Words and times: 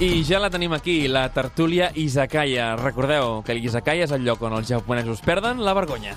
I 0.00 0.24
ja 0.24 0.38
la 0.40 0.48
tenim 0.48 0.72
aquí, 0.72 1.08
la 1.12 1.26
tertúlia 1.28 1.90
Izakaya. 1.94 2.70
Recordeu 2.80 3.42
que 3.44 3.52
l'Izakaya 3.52 4.06
és 4.06 4.12
el 4.16 4.22
lloc 4.24 4.40
on 4.48 4.54
els 4.56 4.70
japonesos 4.72 5.20
perden 5.20 5.58
la 5.60 5.74
vergonya. 5.76 6.14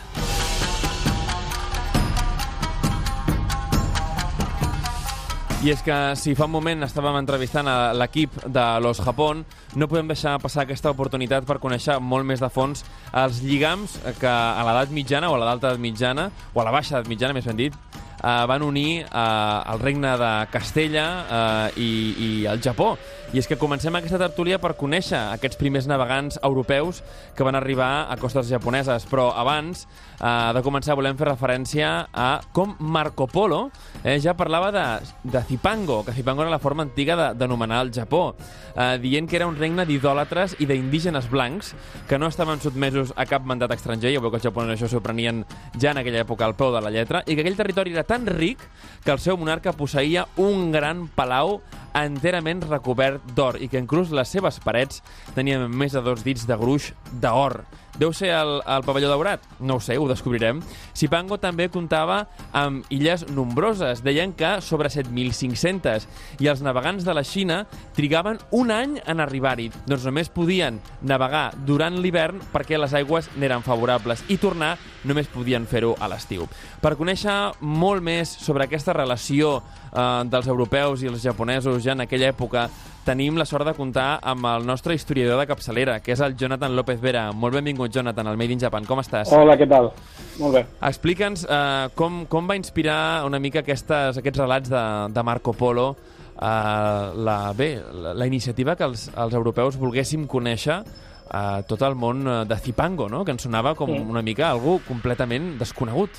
I 5.67 5.73
és 5.73 5.83
que 5.83 5.97
si 6.15 6.31
fa 6.31 6.47
un 6.47 6.53
moment 6.53 6.87
estàvem 6.87 7.17
entrevistant 7.19 7.67
a 7.67 7.75
l'equip 7.91 8.37
de 8.47 8.63
Los 8.79 9.01
Japón, 9.03 9.43
no 9.75 9.89
podem 9.91 10.07
deixar 10.07 10.37
passar 10.39 10.63
aquesta 10.63 10.93
oportunitat 10.95 11.43
per 11.43 11.59
conèixer 11.59 11.99
molt 11.99 12.23
més 12.27 12.39
de 12.39 12.47
fons 12.51 12.85
els 13.11 13.41
lligams 13.43 13.97
que 14.21 14.31
a 14.31 14.63
l'edat 14.63 14.95
mitjana 14.95 15.27
o 15.27 15.35
a 15.35 15.43
l'alta 15.43 15.73
edat 15.73 15.83
mitjana, 15.83 16.29
o 16.53 16.63
a 16.63 16.67
la 16.69 16.71
baixa 16.71 17.01
edat 17.01 17.11
mitjana, 17.11 17.35
més 17.35 17.51
ben 17.51 17.59
dit, 17.59 17.75
eh, 18.23 18.45
van 18.47 18.63
unir 18.63 19.03
eh, 19.03 19.73
el 19.73 19.83
regne 19.83 20.15
de 20.19 20.31
Castella 20.51 21.07
eh, 21.19 21.83
i, 21.83 21.91
i 22.15 22.31
el 22.47 22.63
Japó. 22.63 22.93
I 23.33 23.39
és 23.41 23.47
que 23.49 23.57
comencem 23.57 23.95
aquesta 23.97 24.19
tertúlia 24.21 24.59
per 24.61 24.75
conèixer 24.77 25.17
aquests 25.33 25.57
primers 25.57 25.87
navegants 25.89 26.35
europeus 26.45 26.99
que 27.33 27.41
van 27.41 27.57
arribar 27.57 28.05
a 28.05 28.17
costes 28.21 28.45
japoneses. 28.45 29.07
Però 29.09 29.31
abans 29.33 29.87
eh, 30.21 30.51
de 30.53 30.61
començar 30.61 30.93
volem 30.93 31.17
fer 31.17 31.31
referència 31.31 31.87
a 32.13 32.27
com 32.53 32.75
Marco 32.77 33.25
Polo 33.25 33.71
eh, 34.03 34.19
ja 34.21 34.35
parlava 34.37 34.69
de, 34.75 34.85
de 35.25 35.41
Zipango, 35.49 36.03
que 36.05 36.13
Zipango 36.13 36.45
era 36.45 36.53
la 36.53 36.61
forma 36.61 36.85
antiga 36.85 37.33
d'anomenar 37.33 37.81
el 37.87 37.91
Japó, 37.95 38.35
eh, 38.75 38.99
dient 39.01 39.25
que 39.25 39.41
era 39.41 39.49
un 39.49 39.57
regne 39.57 39.87
d'idòlatres 39.89 40.59
i 40.61 40.69
d'indígenes 40.69 41.31
blancs 41.33 41.73
que 42.05 42.21
no 42.21 42.29
estaven 42.29 42.61
sotmesos 42.61 43.15
a 43.17 43.25
cap 43.25 43.49
mandat 43.49 43.73
estranger, 43.73 44.13
ja 44.13 44.21
veu 44.21 44.29
que 44.29 44.43
els 44.43 44.45
japonesos 44.45 44.77
això 44.77 44.93
s'ho 44.93 45.01
prenien 45.01 45.41
ja 45.73 45.89
en 45.89 46.03
aquella 46.03 46.21
època 46.21 46.45
al 46.45 46.53
peu 46.53 46.69
de 46.75 46.85
la 46.85 46.93
lletra, 46.93 47.25
i 47.25 47.33
que 47.33 47.41
aquell 47.41 47.57
territori 47.57 47.97
era 47.97 48.05
tan 48.05 48.29
ric 48.29 48.61
que 49.01 49.09
el 49.09 49.17
seu 49.25 49.41
monarca 49.41 49.73
posseïa 49.73 50.27
un 50.37 50.69
gran 50.69 51.07
palau 51.17 51.63
enterament 51.97 52.63
recobert 52.65 53.22
d'or 53.35 53.59
i 53.61 53.69
que 53.71 53.81
inclús 53.81 54.11
les 54.15 54.29
seves 54.29 54.59
parets 54.63 55.03
tenien 55.37 55.65
més 55.71 55.95
de 55.95 56.03
dos 56.03 56.25
dits 56.25 56.47
de 56.49 56.57
gruix 56.59 56.91
d'or. 57.21 57.61
Deu 57.93 58.09
ser 58.09 58.31
el, 58.33 58.55
el 58.65 58.81
pavelló 58.81 59.09
daurat? 59.11 59.43
No 59.61 59.77
ho 59.77 59.81
sé, 59.83 59.99
ho 60.01 60.07
descobrirem. 60.09 60.63
Sipango 60.97 61.37
també 61.37 61.67
comptava 61.69 62.23
amb 62.57 62.87
illes 62.93 63.27
nombroses. 63.29 64.01
Deien 64.01 64.33
que 64.33 64.55
sobre 64.65 64.89
7.500 64.89 66.07
i 66.41 66.49
els 66.49 66.63
navegants 66.65 67.05
de 67.05 67.13
la 67.13 67.21
Xina 67.27 67.59
trigaven 67.93 68.39
un 68.57 68.73
any 68.73 68.97
en 69.05 69.21
arribar-hi. 69.21 69.69
Doncs 69.85 70.07
només 70.09 70.31
podien 70.33 70.79
navegar 71.05 71.51
durant 71.67 71.99
l'hivern 72.01 72.41
perquè 72.53 72.81
les 72.81 72.95
aigües 72.97 73.29
n'eren 73.37 73.61
favorables 73.65 74.25
i 74.33 74.39
tornar 74.41 74.73
només 75.05 75.29
podien 75.29 75.67
fer-ho 75.69 75.93
a 76.01 76.09
l'estiu. 76.09 76.47
Per 76.81 76.95
conèixer 76.97 77.53
molt 77.61 78.01
més 78.01 78.31
sobre 78.41 78.65
aquesta 78.65 78.97
relació 78.97 79.59
eh, 79.59 80.23
dels 80.33 80.49
europeus 80.49 81.05
i 81.05 81.13
els 81.13 81.21
japonesos 81.21 81.83
ja 81.85 81.93
en 81.93 82.07
aquella 82.07 82.33
època, 82.33 82.65
tenim 83.05 83.35
la 83.37 83.45
sort 83.45 83.65
de 83.67 83.73
comptar 83.75 84.19
amb 84.23 84.45
el 84.47 84.65
nostre 84.65 84.95
historiador 84.95 85.39
de 85.41 85.47
capçalera, 85.49 85.97
que 85.99 86.13
és 86.15 86.21
el 86.23 86.35
Jonathan 86.39 86.75
López 86.75 87.01
Vera. 87.03 87.25
Molt 87.35 87.53
benvingut, 87.57 87.91
Jonathan, 87.91 88.27
al 88.31 88.37
Made 88.39 88.53
in 88.55 88.59
Japan. 88.61 88.85
Com 88.87 89.01
estàs? 89.03 89.31
Hola, 89.35 89.57
què 89.59 89.67
tal? 89.69 89.91
Molt 90.39 90.55
bé. 90.55 90.65
Explica'ns 90.87 91.43
eh, 91.45 91.89
com, 91.99 92.23
com 92.31 92.47
va 92.49 92.55
inspirar 92.59 93.25
una 93.27 93.39
mica 93.43 93.59
aquestes, 93.63 94.17
aquests 94.21 94.39
relats 94.39 94.71
de, 94.71 94.83
de 95.13 95.23
Marco 95.23 95.53
Polo 95.53 95.89
eh, 95.93 96.43
la, 96.43 97.37
bé, 97.57 97.71
la, 97.91 98.13
la 98.13 98.27
iniciativa 98.27 98.75
que 98.75 98.87
els, 98.87 99.09
els 99.15 99.33
europeus 99.35 99.77
volguéssim 99.77 100.23
conèixer 100.27 100.79
eh, 100.79 101.59
tot 101.67 101.81
el 101.83 101.95
món 101.99 102.23
eh, 102.27 102.37
de 102.49 102.57
Zipango, 102.63 103.09
no? 103.11 103.23
que 103.25 103.35
ens 103.35 103.43
sonava 103.45 103.75
com 103.75 103.91
Sí. 103.93 103.99
una 103.99 104.21
mica 104.23 104.49
algú 104.49 104.79
completament 104.87 105.57
desconegut. 105.59 106.09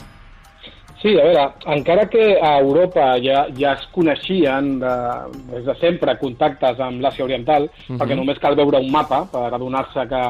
Sí, 1.05 1.13
a 1.21 1.23
veure, 1.27 1.43
encara 1.69 2.07
que 2.09 2.39
a 2.41 2.55
Europa 2.63 3.19
ja, 3.21 3.43
ja 3.53 3.75
es 3.77 3.83
coneixien 3.93 4.79
de, 4.81 4.93
des 5.51 5.67
de 5.67 5.75
sempre 5.77 6.15
contactes 6.17 6.79
amb 6.81 7.03
l'Àsia 7.05 7.27
Oriental, 7.27 7.67
Mhm. 7.91 7.99
perquè 8.01 8.17
només 8.17 8.39
cal 8.41 8.57
veure 8.57 8.81
un 8.81 8.89
mapa 8.91 9.27
per 9.31 9.51
adonar-se 9.53 10.07
que, 10.09 10.23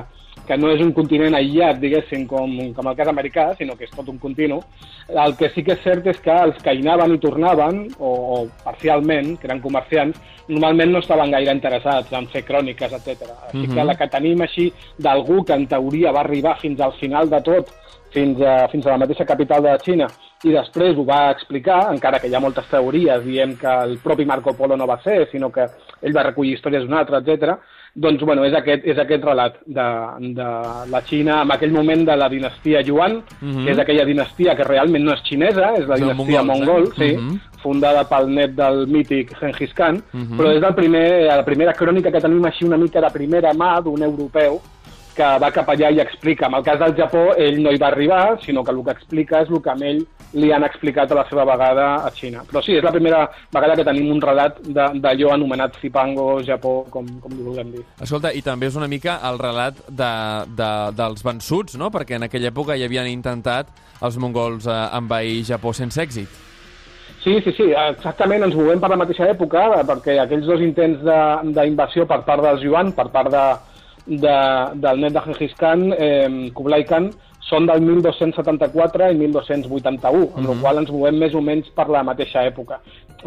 que 0.49 0.57
no 0.59 0.73
és 0.73 0.81
un 0.83 0.91
continent 0.93 1.33
aïllat, 1.39 1.79
diguéssim, 1.79 2.27
com, 2.27 2.51
com 2.75 2.89
el 2.91 2.97
cas 2.97 3.07
americà, 3.07 3.55
sinó 3.57 3.77
que 3.79 3.85
és 3.87 3.91
tot 3.95 4.09
un 4.11 4.19
continu, 4.19 4.59
el 5.15 5.37
que 5.37 5.49
sí 5.55 5.63
que 5.63 5.77
és 5.79 5.85
cert 5.85 6.09
és 6.11 6.19
que 6.21 6.35
els 6.43 6.59
que 6.61 6.75
hi 6.75 6.83
anaven 6.83 7.15
i 7.15 7.19
tornaven, 7.23 7.79
o, 8.01 8.11
o 8.11 8.49
parcialment, 8.65 9.39
que 9.39 9.47
eren 9.47 9.61
comerciants, 9.63 10.19
normalment 10.49 10.91
no 10.91 10.99
estaven 10.99 11.31
gaire 11.31 11.55
interessats 11.55 12.13
en 12.13 12.27
fer 12.35 12.43
cròniques, 12.45 12.93
etc. 12.99 13.31
Així 13.47 13.69
Mhm. 13.69 13.75
que 13.77 13.85
la 13.85 13.95
que 13.95 14.09
tenim 14.09 14.43
així 14.43 14.73
d'algú 14.99 15.45
que 15.45 15.55
en 15.55 15.69
teoria 15.69 16.11
va 16.11 16.27
arribar 16.27 16.59
fins 16.59 16.81
al 16.81 16.93
final 16.99 17.31
de 17.31 17.41
tot, 17.43 17.71
fins 18.11 18.41
a, 18.43 18.67
fins 18.69 18.85
a 18.87 18.91
la 18.91 18.99
mateixa 18.99 19.25
capital 19.25 19.63
de 19.63 19.71
la 19.71 19.79
Xina, 19.79 20.07
i 20.45 20.53
després 20.53 20.97
ho 20.97 21.05
va 21.09 21.31
explicar, 21.33 21.87
encara 21.93 22.19
que 22.21 22.29
hi 22.29 22.35
ha 22.37 22.41
moltes 22.41 22.67
teories 22.71 23.25
dient 23.25 23.57
que 23.61 23.73
el 23.85 23.97
propi 24.03 24.25
Marco 24.29 24.53
Polo 24.55 24.77
no 24.77 24.87
va 24.87 24.99
ser, 25.03 25.29
sinó 25.31 25.51
que 25.53 25.65
ell 26.03 26.17
va 26.17 26.23
recollir 26.27 26.55
històries 26.59 26.85
d'un 26.85 26.95
altre, 26.99 27.19
etc. 27.23 27.55
Doncs, 27.95 28.23
bueno, 28.27 28.45
és 28.45 28.53
aquest, 28.59 28.85
és 28.91 28.99
aquest 28.99 29.23
relat 29.25 29.57
de, 29.67 29.85
de 30.35 30.47
la 30.91 31.01
Xina 31.07 31.43
en 31.43 31.53
aquell 31.55 31.73
moment 31.73 32.05
de 32.09 32.17
la 32.19 32.29
dinastia 32.29 32.83
Yuan, 32.83 33.21
Mhm. 33.41 33.65
que 33.65 33.71
és 33.73 33.79
aquella 33.79 34.05
dinastia 34.05 34.57
que 34.57 34.65
realment 34.65 35.05
no 35.05 35.15
és 35.15 35.23
xinesa, 35.23 35.73
és 35.79 35.87
la 35.87 35.97
dinastia 35.97 36.43
mongols, 36.43 36.43
eh? 36.43 36.67
mongol, 36.67 36.93
sí, 36.99 37.17
Mhm. 37.17 37.41
fundada 37.63 38.05
pel 38.09 38.29
net 38.35 38.51
del 38.51 38.87
mític 38.89 39.33
Genghis 39.39 39.73
Khan, 39.73 40.03
Mhm. 40.13 40.37
però 40.39 40.51
és 40.57 40.63
el 40.63 40.75
primer, 40.75 41.27
la 41.27 41.45
primera 41.45 41.73
crònica 41.73 42.11
que 42.13 42.21
tenim 42.21 42.45
així 42.45 42.65
una 42.65 42.77
mica 42.77 43.01
de 43.01 43.11
primera 43.11 43.53
mà 43.55 43.81
d'un 43.83 44.03
europeu 44.03 44.61
que 45.15 45.23
va 45.39 45.51
cap 45.53 45.69
allà 45.69 45.93
i 45.95 46.01
explica. 46.01 46.49
En 46.49 46.55
el 46.55 46.65
cas 46.65 46.79
del 46.81 46.97
Japó, 46.97 47.33
ell 47.39 47.63
no 47.63 47.71
hi 47.71 47.79
va 47.79 47.87
arribar, 47.87 48.39
sinó 48.43 48.65
que 48.65 48.73
el 48.73 48.83
que 48.85 48.91
explica 48.91 49.43
és 49.43 49.49
el 49.49 49.63
que 49.63 49.71
a 49.71 49.75
ell 49.81 50.05
li 50.35 50.51
han 50.53 50.65
explicat 50.67 51.11
a 51.13 51.19
la 51.21 51.25
seva 51.29 51.45
vegada 51.49 51.87
a 52.05 52.11
Xina. 52.15 52.43
Però 52.49 52.63
sí, 52.65 52.75
és 52.79 52.85
la 52.85 52.93
primera 52.95 53.25
vegada 53.55 53.77
que 53.79 53.87
tenim 53.87 54.11
un 54.13 54.23
relat 54.23 54.61
d'allò 54.67 55.35
anomenat 55.35 55.79
Zipango, 55.81 56.29
Japó, 56.47 56.77
com, 56.91 57.09
com 57.23 57.35
li 57.35 57.47
vulguem 57.47 57.75
dir. 57.77 57.85
Escolta, 58.03 58.33
i 58.35 58.43
també 58.43 58.71
és 58.71 58.79
una 58.81 58.91
mica 58.91 59.19
el 59.31 59.39
relat 59.43 59.79
de, 59.89 60.15
de, 60.59 60.73
dels 60.99 61.25
vençuts, 61.27 61.79
no? 61.81 61.93
Perquè 61.95 62.19
en 62.19 62.27
aquella 62.29 62.51
època 62.51 62.79
ja 62.79 62.89
havien 62.91 63.11
intentat 63.13 63.71
els 64.05 64.19
mongols 64.21 64.67
eh, 64.67 64.81
envair 64.99 65.45
Japó 65.47 65.73
sense 65.77 66.03
èxit. 66.03 66.43
Sí, 67.25 67.39
sí, 67.41 67.55
sí, 67.57 67.71
exactament, 67.73 68.43
ens 68.45 68.57
movem 68.59 68.81
per 68.83 68.91
la 68.93 68.99
mateixa 69.01 69.31
època, 69.33 69.63
perquè 69.89 70.19
aquells 70.21 70.45
dos 70.45 70.61
intents 70.61 71.01
d'invasió 71.57 72.05
per 72.11 72.21
part 72.27 72.45
dels 72.45 72.67
Yuan, 72.67 72.91
per 72.93 73.07
part 73.15 73.31
de, 73.33 73.45
de, 74.05 74.35
del 74.83 75.01
net 75.01 75.15
de 75.15 75.23
Genghis 75.25 75.55
Khan, 75.57 75.87
eh, 75.97 76.51
Kublai 76.53 76.85
Khan, 76.85 77.09
són 77.49 77.67
del 77.69 77.83
1274 77.85 79.11
i 79.13 79.19
1281, 79.21 80.31
amb 80.39 80.49
la 80.49 80.57
qual 80.63 80.81
ens 80.81 80.93
movem 80.95 81.19
més 81.21 81.35
o 81.37 81.43
menys 81.45 81.69
per 81.77 81.89
la 81.93 82.05
mateixa 82.07 82.45
època. 82.49 82.81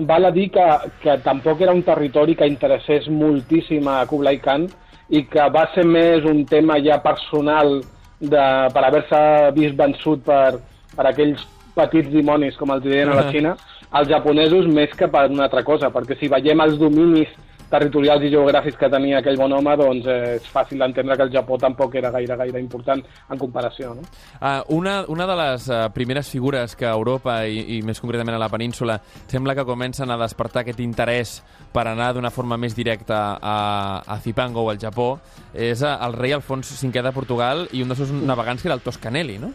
Val 0.10 0.26
a 0.26 0.32
dir 0.34 0.48
que, 0.54 0.66
que 1.04 1.18
tampoc 1.26 1.62
era 1.62 1.76
un 1.76 1.84
territori 1.86 2.36
que 2.38 2.50
interessés 2.50 3.08
moltíssim 3.10 3.88
a 3.90 4.00
Kublai 4.10 4.42
Khan 4.42 4.68
i 5.10 5.24
que 5.30 5.46
va 5.54 5.68
ser 5.74 5.86
més 5.88 6.26
un 6.26 6.44
tema 6.50 6.80
ja 6.84 6.98
personal 7.04 7.80
de, 8.20 8.46
per 8.74 8.84
haver-se 8.84 9.22
vist 9.56 9.78
vençut 9.78 10.24
per, 10.26 10.58
per 10.96 11.06
aquells 11.10 11.46
petits 11.78 12.10
dimonis, 12.10 12.58
com 12.58 12.74
els 12.74 12.84
deien 12.84 13.14
a 13.14 13.20
la 13.20 13.28
Ah. 13.28 13.32
Xina, 13.32 13.56
els 13.98 14.10
japonesos 14.10 14.66
més 14.68 14.94
que 14.98 15.08
per 15.08 15.28
una 15.30 15.46
altra 15.46 15.64
cosa, 15.64 15.92
perquè 15.94 16.18
si 16.20 16.28
veiem 16.28 16.62
els 16.66 16.80
dominis 16.82 17.30
territorials 17.72 18.24
i 18.24 18.32
geogràfics 18.32 18.78
que 18.80 18.90
tenia 18.92 19.20
aquell 19.20 19.38
bon 19.40 19.54
home, 19.54 19.74
doncs 19.80 20.08
eh, 20.08 20.38
és 20.38 20.48
fàcil 20.52 20.80
d'entendre 20.82 21.18
que 21.18 21.28
el 21.28 21.34
Japó 21.34 21.58
tampoc 21.60 21.96
era 22.00 22.12
gaire, 22.14 22.38
gaire 22.40 22.62
important 22.64 23.04
en 23.04 23.42
comparació. 23.42 23.94
No? 23.98 24.06
Uh, 24.40 24.62
una, 24.78 24.98
una 25.12 25.28
de 25.28 25.38
les 25.42 25.68
uh, 25.70 25.82
primeres 25.94 26.32
figures 26.32 26.76
que 26.80 26.88
a 26.88 26.96
Europa 26.96 27.40
i, 27.46 27.78
i 27.78 27.82
més 27.86 28.00
concretament 28.04 28.38
a 28.38 28.42
la 28.42 28.50
península 28.54 29.00
sembla 29.28 29.56
que 29.58 29.68
comencen 29.68 30.12
a 30.12 30.20
despertar 30.22 30.64
aquest 30.64 30.82
interès 30.84 31.38
per 31.74 31.88
anar 31.92 32.14
d'una 32.16 32.32
forma 32.32 32.58
més 32.58 32.76
directa 32.78 33.38
a, 33.38 33.58
a 34.06 34.20
Zipango 34.24 34.64
o 34.64 34.72
al 34.72 34.82
Japó 34.82 35.16
és 35.54 35.84
uh, 35.84 35.98
el 36.08 36.18
rei 36.18 36.36
Alfons 36.38 36.72
V 36.78 37.04
de 37.04 37.16
Portugal 37.16 37.68
i 37.74 37.84
un 37.84 37.92
dels 37.92 38.06
seus 38.06 38.14
navegants 38.16 38.64
que 38.64 38.72
era 38.72 38.78
el 38.80 38.86
Toscanelli, 38.86 39.42
no? 39.42 39.52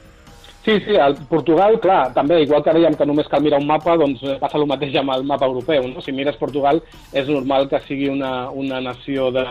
Sí, 0.64 0.78
sí, 0.86 0.94
el 0.94 1.16
Portugal, 1.26 1.80
clar, 1.82 2.12
també, 2.14 2.36
igual 2.44 2.62
que 2.62 2.70
dèiem 2.76 2.94
que 2.94 3.06
només 3.08 3.26
cal 3.26 3.42
mirar 3.42 3.58
un 3.58 3.66
mapa, 3.66 3.96
doncs 3.98 4.20
eh, 4.22 4.36
passa 4.38 4.60
el 4.60 4.66
mateix 4.70 4.94
amb 5.00 5.10
el 5.16 5.24
mapa 5.26 5.48
europeu. 5.50 5.88
No? 5.90 6.00
Si 6.00 6.12
mires 6.14 6.36
Portugal, 6.38 6.78
és 7.12 7.26
normal 7.26 7.66
que 7.68 7.80
sigui 7.88 8.08
una, 8.12 8.48
una 8.50 8.78
nació 8.80 9.32
de, 9.34 9.42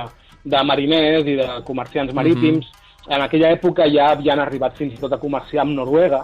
de 0.46 0.62
mariners 0.64 1.28
i 1.28 1.36
de 1.42 1.48
comerciants 1.68 2.14
marítims. 2.16 2.70
En 3.10 3.20
aquella 3.26 3.50
època 3.52 3.90
ja 3.92 4.12
havien 4.14 4.40
arribat 4.40 4.78
fins 4.80 4.94
i 4.96 5.02
tot 5.02 5.12
a 5.12 5.20
comerciar 5.20 5.66
amb 5.66 5.76
Noruega, 5.76 6.22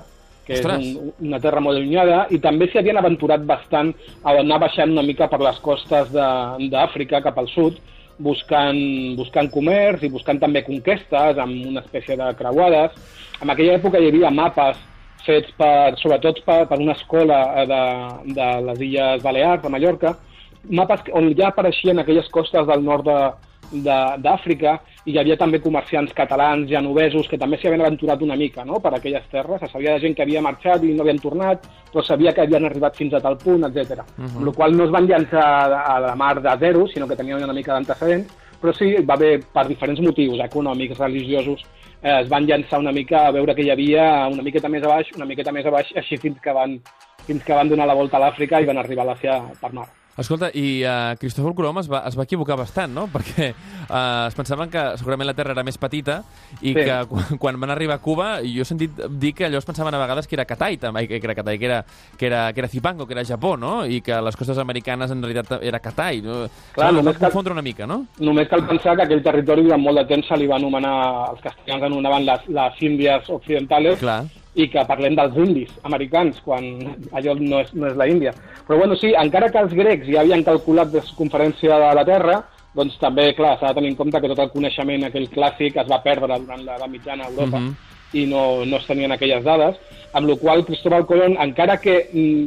que 0.47 0.53
Ostres. 0.61 0.79
és 0.79 0.95
un, 0.95 1.11
una 1.27 1.39
terra 1.43 1.59
molt 1.59 1.75
allunyada, 1.75 2.21
i 2.31 2.39
també 2.39 2.69
s'hi 2.71 2.79
havien 2.79 2.95
aventurat 3.01 3.43
bastant 3.43 3.91
a 4.23 4.37
anar 4.39 4.59
baixant 4.63 4.93
una 4.95 5.03
mica 5.03 5.27
per 5.27 5.41
les 5.43 5.59
costes 5.59 6.13
de- 6.13 6.69
d'Àfrica 6.71 7.19
cap 7.25 7.37
al 7.43 7.49
sud, 7.51 7.75
buscant, 8.19 8.79
buscant 9.17 9.49
comerç 9.53 10.03
i 10.03 10.09
buscant 10.09 10.39
també 10.41 10.63
conquestes 10.65 11.37
amb 11.37 11.65
una 11.69 11.81
espècie 11.85 12.17
de 12.17 12.29
creuades. 12.39 12.91
En 13.41 13.49
aquella 13.53 13.77
època 13.77 13.99
hi 14.01 14.09
havia 14.09 14.31
mapes 14.33 14.77
fets 15.25 15.51
per, 15.57 15.97
sobretot 16.01 16.39
per, 16.45 16.65
per 16.69 16.79
una 16.79 16.93
escola 16.97 17.39
eh, 17.61 17.65
de, 17.69 17.81
de 18.33 18.47
les 18.69 18.81
Illes 18.89 19.21
Balears, 19.23 19.61
de 19.63 19.69
Mallorca, 19.69 20.15
mapes 20.69 21.05
on 21.13 21.29
ja 21.37 21.49
apareixien 21.51 21.99
aquelles 21.99 22.29
costes 22.33 22.65
del 22.67 22.83
nord 22.83 23.05
de- 23.05 23.81
de- 23.83 24.17
d'Àfrica 24.23 24.77
i 25.07 25.13
hi 25.13 25.19
havia 25.21 25.37
també 25.39 25.61
comerciants 25.63 26.11
catalans, 26.15 26.67
genovesos, 26.67 27.29
que 27.31 27.39
també 27.39 27.55
s'hi 27.57 27.69
havien 27.69 27.85
aventurat 27.85 28.23
una 28.25 28.35
mica 28.35 28.65
no? 28.67 28.81
per 28.83 28.91
aquelles 28.97 29.23
terres. 29.31 29.61
Se 29.63 29.69
sabia 29.71 29.93
de 29.95 30.01
gent 30.03 30.17
que 30.17 30.25
havia 30.25 30.41
marxat 30.43 30.83
i 30.83 30.91
no 30.95 31.05
havien 31.05 31.21
tornat, 31.23 31.63
però 31.93 32.03
sabia 32.03 32.33
que 32.35 32.43
havien 32.43 32.67
arribat 32.67 32.99
fins 32.99 33.15
a 33.15 33.21
tal 33.23 33.37
punt, 33.39 33.63
etc. 33.69 34.03
Uh 34.03 34.25
-huh. 34.25 34.35
Amb 34.35 34.45
la 34.47 34.53
qual 34.57 34.75
no 34.75 34.83
es 34.83 34.91
van 34.91 35.07
llançar 35.07 35.45
a 35.93 35.99
la 35.99 36.15
mar 36.15 36.41
de 36.41 36.57
zero, 36.59 36.87
sinó 36.87 37.07
que 37.07 37.15
tenien 37.15 37.43
una 37.43 37.53
mica 37.53 37.73
d'antecedents, 37.73 38.27
però 38.61 38.73
sí, 38.73 38.95
va 39.05 39.13
haver, 39.13 39.39
per 39.53 39.67
diferents 39.67 40.01
motius 40.01 40.39
econòmics, 40.39 40.99
religiosos, 40.99 41.63
eh, 42.01 42.21
es 42.21 42.27
van 42.29 42.45
llançar 42.45 42.79
una 42.79 42.91
mica 42.91 43.27
a 43.27 43.31
veure 43.31 43.55
que 43.55 43.63
hi 43.63 43.69
havia 43.69 44.27
una 44.27 44.43
miqueta 44.43 44.67
més 44.67 44.83
a 44.83 44.87
baix, 44.87 45.07
una 45.15 45.25
miqueta 45.25 45.51
més 45.51 45.65
a 45.65 45.69
baix, 45.69 45.87
així 45.95 46.17
fins 46.17 46.39
que 46.41 46.51
van, 46.51 46.81
fins 47.25 47.43
que 47.43 47.53
van 47.53 47.69
donar 47.69 47.87
la 47.87 47.93
volta 47.93 48.17
a 48.17 48.19
l'Àfrica 48.19 48.59
i 48.59 48.65
van 48.65 48.77
arribar 48.77 49.03
a 49.05 49.13
l'Àsia 49.13 49.41
per 49.61 49.73
mar. 49.73 49.87
Escolta, 50.17 50.49
i 50.57 50.81
uh, 50.81 51.13
Cristòfor 51.21 51.53
Colom 51.53 51.77
es 51.83 51.87
va, 51.91 51.99
es 52.09 52.15
va 52.17 52.25
equivocar 52.25 52.57
bastant, 52.57 52.89
no? 52.93 53.05
Perquè 53.13 53.51
uh, 53.51 54.25
es 54.25 54.37
pensaven 54.37 54.71
que 54.73 54.83
segurament 54.97 55.29
la 55.29 55.35
Terra 55.37 55.53
era 55.53 55.65
més 55.65 55.77
petita 55.77 56.19
i 56.61 56.73
sí. 56.73 56.75
que 56.79 56.95
quan, 57.11 57.37
quan 57.43 57.59
van 57.61 57.73
arribar 57.75 57.99
a 57.99 58.03
Cuba, 58.03 58.29
jo 58.41 58.65
he 58.65 58.67
sentit 58.67 58.97
dir 59.21 59.33
que 59.37 59.45
allò 59.47 59.61
es 59.61 59.67
pensaven 59.67 59.93
a 59.93 60.01
vegades 60.01 60.27
que 60.27 60.37
era 60.39 60.47
Katai, 60.49 60.79
també, 60.81 61.05
que 61.09 61.21
era 61.21 61.37
Katai, 61.37 61.59
que 61.61 61.69
era, 61.69 61.83
que 62.17 62.29
era, 62.31 62.41
que 62.53 62.63
era 62.63 62.71
Zipango, 62.71 63.05
que 63.05 63.13
era 63.13 63.25
Japó, 63.25 63.55
no? 63.57 63.85
I 63.85 64.01
que 64.01 64.17
les 64.25 64.39
costes 64.39 64.57
americanes 64.63 65.13
en 65.13 65.21
realitat 65.21 65.61
era 65.61 65.81
Katai. 65.83 66.23
No? 66.25 66.39
Clar, 66.73 66.89
només 66.97 67.21
cal 67.21 67.29
confondre 67.29 67.53
una 67.53 67.65
mica, 67.65 67.85
no? 67.85 68.03
Només 68.17 68.49
cal 68.49 68.65
pensar 68.65 68.97
que 68.97 69.05
aquell 69.05 69.23
territori 69.25 69.67
durant 69.69 69.85
molt 69.85 70.01
de 70.01 70.07
temps 70.15 70.33
se 70.33 70.41
li 70.41 70.49
va 70.49 70.57
anomenar, 70.57 70.97
els 71.35 71.45
castellans 71.45 71.87
anomenaven 71.91 72.25
les, 72.25 72.51
les 72.57 72.83
Índies 72.89 73.29
Occidentales, 73.37 74.01
Clar 74.01 74.23
i 74.57 74.67
que 74.73 74.83
parlem 74.89 75.15
dels 75.17 75.35
indis 75.37 75.73
americans, 75.85 76.39
quan 76.45 76.65
allò 77.13 77.35
no 77.37 77.61
és, 77.61 77.73
no 77.77 77.91
és 77.91 77.97
la 77.97 78.07
Índia. 78.09 78.33
Però 78.65 78.79
bueno, 78.81 78.97
sí, 78.97 79.13
encara 79.13 79.51
que 79.53 79.61
els 79.61 79.73
grecs 79.77 80.07
ja 80.09 80.23
havien 80.23 80.45
calculat 80.45 80.93
la 80.93 81.03
circunferència 81.05 81.77
de 81.77 81.91
la 81.99 82.05
Terra, 82.07 82.39
doncs 82.77 82.97
també, 83.01 83.29
clar, 83.37 83.55
s'ha 83.57 83.71
de 83.71 83.79
tenir 83.79 83.93
en 83.93 83.99
compte 83.99 84.21
que 84.21 84.31
tot 84.31 84.41
el 84.41 84.53
coneixement 84.53 85.05
aquell 85.07 85.29
clàssic 85.33 85.77
es 85.81 85.89
va 85.89 86.01
perdre 86.03 86.39
durant 86.41 86.65
la 86.67 86.89
mitjana 86.89 87.25
a 87.25 87.29
Europa 87.29 87.59
mhm. 87.59 87.69
-huh. 87.69 88.19
i 88.19 88.25
no, 88.25 88.65
no 88.65 88.77
es 88.77 88.87
tenien 88.87 89.11
aquelles 89.11 89.43
dades, 89.43 89.75
amb 90.13 90.29
la 90.29 90.35
qual 90.35 90.65
Cristóbal 90.65 91.05
Colón, 91.05 91.37
encara 91.39 91.77
que 91.77 92.09
mm, 92.11 92.45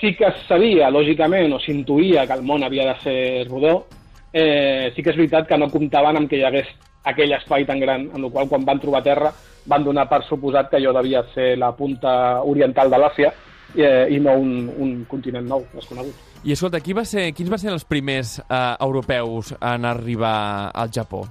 sí 0.00 0.14
que 0.14 0.26
es 0.26 0.34
sabia, 0.48 0.90
lògicament, 0.90 1.52
o 1.52 1.58
s'intuïa 1.60 2.26
que 2.26 2.32
el 2.32 2.42
món 2.42 2.64
havia 2.64 2.92
de 2.92 3.00
ser 3.00 3.48
rodó, 3.48 3.86
eh, 4.32 4.92
sí 4.94 5.02
que 5.02 5.10
és 5.10 5.16
veritat 5.16 5.46
que 5.46 5.58
no 5.58 5.70
comptaven 5.70 6.16
amb 6.16 6.28
que 6.28 6.38
hi 6.38 6.44
hagués 6.44 6.66
aquell 7.04 7.32
espai 7.32 7.64
tan 7.64 7.80
gran, 7.80 8.10
en 8.14 8.24
el 8.24 8.30
qual 8.30 8.48
quan 8.48 8.64
van 8.64 8.80
trobar 8.80 9.02
terra 9.02 9.32
van 9.66 9.84
donar 9.84 10.06
per 10.08 10.22
suposat 10.24 10.70
que 10.70 10.78
allò 10.80 10.92
devia 10.96 11.24
ser 11.34 11.56
la 11.58 11.72
punta 11.72 12.42
oriental 12.44 12.90
de 12.90 13.00
l'Àsia 13.02 13.32
eh, 13.74 14.06
i 14.10 14.20
no 14.20 14.36
un, 14.38 14.70
un 14.78 14.92
continent 15.08 15.46
nou, 15.46 15.64
desconegut. 15.74 16.14
I 16.46 16.54
escolta, 16.54 16.80
qui 16.80 16.94
va 16.94 17.04
ser, 17.04 17.32
quins 17.34 17.50
van 17.50 17.58
ser 17.58 17.72
els 17.72 17.84
primers 17.84 18.38
eh, 18.38 18.76
europeus 18.80 19.52
en 19.58 19.88
arribar 19.88 20.70
al 20.74 20.92
Japó? 20.94 21.24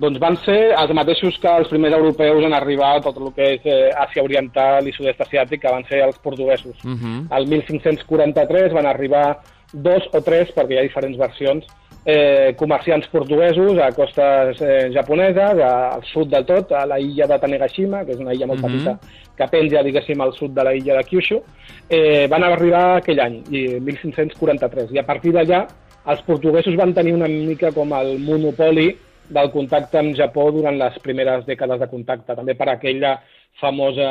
Doncs 0.00 0.18
van 0.18 0.34
ser 0.42 0.72
els 0.74 0.90
mateixos 0.96 1.36
que 1.38 1.50
els 1.60 1.68
primers 1.70 1.94
europeus 1.94 2.42
en 2.46 2.54
arribar 2.56 2.96
a 2.96 3.02
tot 3.04 3.20
el 3.20 3.30
que 3.36 3.52
és 3.54 3.66
eh, 3.70 3.92
Àsia 4.06 4.24
Oriental 4.26 4.88
i 4.88 4.94
Sud-est 4.94 5.20
Asiàtic, 5.22 5.62
que 5.62 5.70
van 5.70 5.86
ser 5.90 6.00
els 6.06 6.18
portuguesos. 6.18 6.80
Uh 6.82 6.96
-huh. 6.96 7.18
El 7.38 7.46
1543 7.46 8.72
van 8.74 8.86
arribar 8.86 9.40
dos 9.72 10.02
o 10.12 10.20
tres, 10.20 10.50
perquè 10.54 10.72
hi 10.74 10.78
ha 10.78 10.88
diferents 10.88 11.18
versions, 11.18 11.66
eh, 12.04 12.54
comerciants 12.56 13.08
portuguesos 13.08 13.78
a 13.78 13.90
costes 13.92 14.60
eh, 14.60 14.90
japoneses, 14.92 15.58
a, 15.58 15.94
al 15.94 16.04
sud 16.04 16.28
del 16.28 16.44
tot, 16.44 16.72
a 16.72 16.84
la 16.86 17.00
illa 17.00 17.26
de 17.26 17.38
Tanegashima, 17.38 18.04
que 18.04 18.12
és 18.12 18.20
una 18.20 18.34
illa 18.34 18.46
molt 18.46 18.60
mm 18.60 18.66
-hmm. 18.66 18.84
petita 18.84 18.98
que 19.36 19.48
penja, 19.50 19.82
diguéssim, 19.82 20.20
al 20.20 20.32
sud 20.32 20.50
de 20.54 20.64
la 20.64 20.74
illa 20.74 20.96
de 20.96 21.04
Kyushu, 21.04 21.42
eh, 21.88 22.26
van 22.28 22.44
arribar 22.44 22.96
aquell 22.96 23.20
any, 23.20 23.42
1543, 23.50 24.92
i 24.92 24.98
a 24.98 25.06
partir 25.06 25.32
d'allà 25.32 25.66
els 26.06 26.22
portuguesos 26.22 26.76
van 26.76 26.94
tenir 26.94 27.14
una 27.14 27.28
mica 27.28 27.72
com 27.72 27.92
el 27.92 28.18
monopoli 28.18 28.96
del 29.28 29.50
contacte 29.50 29.98
amb 29.98 30.14
Japó 30.14 30.50
durant 30.52 30.76
les 30.78 30.98
primeres 31.00 31.46
dècades 31.46 31.80
de 31.80 31.88
contacte, 31.88 32.36
també 32.36 32.54
per 32.54 32.68
aquella 32.68 33.20
famosa, 33.60 34.06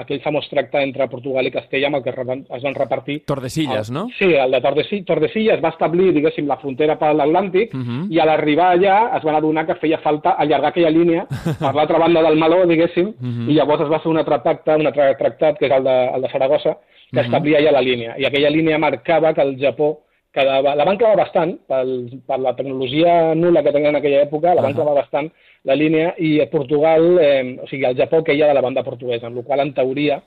aquell 0.00 0.20
famós 0.24 0.48
tracte 0.50 0.80
entre 0.82 1.06
Portugal 1.10 1.46
i 1.46 1.52
Castella 1.54 1.86
amb 1.88 1.98
el 2.00 2.02
que 2.02 2.12
es 2.12 2.64
van 2.64 2.74
repartir... 2.74 3.20
Tordesillas, 3.30 3.90
el, 3.90 3.94
no? 3.94 4.06
Sí, 4.18 4.32
el 4.34 4.50
de 4.50 4.60
Tordesillas, 4.64 5.06
Tordesillas 5.06 5.62
va 5.62 5.72
establir, 5.74 6.10
diguéssim, 6.16 6.48
la 6.50 6.58
frontera 6.58 6.98
per 6.98 7.12
l'Atlàntic 7.14 7.74
uh 7.74 7.78
mhm. 7.78 8.00
-huh. 8.00 8.14
i 8.14 8.20
a 8.20 8.26
l'arribar 8.26 8.72
allà 8.74 9.16
es 9.16 9.22
van 9.22 9.36
adonar 9.36 9.66
que 9.66 9.76
feia 9.76 9.98
falta 9.98 10.30
allargar 10.30 10.70
aquella 10.70 10.90
línia 10.90 11.26
per 11.60 11.74
l'altra 11.74 11.98
banda 11.98 12.22
del 12.22 12.38
Maló, 12.38 12.66
diguéssim, 12.66 13.08
uh 13.08 13.26
mhm. 13.26 13.46
-huh. 13.46 13.50
i 13.50 13.54
llavors 13.54 13.82
es 13.82 13.90
va 13.90 14.00
fer 14.00 14.10
un 14.10 14.18
altre 14.18 14.38
pacte, 14.40 14.74
un 14.74 14.86
altre 14.86 15.14
tractat, 15.14 15.58
que 15.58 15.66
és 15.66 15.72
el 15.72 15.84
de, 15.84 15.96
el 16.14 16.22
de 16.22 16.28
Saragossa, 16.28 16.72
que 16.74 16.80
uh 16.80 17.12
mhm. 17.12 17.18
-huh. 17.18 17.24
establia 17.24 17.62
ja 17.62 17.72
la 17.72 17.82
línia. 17.82 18.18
I 18.18 18.24
aquella 18.24 18.50
línia 18.50 18.78
marcava 18.78 19.32
que 19.32 19.42
el 19.42 19.56
Japó 19.58 20.00
quedava, 20.32 20.74
la 20.74 20.84
van 20.84 20.98
clavar 20.98 21.16
bastant, 21.16 21.56
pel, 21.68 22.20
per 22.26 22.38
la 22.38 22.54
tecnologia 22.54 23.34
nula 23.34 23.62
que 23.62 23.72
tenien 23.72 23.94
en 23.94 24.00
aquella 24.00 24.22
època, 24.22 24.54
la 24.54 24.62
van 24.62 24.74
clavar 24.74 24.94
bastant, 24.94 25.30
la 25.64 25.74
línia, 25.74 26.14
i 26.18 26.38
a 26.40 26.48
Portugal, 26.50 27.18
eh, 27.20 27.58
o 27.62 27.66
sigui, 27.66 27.84
el 27.88 27.96
Japó 27.98 28.22
queia 28.24 28.48
de 28.48 28.54
la 28.54 28.64
banda 28.64 28.84
portuguesa, 28.86 29.26
amb 29.26 29.40
la 29.40 29.46
qual 29.46 29.66
en 29.66 29.74
teoria 29.74 30.22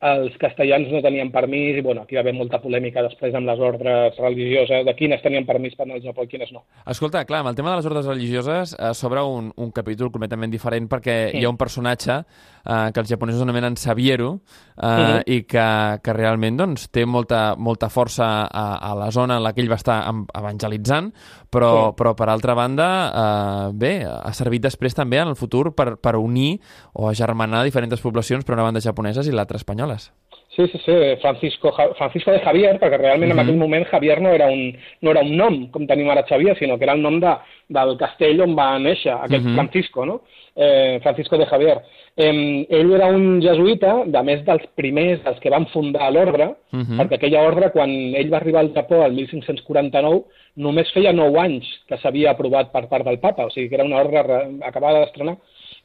els 0.00 0.36
castellans 0.40 0.88
no 0.88 1.02
tenien 1.04 1.28
permís 1.32 1.76
i 1.76 1.82
bueno, 1.84 2.06
aquí 2.06 2.16
va 2.16 2.22
haver 2.22 2.32
molta 2.32 2.56
polèmica 2.62 3.02
després 3.04 3.34
amb 3.36 3.50
les 3.50 3.60
ordres 3.60 4.16
religioses 4.16 4.86
de 4.86 4.94
quines 4.96 5.20
tenien 5.20 5.44
permís 5.44 5.74
per 5.76 5.84
anar 5.84 5.98
al 5.98 6.04
Japó 6.06 6.24
i 6.24 6.30
quines 6.30 6.52
no. 6.56 6.62
Escolta, 6.88 7.26
clar, 7.28 7.42
amb 7.44 7.52
el 7.52 7.58
tema 7.58 7.74
de 7.74 7.82
les 7.82 7.88
ordres 7.90 8.08
religioses 8.08 8.72
eh, 8.78 8.94
s'obre 8.96 9.26
un, 9.28 9.52
un 9.60 9.74
capítol 9.76 10.08
completament 10.14 10.52
diferent 10.52 10.88
perquè 10.88 11.18
sí. 11.28 11.40
hi 11.40 11.44
ha 11.44 11.52
un 11.52 11.60
personatge 11.60 12.16
eh, 12.64 12.90
que 12.92 13.00
els 13.00 13.10
japonesos 13.10 13.42
anomenen 13.42 13.76
Sabiero 13.76 14.40
eh, 14.80 14.86
uh 14.86 14.88
mhm. 14.88 15.16
-huh. 15.16 15.22
i 15.26 15.42
que, 15.44 16.00
que 16.02 16.12
realment 16.12 16.56
doncs, 16.56 16.88
té 16.90 17.06
molta, 17.06 17.54
molta 17.56 17.88
força 17.88 18.48
a, 18.50 18.76
a 18.90 18.94
la 18.94 19.10
zona 19.10 19.36
en 19.36 19.42
la 19.42 19.52
que 19.52 19.60
ell 19.60 19.70
va 19.70 19.76
estar 19.76 20.04
evangelitzant, 20.34 21.12
però, 21.50 21.90
sí. 21.90 21.96
però 21.96 22.14
per 22.14 22.28
altra 22.28 22.54
banda, 22.54 22.88
eh, 23.14 23.70
bé, 23.72 24.04
ha 24.04 24.32
servit 24.32 24.62
després 24.62 24.94
també 24.94 25.18
en 25.18 25.28
el 25.28 25.36
futur 25.36 25.74
per, 25.74 25.96
per 25.96 26.16
unir 26.16 26.60
o 26.92 27.08
agermanar 27.08 27.64
diferents 27.64 28.00
poblacions 28.00 28.44
per 28.44 28.54
una 28.54 28.62
banda 28.62 28.80
japoneses 28.80 29.26
i 29.26 29.32
l'altra 29.32 29.56
espanyoles. 29.56 30.12
Sí, 30.56 30.66
sí, 30.66 30.78
sí, 30.84 30.92
Francisco, 31.20 31.72
Francisco 31.96 32.32
de 32.32 32.40
Javier, 32.40 32.78
perquè 32.80 32.98
realment 32.98 33.30
uh 33.32 33.36
-huh. 33.36 33.40
en 33.40 33.46
mhm. 33.46 33.48
aquell 33.48 33.58
moment 33.58 33.86
Javier 33.86 34.20
no 34.20 34.30
era, 34.30 34.46
un, 34.50 34.76
no 35.00 35.10
era 35.10 35.20
un 35.20 35.36
nom, 35.36 35.70
com 35.70 35.86
tenim 35.86 36.10
ara 36.10 36.26
Xavier, 36.26 36.58
sinó 36.58 36.76
que 36.76 36.84
era 36.84 36.94
el 36.94 37.02
nom 37.02 37.20
de, 37.20 37.36
del 37.68 37.96
castell 37.96 38.40
on 38.40 38.56
va 38.56 38.78
néixer 38.78 39.12
aquest 39.12 39.44
uh 39.44 39.48
mhm. 39.48 39.50
-huh. 39.50 39.54
Francisco, 39.54 40.04
no? 40.04 40.22
Eh, 40.56 40.98
Francisco 41.02 41.38
de 41.38 41.46
Javier. 41.46 41.78
Eh, 42.16 42.66
ell 42.68 42.92
era 42.92 43.06
un 43.14 43.38
jesuïta, 43.40 43.92
de 44.04 44.22
més 44.26 44.42
dels 44.44 44.64
primers, 44.74 45.20
dels 45.22 45.38
que 45.40 45.52
van 45.52 45.68
fundar 45.70 46.10
l'ordre, 46.10 46.48
uh 46.72 46.76
mhm. 46.76 46.82
-huh. 46.82 46.98
perquè 46.98 47.14
aquella 47.14 47.44
ordre, 47.46 47.70
quan 47.70 47.88
ell 47.90 48.32
va 48.32 48.38
arribar 48.38 48.60
al 48.60 48.74
Japó 48.74 49.04
el 49.04 49.12
1549, 49.12 50.24
només 50.56 50.90
feia 50.92 51.12
9 51.12 51.38
anys 51.38 51.66
que 51.86 51.96
s'havia 51.98 52.30
aprovat 52.30 52.72
per 52.72 52.88
part 52.88 53.04
del 53.04 53.20
papa, 53.20 53.46
o 53.46 53.50
sigui 53.50 53.68
que 53.68 53.76
era 53.76 53.84
una 53.84 54.00
ordre 54.00 54.18
acabada 54.62 55.00
d'estrenar, 55.00 55.36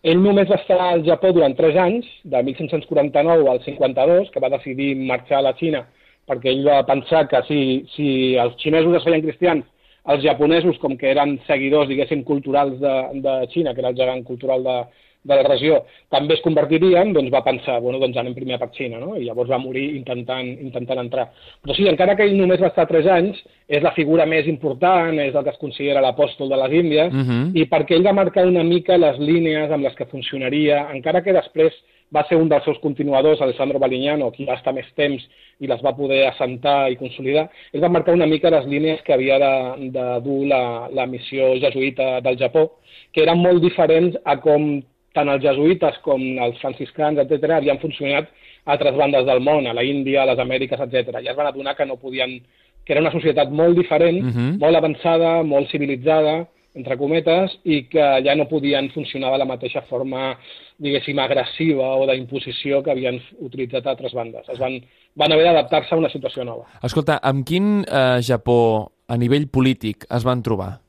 ell 0.04 0.22
només 0.22 0.50
va 0.50 0.56
estar 0.56 0.80
al 0.80 1.04
Japó 1.06 1.32
durant 1.32 1.56
3 1.56 1.76
anys, 1.78 2.06
de 2.24 2.44
1549 2.44 3.48
al 3.50 3.62
52, 3.64 4.32
que 4.32 4.40
va 4.40 4.50
decidir 4.50 4.96
marxar 4.96 5.38
a 5.38 5.42
la 5.42 5.54
Xina, 5.54 5.86
perquè 6.28 6.50
ell 6.50 6.68
va 6.68 6.86
pensar 6.86 7.28
que 7.28 7.42
si, 7.48 7.86
si 7.96 8.36
els 8.36 8.56
xinesos 8.58 8.96
es 8.96 9.04
feien 9.04 9.22
cristians, 9.22 9.66
els 10.14 10.24
japonesos, 10.24 10.78
com 10.82 10.94
que 11.00 11.10
eren 11.10 11.38
seguidors, 11.48 11.90
diguéssim, 11.90 12.22
culturals 12.28 12.78
de, 12.82 12.96
de 13.26 13.36
Xina, 13.54 13.74
que 13.74 13.82
era 13.82 13.92
el 13.94 13.98
gegant 13.98 14.24
cultural 14.28 14.66
de, 14.66 14.78
de 15.25 15.36
la 15.36 15.44
regió 15.48 15.82
també 16.13 16.36
es 16.38 16.44
convertirien, 16.46 17.12
doncs 17.15 17.32
va 17.34 17.44
pensar, 17.46 17.79
bueno, 17.84 18.00
doncs 18.00 18.17
anem 18.22 18.36
primer 18.38 18.60
a 18.62 18.70
Xina, 18.72 19.00
no? 19.01 19.15
I 19.17 19.25
llavors 19.25 19.50
va 19.51 19.60
morir 19.62 19.88
intentant, 19.98 20.48
intentant 20.62 21.01
entrar. 21.01 21.27
Però 21.63 21.75
sí, 21.75 21.88
encara 21.89 22.15
que 22.15 22.27
ell 22.27 22.38
només 22.38 22.62
va 22.62 22.70
estar 22.72 22.88
tres 22.89 23.10
anys, 23.12 23.41
és 23.67 23.84
la 23.84 23.96
figura 23.98 24.27
més 24.29 24.48
important, 24.48 25.17
és 25.20 25.34
el 25.36 25.44
que 25.44 25.53
es 25.55 25.62
considera 25.62 26.03
l'apòstol 26.05 26.51
de 26.53 26.62
les 26.62 26.77
Índies, 26.84 27.12
uh 27.12 27.25
-huh. 27.25 27.44
i 27.55 27.65
perquè 27.65 27.98
ell 27.98 28.05
va 28.05 28.13
marcar 28.13 28.46
una 28.46 28.63
mica 28.63 28.98
les 28.98 29.17
línies 29.20 29.72
amb 29.72 29.84
les 29.84 29.96
que 29.96 30.05
funcionaria, 30.05 30.88
encara 30.94 31.24
que 31.24 31.34
després 31.34 31.74
va 32.13 32.24
ser 32.29 32.38
un 32.38 32.50
dels 32.50 32.63
seus 32.63 32.77
continuadors, 32.79 33.41
Alessandro 33.41 33.79
Balignano, 33.79 34.32
qui 34.32 34.46
va 34.46 34.55
estar 34.55 34.74
més 34.74 34.88
temps 34.96 35.22
i 35.60 35.67
les 35.67 35.82
va 35.84 35.96
poder 35.96 36.25
assentar 36.27 36.91
i 36.91 36.98
consolidar, 37.00 37.50
ell 37.74 37.82
va 37.82 37.89
marcar 37.89 38.13
una 38.13 38.27
mica 38.27 38.50
les 38.53 38.65
línies 38.65 39.01
que 39.01 39.13
havia 39.13 39.39
de, 39.39 39.89
de 39.96 40.05
dur 40.25 40.46
la, 40.48 40.89
la 40.91 41.05
missió 41.05 41.55
jesuïta 41.63 42.22
del 42.22 42.38
Japó, 42.38 42.70
que 43.12 43.24
eren 43.24 43.41
molt 43.41 43.63
diferents 43.63 44.17
a 44.24 44.38
com 44.44 44.84
tant 45.15 45.31
els 45.31 45.43
jesuïtes 45.43 45.98
com 46.05 46.22
els 46.45 46.60
franciscans, 46.62 47.22
etc., 47.24 47.55
havien 47.57 47.79
funcionat 47.81 48.29
a 48.65 48.75
altres 48.75 48.98
bandes 49.00 49.25
del 49.25 49.41
món, 49.45 49.67
a 49.67 49.74
la 49.74 49.84
Índia, 49.84 50.24
a 50.24 50.29
les 50.31 50.41
Amèriques, 50.41 50.81
etc. 50.81 51.22
Ja 51.24 51.34
es 51.34 51.38
van 51.39 51.50
adonar 51.50 51.75
que 51.77 51.88
no 51.88 51.98
podien 52.01 52.39
que 52.86 52.93
era 52.93 53.01
una 53.01 53.12
societat 53.12 53.50
molt 53.50 53.77
diferent, 53.77 54.22
uh 54.22 54.29
-huh. 54.29 54.60
molt 54.60 54.77
avançada, 54.77 55.41
molt 55.43 55.69
civilitzada, 55.72 56.45
entre 56.75 56.98
cometes, 56.98 57.57
i 57.63 57.88
que 57.88 58.05
ja 58.24 58.36
no 58.36 58.48
podien 58.48 58.89
funcionar 58.91 59.31
de 59.31 59.38
la 59.38 59.45
mateixa 59.45 59.81
forma, 59.81 60.38
diguéssim, 60.77 61.19
agressiva 61.19 61.95
o 61.95 62.05
d'imposició 62.05 62.84
que 62.84 62.91
havien 62.91 63.19
utilitzat 63.39 63.88
altres 63.88 64.13
bandes. 64.13 64.48
Es 64.50 64.60
van, 64.60 64.81
van 65.15 65.31
haver 65.31 65.45
d'adaptar-se 65.45 65.95
a 65.95 65.98
una 65.98 66.10
situació 66.10 66.43
nova. 66.43 66.65
Escolta, 66.84 67.19
amb 67.24 67.45
quin 67.45 67.86
eh, 67.88 68.19
Japó 68.22 68.91
a 69.07 69.17
nivell 69.17 69.48
polític 69.48 70.05
es 70.10 70.24
van 70.24 70.43
trobar? 70.43 70.85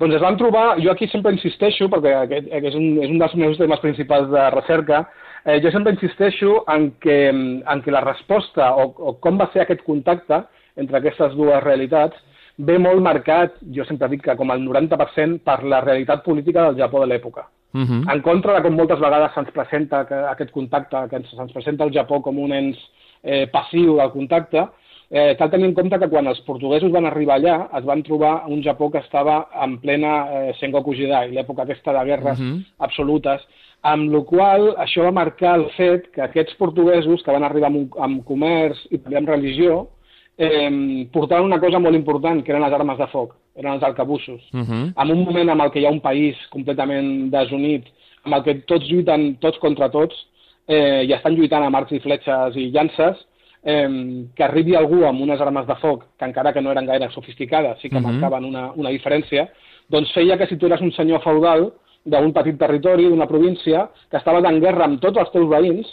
Doncs 0.00 0.16
es 0.16 0.22
van 0.24 0.36
trobar, 0.36 0.80
jo 0.82 0.90
aquí 0.90 1.06
sempre 1.08 1.32
insisteixo, 1.36 1.88
perquè 1.92 2.14
aquest, 2.18 2.48
aquest 2.50 2.72
és, 2.72 2.78
un, 2.80 2.98
és 3.04 3.10
un 3.12 3.20
dels 3.22 3.34
meus 3.38 3.58
temes 3.60 3.82
principals 3.82 4.26
de 4.32 4.44
recerca, 4.56 5.04
eh, 5.44 5.60
jo 5.62 5.70
sempre 5.70 5.94
insisteixo 5.94 6.64
en 6.74 6.90
que, 7.00 7.18
en 7.30 7.82
que 7.84 7.94
la 7.94 8.02
resposta 8.02 8.72
o, 8.74 8.90
o 8.98 9.16
com 9.22 9.38
va 9.38 9.50
ser 9.52 9.62
aquest 9.62 9.84
contacte 9.86 10.42
entre 10.76 10.98
aquestes 10.98 11.36
dues 11.38 11.62
realitats 11.62 12.18
ve 12.58 12.78
molt 12.78 13.02
marcat, 13.02 13.54
jo 13.74 13.86
sempre 13.86 14.08
dic 14.10 14.22
que 14.26 14.36
com 14.38 14.50
el 14.54 14.62
90% 14.62 15.42
per 15.46 15.62
la 15.66 15.80
realitat 15.82 16.22
política 16.26 16.68
del 16.68 16.78
Japó 16.82 17.02
de 17.02 17.10
l'època. 17.10 17.48
Uh 17.74 17.78
mhm. 17.78 17.86
-huh. 17.86 18.14
En 18.14 18.22
contra 18.22 18.54
de 18.54 18.62
com 18.62 18.74
moltes 18.74 19.00
vegades 19.00 19.32
se'ns 19.34 19.50
presenta 19.50 20.06
que 20.06 20.14
aquest 20.14 20.50
contacte, 20.50 20.96
que 21.10 21.22
se'ns 21.22 21.52
presenta 21.52 21.84
el 21.84 21.92
Japó 21.92 22.22
com 22.22 22.38
un 22.38 22.52
ens 22.52 22.78
eh, 23.22 23.48
passiu 23.48 23.96
del 23.96 24.10
contacte, 24.10 24.68
Eh, 25.10 25.36
cal 25.38 25.50
tenir 25.50 25.66
en 25.66 25.74
compte 25.74 25.98
que 25.98 26.08
quan 26.08 26.26
els 26.26 26.40
portuguesos 26.46 26.90
van 26.90 27.04
arribar 27.06 27.36
allà 27.38 27.68
es 27.78 27.84
van 27.84 28.02
trobar 28.02 28.44
un 28.48 28.62
Japó 28.64 28.90
que 28.90 28.98
estava 28.98 29.48
en 29.62 29.78
plena 29.78 30.26
eh, 30.32 30.54
Sengoku 30.58 30.94
Jidai, 30.94 31.30
l'època 31.30 31.62
aquesta 31.62 31.92
de 31.92 32.04
guerres 32.04 32.38
uh 32.38 32.42
Mhm. 32.42 32.54
-huh. 32.54 32.64
absolutes, 32.78 33.40
amb 33.82 34.10
la 34.12 34.20
qual 34.24 34.74
això 34.76 35.02
va 35.04 35.10
marcar 35.12 35.58
el 35.58 35.66
fet 35.76 36.10
que 36.12 36.22
aquests 36.22 36.54
portuguesos 36.54 37.22
que 37.22 37.30
van 37.30 37.44
arribar 37.44 37.66
amb, 37.68 37.92
amb 37.98 38.24
comerç 38.24 38.78
i 38.90 38.98
també 38.98 39.16
amb 39.18 39.28
religió 39.28 39.88
eh, 40.38 41.06
portaven 41.12 41.44
una 41.44 41.60
cosa 41.60 41.78
molt 41.78 41.94
important, 41.94 42.42
que 42.42 42.50
eren 42.52 42.62
les 42.62 42.72
armes 42.72 42.98
de 42.98 43.06
foc, 43.06 43.34
eren 43.56 43.72
els 43.74 43.82
arcabussos. 43.82 44.40
Uh 44.52 44.60
-huh. 44.60 44.92
En 44.96 45.10
un 45.10 45.24
moment 45.24 45.50
en 45.50 45.60
el 45.60 45.70
que 45.70 45.80
hi 45.80 45.86
ha 45.86 45.90
un 45.90 46.00
país 46.00 46.34
completament 46.50 47.30
desunit, 47.30 47.84
amb 48.24 48.34
el 48.34 48.42
que 48.42 48.54
tots 48.66 48.88
lluiten 48.90 49.36
tots 49.36 49.58
contra 49.58 49.90
tots, 49.90 50.14
eh, 50.66 51.04
i 51.06 51.12
estan 51.12 51.34
lluitant 51.36 51.62
amb 51.64 51.76
arcs 51.76 51.92
i 51.92 52.00
fletxes 52.00 52.56
i 52.56 52.70
llances, 52.70 53.16
eh, 53.64 54.26
que 54.34 54.44
arribi 54.44 54.76
algú 54.76 55.04
amb 55.04 55.20
unes 55.20 55.40
armes 55.40 55.66
de 55.66 55.74
foc, 55.76 56.04
que 56.18 56.24
encara 56.24 56.52
que 56.52 56.60
no 56.60 56.70
eren 56.70 56.86
gaire 56.86 57.10
sofisticades, 57.10 57.78
sí 57.80 57.88
que 57.88 58.00
Mhm. 58.00 58.20
marcaven 58.20 58.44
una, 58.44 58.72
una 58.76 58.90
diferència, 58.90 59.48
doncs 59.88 60.12
feia 60.12 60.36
que 60.38 60.46
si 60.46 60.56
tu 60.56 60.66
eres 60.66 60.80
un 60.80 60.92
senyor 60.92 61.22
feudal 61.22 61.72
d'un 62.04 62.32
petit 62.32 62.58
territori, 62.58 63.04
d'una 63.08 63.26
província, 63.26 63.88
que 64.10 64.16
estaves 64.18 64.44
en 64.44 64.60
guerra 64.60 64.84
amb 64.84 65.00
tots 65.00 65.18
els 65.18 65.30
teus 65.32 65.48
veïns, 65.48 65.86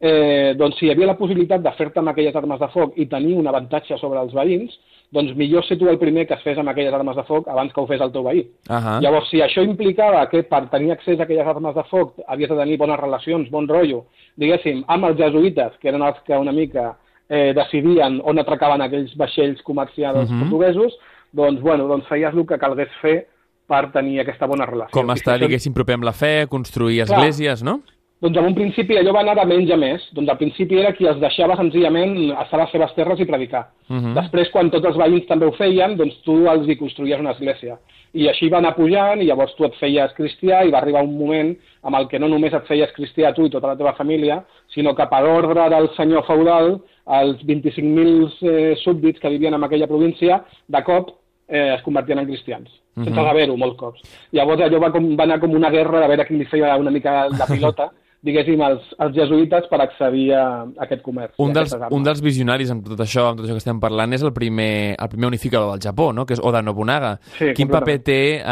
eh, 0.00 0.54
doncs 0.56 0.78
si 0.78 0.86
hi 0.86 0.90
havia 0.90 1.06
la 1.06 1.16
possibilitat 1.16 1.60
de 1.60 1.72
fer-te 1.72 1.98
amb 1.98 2.08
aquelles 2.08 2.36
armes 2.36 2.60
de 2.60 2.68
foc 2.68 2.92
i 2.96 3.06
tenir 3.06 3.34
un 3.36 3.46
avantatge 3.46 3.98
sobre 3.98 4.20
els 4.20 4.32
veïns, 4.32 4.78
doncs 5.10 5.34
millor 5.34 5.64
ser 5.64 5.78
tu 5.78 5.88
el 5.88 5.98
primer 5.98 6.26
que 6.26 6.34
es 6.34 6.42
fes 6.42 6.58
amb 6.58 6.68
aquelles 6.68 6.92
armes 6.94 7.16
de 7.16 7.22
foc 7.24 7.48
abans 7.48 7.72
que 7.72 7.80
ho 7.80 7.86
fes 7.86 8.00
el 8.00 8.12
teu 8.12 8.22
veí. 8.22 8.46
Uh 8.68 8.74
-huh. 8.74 9.00
Llavors, 9.02 9.28
si 9.30 9.38
això 9.38 9.64
implicava 9.64 10.28
que 10.28 10.42
per 10.42 10.68
tenir 10.70 10.92
accés 10.92 11.18
a 11.18 11.22
aquelles 11.22 11.46
armes 11.46 11.74
de 11.74 11.82
foc 11.84 12.14
havies 12.26 12.48
de 12.48 12.56
tenir 12.56 12.76
bones 12.78 13.00
relacions, 13.00 13.50
bon 13.50 13.66
rotllo, 13.66 14.04
diguéssim, 14.36 14.84
amb 14.86 15.04
els 15.04 15.16
jesuïtes, 15.18 15.78
que 15.80 15.88
eren 15.88 16.02
els 16.02 16.18
que 16.26 16.36
una 16.36 16.52
mica 16.52 16.96
eh, 17.28 17.52
decidien 17.54 18.20
on 18.24 18.38
atracaven 18.38 18.80
aquells 18.82 19.14
vaixells 19.16 19.62
comercials 19.62 20.30
Mhm. 20.30 20.40
portuguesos, 20.40 20.96
doncs, 21.32 21.60
bueno, 21.60 21.86
doncs 21.86 22.06
feies 22.08 22.32
el 22.34 22.46
que 22.46 22.58
calgués 22.58 22.88
fer 23.02 23.26
per 23.66 23.90
tenir 23.92 24.20
aquesta 24.20 24.46
bona 24.46 24.64
relació. 24.64 24.92
Com 24.92 25.08
està, 25.10 25.38
diguéssim, 25.38 25.74
proper 25.74 25.94
amb 25.94 26.04
la 26.04 26.12
fe, 26.12 26.46
construir 26.48 27.04
Clar. 27.04 27.18
esglésies, 27.18 27.62
no? 27.62 27.82
Doncs 28.20 28.36
en 28.40 28.48
un 28.48 28.54
principi 28.54 28.96
allò 28.98 29.12
va 29.14 29.20
anar 29.22 29.36
de 29.38 29.44
menys 29.46 29.70
a 29.70 29.76
més. 29.78 30.02
Doncs 30.16 30.32
al 30.32 30.38
principi 30.40 30.80
era 30.80 30.90
qui 30.92 31.06
els 31.06 31.20
deixava 31.22 31.56
senzillament 31.56 32.16
estar 32.32 32.58
a 32.58 32.64
les 32.64 32.72
seves 32.74 32.94
terres 32.96 33.20
i 33.20 33.26
predicar. 33.26 33.68
Uh 33.88 33.96
-huh. 33.96 34.14
Després, 34.14 34.50
quan 34.50 34.70
tots 34.70 34.86
els 34.86 34.96
veïns 34.96 35.26
també 35.26 35.46
ho 35.46 35.52
feien, 35.52 35.96
doncs 35.96 36.22
tu 36.24 36.48
els 36.50 36.66
hi 36.66 36.76
construïes 36.76 37.20
una 37.20 37.30
església. 37.30 37.78
I 38.14 38.26
així 38.28 38.48
va 38.48 38.58
anar 38.58 38.74
pujant 38.74 39.20
i 39.20 39.26
llavors 39.26 39.54
tu 39.54 39.64
et 39.64 39.74
feies 39.74 40.12
cristià 40.14 40.64
i 40.64 40.70
va 40.70 40.78
arribar 40.78 41.02
un 41.04 41.16
moment 41.18 41.56
amb 41.82 41.96
el 41.96 42.08
que 42.08 42.18
no 42.18 42.28
només 42.28 42.52
et 42.54 42.66
feies 42.66 42.92
cristià 42.92 43.34
tu 43.34 43.44
i 43.46 43.50
tota 43.50 43.66
la 43.68 43.76
teva 43.76 43.92
família, 43.92 44.42
sinó 44.74 44.94
que 44.94 45.06
per 45.06 45.24
ordre 45.24 45.68
del 45.68 45.88
senyor 45.94 46.24
feudal, 46.24 46.80
els 47.06 47.42
25.000 47.44 48.32
eh, 48.42 48.74
súbdits 48.76 49.20
que 49.20 49.28
vivien 49.28 49.54
en 49.54 49.62
aquella 49.62 49.86
província, 49.86 50.42
de 50.66 50.82
cop 50.82 51.10
eh, 51.48 51.74
es 51.76 51.82
convertien 51.82 52.18
en 52.18 52.26
cristians, 52.26 52.68
sense 52.94 53.10
Mhm. 53.10 53.24
saber-ho 53.26 53.56
molts 53.56 53.76
cops. 53.76 54.02
Llavors 54.32 54.60
allò 54.60 54.80
va, 54.80 54.90
com, 54.90 55.16
va 55.16 55.24
anar 55.24 55.40
com 55.40 55.50
una 55.54 55.70
guerra 55.70 56.00
de 56.00 56.08
veure 56.08 56.26
qui 56.26 56.36
li 56.36 56.44
feia 56.44 56.76
una 56.76 56.90
mica 56.90 57.28
la 57.28 57.46
pilota, 57.46 57.90
diguéssim, 58.24 58.60
als, 58.66 58.82
als 58.98 59.14
jesuïtes 59.14 59.68
per 59.70 59.78
accedir 59.84 60.32
a, 60.34 60.44
a 60.66 60.84
aquest 60.86 61.02
comerç. 61.06 61.36
Un 61.38 61.52
dels, 61.54 61.70
un 61.94 62.02
dels 62.02 62.20
visionaris 62.24 62.72
amb 62.74 62.82
tot 62.86 62.98
això, 63.04 63.28
amb 63.30 63.38
tot 63.38 63.46
això 63.46 63.54
que 63.54 63.62
estem 63.62 63.78
parlant, 63.80 64.12
és 64.16 64.24
el 64.26 64.32
primer, 64.34 64.96
el 64.98 65.08
primer 65.12 65.28
unificador 65.30 65.70
del 65.70 65.82
Japó, 65.86 66.08
no? 66.12 66.24
que 66.26 66.34
és 66.34 66.42
Oda 66.42 66.60
Nobunaga. 66.62 67.12
Sí, 67.38 67.52
Quin 67.54 67.70
paper 67.70 67.98
té 68.02 68.18
eh, 68.40 68.42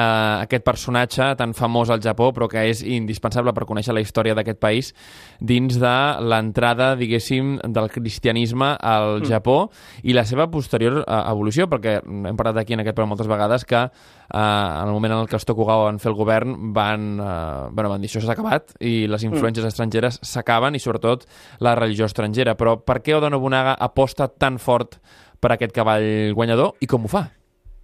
aquest 0.46 0.64
personatge 0.64 1.32
tan 1.40 1.54
famós 1.58 1.90
al 1.90 2.00
Japó, 2.04 2.30
però 2.36 2.46
que 2.48 2.62
és 2.70 2.84
indispensable 2.86 3.52
per 3.56 3.66
conèixer 3.66 3.94
la 3.96 4.04
història 4.04 4.36
d'aquest 4.38 4.60
país, 4.62 4.92
dins 5.40 5.80
de 5.82 5.96
l'entrada, 6.22 6.92
diguéssim, 6.96 7.56
del 7.66 7.90
cristianisme 7.90 8.74
al 8.80 9.16
Mm. 9.16 9.24
Japó 9.30 9.70
i 10.04 10.12
la 10.12 10.24
seva 10.28 10.46
posterior 10.50 11.00
eh, 11.02 11.20
evolució, 11.30 11.66
perquè 11.70 11.98
hem 12.04 12.36
parlat 12.36 12.58
aquí 12.62 12.74
en 12.74 12.80
aquest 12.84 12.94
programa 12.94 13.14
moltes 13.16 13.28
vegades 13.30 13.64
que 13.64 13.82
eh, 13.82 14.38
en 14.38 14.86
el 14.86 14.92
moment 14.92 15.12
en 15.14 15.20
el 15.24 15.28
que 15.28 15.36
els 15.38 15.44
Tokugawa 15.48 15.86
van 15.90 15.98
fer 16.02 16.10
el 16.12 16.16
govern 16.18 16.72
van, 16.76 17.06
eh, 17.18 17.68
bueno, 17.72 17.90
van 17.90 18.00
dir 18.02 18.10
això 18.10 18.20
s'ha 18.22 18.34
acabat 18.36 18.76
i 18.80 19.06
les 19.10 19.24
influències 19.24 19.55
Mm. 19.55 19.55
Estrangeres 19.64 20.18
s'acaben 20.22 20.74
i 20.74 20.78
sobretot 20.78 21.24
la 21.60 21.74
religió 21.74 22.04
estrangera. 22.04 22.54
Però 22.54 22.76
per 22.84 23.00
què 23.02 23.14
Oda 23.16 23.30
Nobunaga 23.30 23.76
aposta 23.78 24.28
tan 24.28 24.58
fort 24.58 24.98
per 25.40 25.52
aquest 25.52 25.72
cavall 25.72 26.32
guanyador 26.34 26.74
i 26.80 26.86
com 26.86 27.04
ho 27.04 27.08
fa? 27.08 27.30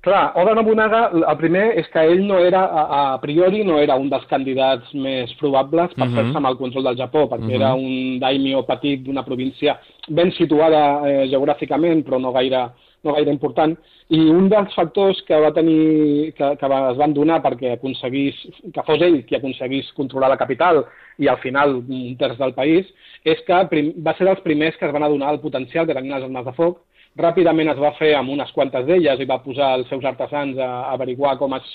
Clar, 0.03 0.33
Oda 0.35 0.55
Nobunaga, 0.59 1.11
el 1.15 1.37
primer 1.39 1.79
és 1.79 1.87
que 1.93 2.01
ell 2.03 2.25
no 2.27 2.41
era, 2.43 2.65
a, 2.65 3.13
a 3.15 3.21
priori, 3.23 3.63
no 3.63 3.79
era 3.79 3.95
un 3.95 4.09
dels 4.11 4.25
candidats 4.27 4.93
més 4.95 5.31
probables 5.39 5.95
per 5.95 6.09
Mhm. 6.09 6.15
fer-se 6.17 6.37
amb 6.37 6.47
el 6.47 6.57
control 6.57 6.85
del 6.85 6.97
Japó, 6.97 7.29
perquè 7.31 7.47
Mhm. 7.47 7.55
era 7.55 7.75
un 7.75 8.19
daimyo 8.19 8.65
petit 8.67 9.01
d'una 9.05 9.23
província 9.25 9.79
ben 10.09 10.33
situada 10.33 11.09
eh, 11.09 11.29
geogràficament, 11.31 12.03
però 12.05 12.19
no 12.21 12.33
gaire, 12.33 12.71
no 13.03 13.15
gaire 13.17 13.33
important, 13.35 13.75
i 14.15 14.21
un 14.31 14.49
dels 14.53 14.75
factors 14.77 15.21
que 15.27 15.39
va 15.43 15.53
tenir, 15.57 16.33
que, 16.39 16.51
que 16.61 16.71
es 16.79 17.01
van 17.01 17.15
donar 17.17 17.41
perquè 17.43 17.75
aconseguís, 17.75 18.39
que 18.75 18.85
fos 18.87 19.03
ell 19.03 19.23
qui 19.27 19.39
aconseguís 19.39 19.91
controlar 19.97 20.31
la 20.33 20.39
capital 20.41 20.85
i 21.19 21.29
al 21.29 21.41
final 21.43 21.81
un 21.81 22.15
terç 22.21 22.39
del 22.39 22.55
país, 22.55 22.89
és 23.25 23.43
que 23.47 23.59
prim, 23.71 23.93
va 24.07 24.15
ser 24.19 24.29
dels 24.29 24.43
primers 24.47 24.79
que 24.79 24.87
es 24.87 24.95
van 24.95 25.07
adonar 25.07 25.35
el 25.35 25.43
potencial 25.43 25.87
que 25.87 25.97
tenien 25.99 26.17
les 26.17 26.29
armes 26.29 26.47
de 26.47 26.57
foc, 26.59 26.83
ràpidament 27.19 27.73
es 27.73 27.81
va 27.81 27.93
fer 27.99 28.15
amb 28.17 28.33
unes 28.33 28.53
quantes 28.57 28.87
d'elles 28.87 29.21
i 29.21 29.29
va 29.29 29.43
posar 29.45 29.75
els 29.79 29.89
seus 29.93 30.05
artesans 30.09 30.59
a, 30.59 30.71
a 30.89 30.93
averiguar 30.97 31.37
com, 31.41 31.55
es, 31.59 31.67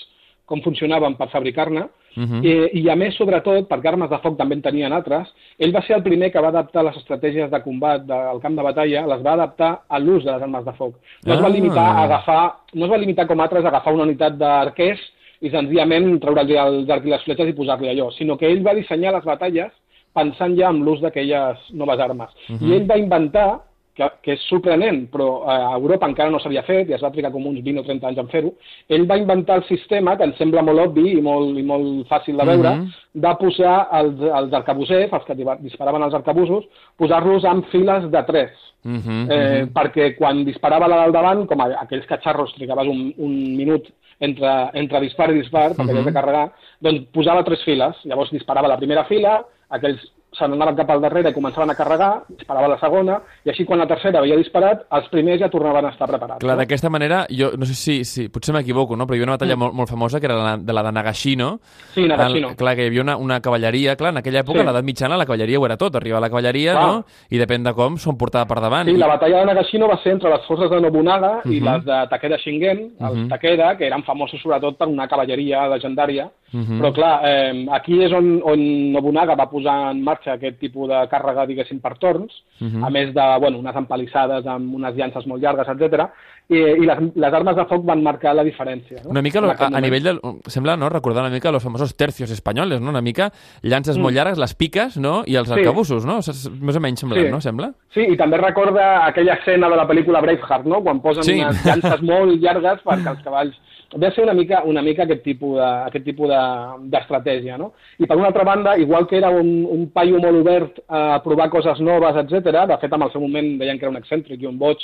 com 0.49 0.63
funcionaven 0.65 1.17
per 1.19 1.29
fabricar-ne, 1.33 1.85
Uh 2.17 2.23
-huh. 2.23 2.43
I, 2.43 2.81
I 2.81 2.89
a 2.89 2.95
més, 2.95 3.15
sobretot, 3.15 3.69
perquè 3.69 3.87
armes 3.87 4.09
de 4.09 4.17
foc 4.17 4.37
també 4.37 4.55
en 4.55 4.61
tenien 4.61 4.91
altres, 4.91 5.27
ell 5.59 5.71
va 5.75 5.81
ser 5.81 5.95
el 5.97 6.03
primer 6.03 6.31
que 6.31 6.41
va 6.41 6.47
adaptar 6.47 6.83
les 6.83 6.97
estratègies 6.97 7.51
de 7.51 7.61
combat 7.61 8.01
del 8.01 8.39
camp 8.41 8.55
de 8.55 8.63
batalla, 8.63 9.05
les 9.05 9.21
va 9.25 9.33
adaptar 9.33 9.81
a 9.87 9.99
l'ús 9.99 10.23
de 10.23 10.31
les 10.31 10.41
armes 10.41 10.65
de 10.65 10.73
foc. 10.73 10.95
No 11.25 11.33
es 11.33 11.41
va 11.41 11.47
Ah. 11.47 11.49
limitar 11.49 11.85
a 11.85 12.03
agafar, 12.03 12.53
no 12.73 12.85
es 12.85 12.91
va 12.91 12.97
limitar 12.97 13.27
com 13.27 13.39
altres 13.39 13.63
a 13.63 13.67
agafar 13.67 13.93
una 13.93 14.03
unitat 14.03 14.33
d'arquers 14.37 14.99
i 15.41 15.49
senzillament 15.49 16.19
treure-li 16.19 16.55
els 16.57 16.89
arcs 16.89 17.05
i 17.05 17.09
les 17.09 17.23
fletxes 17.23 17.49
i 17.49 17.53
posar-li 17.53 17.89
allò, 17.89 18.11
sinó 18.11 18.35
que 18.37 18.47
ell 18.49 18.65
va 18.65 18.73
dissenyar 18.73 19.13
les 19.13 19.23
batalles 19.23 19.71
pensant 20.13 20.57
ja 20.57 20.69
en 20.69 20.83
l'ús 20.83 20.99
d'aquelles 20.99 21.57
noves 21.73 21.99
armes. 21.99 22.29
Uh. 22.49 22.55
-huh. 22.55 22.67
I 22.67 22.73
ell 22.73 22.87
va 22.87 22.97
inventar 22.97 23.61
que, 23.97 24.07
que 24.23 24.35
és 24.37 24.43
sorprenent, 24.47 25.07
però 25.13 25.27
eh, 25.41 25.55
a 25.71 25.73
Europa 25.79 26.07
encara 26.07 26.29
no 26.29 26.39
s'havia 26.39 26.63
fet, 26.67 26.89
i 26.89 26.95
es 26.95 27.01
va 27.03 27.09
trigar 27.11 27.31
com 27.33 27.45
uns 27.49 27.63
20 27.65 27.81
o 27.81 27.85
30 27.87 28.07
anys 28.11 28.21
en 28.21 28.29
fer-ho, 28.31 28.53
ell 28.93 29.07
va 29.09 29.17
inventar 29.17 29.57
el 29.57 29.65
sistema, 29.67 30.15
que 30.17 30.27
ens 30.29 30.37
sembla 30.37 30.61
molt 30.65 30.83
obvi 30.85 31.17
i 31.17 31.21
molt, 31.25 31.57
i 31.57 31.65
molt 31.65 32.07
fàcil 32.11 32.37
de 32.37 32.45
veure, 32.45 32.75
Mhm. 32.77 32.87
de 33.25 33.35
posar 33.41 33.75
els, 33.99 34.21
els 34.21 34.53
arcabusers, 34.53 35.11
els 35.11 35.25
que 35.25 35.35
disparaven 35.65 36.03
els 36.03 36.13
arcabusos, 36.13 36.65
posar-los 36.97 37.43
en 37.43 37.63
files 37.73 38.11
de 38.11 38.23
tres. 38.23 38.51
Uh 38.85 38.91
-huh. 39.01 39.31
Eh, 39.31 39.65
perquè 39.73 40.15
quan 40.15 40.45
disparava 40.45 40.87
la 40.87 41.01
del 41.03 41.11
davant, 41.11 41.45
com 41.47 41.59
aquells 41.59 42.05
catxarros 42.05 42.53
trigaves 42.53 42.87
un, 42.87 43.13
un 43.17 43.57
minut 43.57 43.83
entre, 44.19 44.69
entre 44.73 45.01
dispar 45.01 45.31
i 45.31 45.39
dispar, 45.41 45.71
perquè 45.71 45.83
Mhm. 45.83 45.89
havies 45.89 46.05
de 46.05 46.13
carregar, 46.13 46.51
doncs 46.79 47.07
posava 47.11 47.43
tres 47.43 47.63
files. 47.63 47.95
Llavors 48.05 48.31
disparava 48.31 48.67
la 48.67 48.77
primera 48.77 49.03
fila, 49.05 49.43
aquells 49.69 49.99
se 50.33 50.47
n'anaven 50.47 50.75
cap 50.75 50.89
al 50.91 51.01
darrere 51.01 51.29
i 51.31 51.33
començaven 51.33 51.71
a 51.71 51.75
carregar, 51.75 52.23
disparava 52.29 52.67
la 52.67 52.77
segona, 52.79 53.21
i 53.45 53.49
així 53.49 53.63
quan 53.65 53.79
la 53.79 53.87
tercera 53.87 54.19
havia 54.19 54.35
disparat, 54.35 54.83
els 54.91 55.07
primers 55.09 55.39
ja 55.39 55.49
tornaven 55.49 55.85
a 55.85 55.89
estar 55.89 56.07
preparats. 56.07 56.39
Clar, 56.43 56.55
no? 56.55 56.59
d'aquesta 56.61 56.89
manera, 56.89 57.25
jo 57.29 57.51
no 57.57 57.65
sé 57.65 57.73
si, 57.73 58.03
si 58.05 58.27
potser 58.29 58.53
m'equivoco, 58.53 58.95
no? 58.95 59.05
però 59.07 59.15
hi 59.15 59.17
havia 59.21 59.29
una 59.31 59.37
batalla 59.37 59.55
Mm. 59.55 59.59
molt, 59.59 59.73
molt 59.73 59.89
famosa 59.89 60.19
que 60.19 60.25
era 60.27 60.35
la, 60.35 60.57
de 60.57 60.73
la 60.73 60.83
de 60.83 60.91
Nagashino. 60.91 61.59
Sí, 61.95 62.05
Nagashino. 62.07 62.49
El, 62.49 62.55
clar, 62.55 62.75
que 62.75 62.83
hi 62.83 62.87
havia 62.87 63.01
una, 63.01 63.17
una 63.17 63.39
cavalleria, 63.41 63.95
clar, 63.95 64.11
en 64.11 64.17
aquella 64.17 64.41
època, 64.41 64.59
Sí. 64.59 64.65
a 64.67 64.69
l'edat 64.69 64.83
mitjana, 64.83 65.17
la 65.17 65.25
cavalleria 65.25 65.59
ho 65.59 65.65
era 65.65 65.77
tot. 65.77 65.95
Arribava 65.95 66.21
la 66.21 66.29
cavalleria, 66.29 66.73
Clar. 66.73 66.85
no? 66.87 67.05
I 67.31 67.37
depèn 67.39 67.63
de 67.63 67.73
com, 67.73 67.97
s'ho 67.97 68.15
portava 68.17 68.45
per 68.45 68.59
davant. 68.61 68.85
Sí, 68.87 68.93
I- 68.93 68.97
la 68.97 69.07
batalla 69.07 69.39
de 69.39 69.45
Nagashino 69.45 69.87
va 69.87 69.97
ser 70.03 70.11
entre 70.11 70.29
les 70.29 70.45
forces 70.45 70.69
de 70.69 70.81
Nobunaga 70.81 71.41
i 71.45 71.59
Mhm. 71.61 71.63
les 71.65 71.85
de 71.85 72.07
Takeda 72.09 72.37
Shingen, 72.37 72.91
els 72.99 73.15
Mhm. 73.17 73.29
Takeda, 73.29 73.77
que 73.77 73.87
eren 73.87 74.03
famosos 74.03 74.39
sobretot 74.41 74.77
per 74.77 74.87
una 74.87 75.07
cavalleria 75.07 75.67
legendària, 75.69 76.29
Mhm. 76.51 76.79
però 76.81 76.93
clar, 76.93 77.21
eh, 77.23 77.65
aquí 77.71 78.03
és 78.03 78.11
on, 78.11 78.41
on 78.43 78.91
Nobunaga 78.91 79.35
va 79.35 79.49
posar 79.49 79.91
en 79.91 80.03
marxa 80.03 80.26
aquest 80.31 80.59
tipus 80.59 80.87
de 80.89 81.01
càrrega, 81.09 81.45
diguéssim, 81.47 81.79
per 81.79 81.97
torns, 81.97 82.31
Mhm. 82.59 82.83
a 82.83 82.89
més 82.89 83.13
de 83.13 83.25
bueno, 83.39 83.59
unes 83.59 83.75
empalissades 83.75 84.45
amb 84.47 84.73
unes 84.75 84.95
llances 84.95 85.25
molt 85.27 85.41
llargues, 85.43 85.67
etc. 85.67 86.09
I, 86.49 86.55
i 86.57 86.85
les, 86.87 86.97
les 87.15 87.33
armes 87.33 87.55
de 87.57 87.65
foc 87.65 87.83
van 87.85 88.01
marcar 88.01 88.33
la 88.33 88.43
diferència. 88.43 89.03
No? 89.03 89.09
Una 89.11 89.21
mica 89.21 89.41
lo, 89.41 89.49
a, 89.51 89.55
a 89.67 89.81
nivell 89.81 90.01
del... 90.03 90.19
Sembla, 90.47 90.77
no?, 90.77 90.87
recordar 90.89 91.23
una 91.25 91.29
mica 91.33 91.51
los 91.51 91.61
famosos 91.63 91.95
tercios 91.95 92.31
espanyoles, 92.31 92.79
no? 92.81 92.89
Una 92.89 93.01
mica 93.01 93.31
llances 93.61 93.97
Mm. 93.97 94.01
molt 94.01 94.15
llargues, 94.15 94.37
les 94.39 94.53
piques, 94.55 94.97
no?, 94.97 95.23
i 95.25 95.35
els 95.35 95.47
Sí. 95.49 95.53
arcabussos, 95.53 96.05
no? 96.05 96.15
Més 96.61 96.75
o 96.75 96.79
menys 96.79 96.99
sembla, 97.01 97.21
Sí. 97.21 97.29
no? 97.29 97.41
Sembla? 97.41 97.73
Sí, 97.93 98.01
i 98.01 98.15
també 98.17 98.37
recorda 98.37 99.05
aquella 99.05 99.33
escena 99.33 99.69
de 99.69 99.75
la 99.75 99.87
pel·lícula 99.87 100.21
Braveheart, 100.21 100.65
no? 100.65 100.81
Quan 100.81 101.01
posen 101.01 101.23
Sí. 101.23 101.33
unes 101.41 101.65
llances 101.65 102.01
molt 102.01 102.39
llargues 102.41 102.81
perquè 102.83 103.09
els 103.11 103.23
cavalls... 103.23 103.55
Ve 103.95 104.07
a 104.07 104.11
ser 104.11 104.23
una 104.25 104.33
mica, 104.33 104.63
una 104.65 104.81
mica 104.81 105.03
aquest 105.03 105.23
tipus 105.23 105.55
de- 105.57 105.63
aquest 105.87 106.03
tipus 106.05 106.27
de- 106.27 106.89
d'estratègia, 106.89 107.57
no? 107.57 107.71
I 107.99 108.05
per 108.05 108.17
una 108.17 108.27
altra 108.27 108.43
banda, 108.43 108.77
igual 108.77 109.07
que 109.07 109.17
era 109.17 109.29
un, 109.29 109.65
un 109.65 109.89
paio 109.91 110.19
molt 110.19 110.41
obert 110.41 110.79
a 110.89 111.21
provar 111.23 111.49
coses 111.49 111.79
noves, 111.79 112.15
etc. 112.15 112.65
de 112.67 112.77
fet, 112.77 112.91
en 112.93 113.01
el 113.01 113.11
seu 113.11 113.21
moment 113.21 113.57
deien 113.59 113.79
que 113.79 113.85
era 113.85 113.91
un 113.91 113.97
excèntric 113.97 114.41
i 114.41 114.45
un 114.45 114.57
boig, 114.57 114.77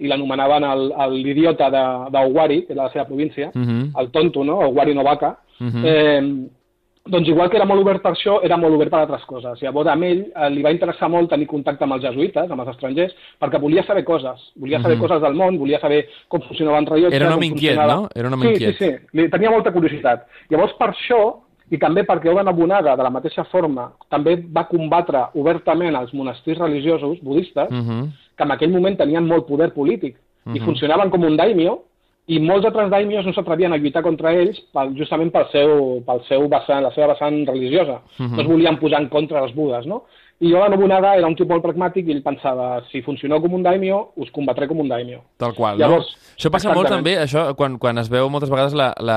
i 0.00 0.06
l'anomenaven 0.08 0.62
l'idiota 1.12 1.70
de- 1.70 2.10
d'Owari, 2.10 2.66
que 2.66 2.72
era 2.72 2.84
la 2.84 2.90
seva 2.90 3.04
província, 3.06 3.50
Mhm. 3.54 3.92
el 3.98 4.10
tonto, 4.10 4.42
no? 4.44 4.58
Owari 4.58 4.94
Novaka. 4.94 5.38
Mhm. 5.60 5.82
eh, 5.84 6.22
doncs 7.10 7.28
igual 7.28 7.50
que 7.50 7.56
era 7.56 7.66
molt 7.66 7.82
obert 7.82 8.02
per 8.02 8.12
això, 8.12 8.38
era 8.44 8.56
molt 8.56 8.76
obert 8.76 8.90
per 8.92 9.00
altres 9.00 9.24
coses. 9.28 9.62
Llavors, 9.62 9.88
a 9.88 9.96
ell 10.08 10.22
eh, 10.28 10.50
li 10.54 10.62
va 10.62 10.72
interessar 10.74 11.08
molt 11.08 11.30
tenir 11.30 11.46
contacte 11.46 11.84
amb 11.84 11.96
els 11.96 12.04
jesuïtes, 12.04 12.50
amb 12.50 12.60
els 12.60 12.70
estrangers, 12.74 13.14
perquè 13.40 13.60
volia 13.60 13.84
saber 13.86 14.04
coses. 14.04 14.52
Volia 14.56 14.80
saber 14.80 14.96
mm 14.96 15.00
-hmm. 15.00 15.08
coses 15.08 15.22
del 15.22 15.34
món, 15.34 15.58
volia 15.58 15.80
saber 15.80 16.06
com 16.28 16.40
funcionaven 16.40 16.86
rellotges... 16.86 17.20
Era 17.20 17.28
un 17.28 17.34
home 17.34 17.46
inquiet, 17.46 17.76
funcionava... 17.76 18.00
no? 18.00 18.08
Era 18.14 18.28
un 18.28 18.34
home 18.34 18.46
sí, 18.46 18.52
inquiet. 18.52 18.76
Sí, 18.76 18.84
sí, 18.84 18.96
sí. 19.12 19.30
Tenia 19.30 19.50
molta 19.50 19.72
curiositat. 19.72 20.26
Llavors, 20.50 20.72
per 20.78 20.90
això, 20.90 21.36
i 21.70 21.78
també 21.78 22.04
perquè 22.04 22.30
Oda 22.32 22.42
Nobunaga, 22.42 22.96
de 22.96 23.02
la 23.02 23.10
mateixa 23.10 23.44
forma, 23.44 23.92
també 24.08 24.36
va 24.36 24.68
combatre 24.68 25.26
obertament 25.34 25.94
els 25.96 26.14
monestirs 26.14 26.58
religiosos 26.58 27.18
budistes, 27.22 27.70
Mm 27.70 27.82
-hmm. 27.82 28.08
que 28.36 28.44
en 28.44 28.50
aquell 28.50 28.70
moment 28.70 28.96
tenien 28.96 29.26
molt 29.26 29.46
poder 29.46 29.72
polític 29.72 30.16
Mhm. 30.48 30.56
i 30.56 30.60
funcionaven 30.60 31.10
com 31.10 31.24
un 31.24 31.36
daimyo, 31.36 31.82
i 32.28 32.38
molts 32.44 32.66
altres 32.68 32.90
daimios 32.92 33.24
no 33.24 33.32
s'atrevien 33.32 33.72
a 33.72 33.78
lluitar 33.80 34.02
contra 34.04 34.34
ells 34.36 34.58
pel, 34.76 34.92
justament 34.98 35.30
pel 35.32 35.46
seu, 35.52 35.70
pel 36.04 36.20
seu 36.28 36.44
vessant, 36.52 36.84
la 36.84 36.92
seva 36.92 37.14
vessant 37.14 37.38
religiosa. 37.48 38.02
Mhm. 38.18 38.34
No 38.36 38.42
es 38.42 38.50
volien 38.50 38.80
posar 38.80 39.00
en 39.00 39.08
contra 39.08 39.40
dels 39.40 39.54
budes, 39.56 39.86
no? 39.86 40.02
I 40.40 40.52
Oda 40.54 40.68
Nobunaga 40.70 41.16
era 41.18 41.26
un 41.26 41.34
tipus 41.34 41.50
molt 41.50 41.64
pragmàtic 41.64 42.06
i 42.06 42.12
ell 42.14 42.22
pensava, 42.22 42.78
si 42.92 43.00
funcioneu 43.02 43.40
com 43.42 43.56
un 43.56 43.62
daimyo, 43.66 44.12
us 44.22 44.28
combatré 44.30 44.68
com 44.70 44.78
un 44.78 44.88
daimyo. 44.88 45.24
Tal 45.36 45.50
qual, 45.56 45.78
Llavors, 45.80 46.12
no? 46.14 46.26
Això 46.38 46.50
passa 46.54 46.68
molt 46.70 46.86
exactament. 46.86 47.02
també, 47.02 47.14
això, 47.24 47.56
quan, 47.58 47.74
quan 47.82 47.98
es 47.98 48.06
veu 48.08 48.28
moltes 48.30 48.48
vegades 48.52 48.72
la, 48.78 48.92
la, 49.02 49.16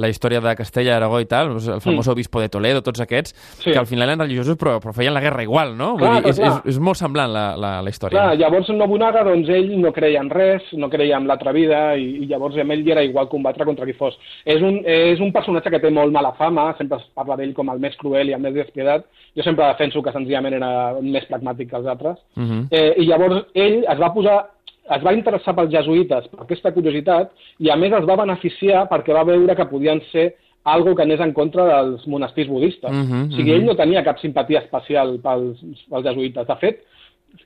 la 0.00 0.08
història 0.08 0.40
de 0.40 0.54
Castella, 0.56 0.94
Aragó 0.96 1.20
i 1.20 1.26
tal, 1.28 1.50
el 1.58 1.82
famós 1.84 2.08
obispo 2.08 2.40
de 2.40 2.48
Toledo, 2.48 2.80
tots 2.80 3.02
aquests, 3.04 3.34
Mm. 3.34 3.62
Sí. 3.64 3.72
que 3.72 3.78
al 3.78 3.86
final 3.86 4.08
eren 4.08 4.20
religiosos 4.24 4.56
però, 4.56 4.78
però 4.80 4.92
feien 4.96 5.12
la 5.12 5.20
guerra 5.20 5.42
igual, 5.42 5.76
no? 5.76 5.96
Clar, 5.98 6.14
Vull 6.14 6.22
dir, 6.22 6.30
és, 6.30 6.38
clar. 6.40 6.52
és, 6.64 6.72
és 6.74 6.78
molt 6.80 6.96
semblant 6.96 7.30
la, 7.32 7.44
la, 7.60 7.74
la 7.84 7.90
història. 7.92 8.16
Clar, 8.16 8.38
llavors 8.40 8.68
Nobunaga, 8.72 9.22
doncs 9.28 9.48
ell 9.52 9.68
no 9.80 9.92
creia 9.92 10.20
en 10.24 10.30
res, 10.32 10.62
no 10.72 10.88
creia 10.88 11.18
en 11.20 11.28
l'altra 11.28 11.52
vida, 11.52 11.82
i, 12.00 12.22
i 12.24 12.26
llavors 12.30 12.56
amb 12.56 12.72
ell 12.72 12.88
era 12.88 13.04
igual 13.04 13.28
combatre 13.28 13.64
contra 13.68 13.84
qui 13.84 13.92
fos. 13.92 14.16
És 14.46 14.62
un, 14.64 14.80
és 14.88 15.20
un 15.20 15.30
personatge 15.32 15.70
que 15.70 15.80
té 15.84 15.90
molt 15.92 16.12
mala 16.12 16.32
fama, 16.40 16.70
sempre 16.80 16.98
es 17.02 17.06
parla 17.14 17.36
d'ell 17.36 17.52
com 17.52 17.68
el 17.68 17.78
més 17.84 17.96
cruel 18.00 18.32
i 18.32 18.36
el 18.36 18.40
més 18.40 18.54
despiedat. 18.56 19.04
Jo 19.36 19.42
sempre 19.42 19.66
defenso 19.66 20.00
que 20.02 20.12
senzillament 20.14 20.53
era 20.56 21.00
més 21.00 21.26
pragmàtic 21.30 21.70
que 21.70 21.76
els 21.76 21.86
altres. 21.86 22.18
Uh 22.36 22.42
-huh. 22.42 22.66
Eh, 22.70 22.94
I 22.98 23.06
llavors 23.06 23.46
ell 23.54 23.84
es 23.84 23.98
va 23.98 24.14
posar 24.14 24.50
es 24.96 25.02
va 25.02 25.14
interessar 25.14 25.54
pels 25.56 25.72
jesuïtes 25.72 26.28
per 26.28 26.42
aquesta 26.42 26.72
curiositat 26.72 27.30
i 27.58 27.70
a 27.70 27.76
més 27.76 27.92
es 27.92 28.04
va 28.04 28.16
beneficiar 28.20 28.86
perquè 28.90 29.14
va 29.14 29.24
veure 29.24 29.56
que 29.56 29.64
podien 29.70 30.00
ser 30.12 30.34
algo 30.64 30.94
que 30.94 31.02
anés 31.02 31.20
en 31.20 31.32
contra 31.32 31.64
dels 31.66 32.06
monestirs 32.06 32.48
budistes. 32.48 32.90
Mhm, 32.90 33.28
o 33.28 33.36
sigui, 33.36 33.50
mhm. 33.52 33.60
ell 33.60 33.66
no 33.66 33.74
tenia 33.74 34.04
cap 34.04 34.18
simpatia 34.18 34.60
especial 34.60 35.18
pels, 35.22 35.60
pels 35.90 36.04
jesuïtes. 36.04 36.46
De 36.46 36.56
fet, 36.56 36.80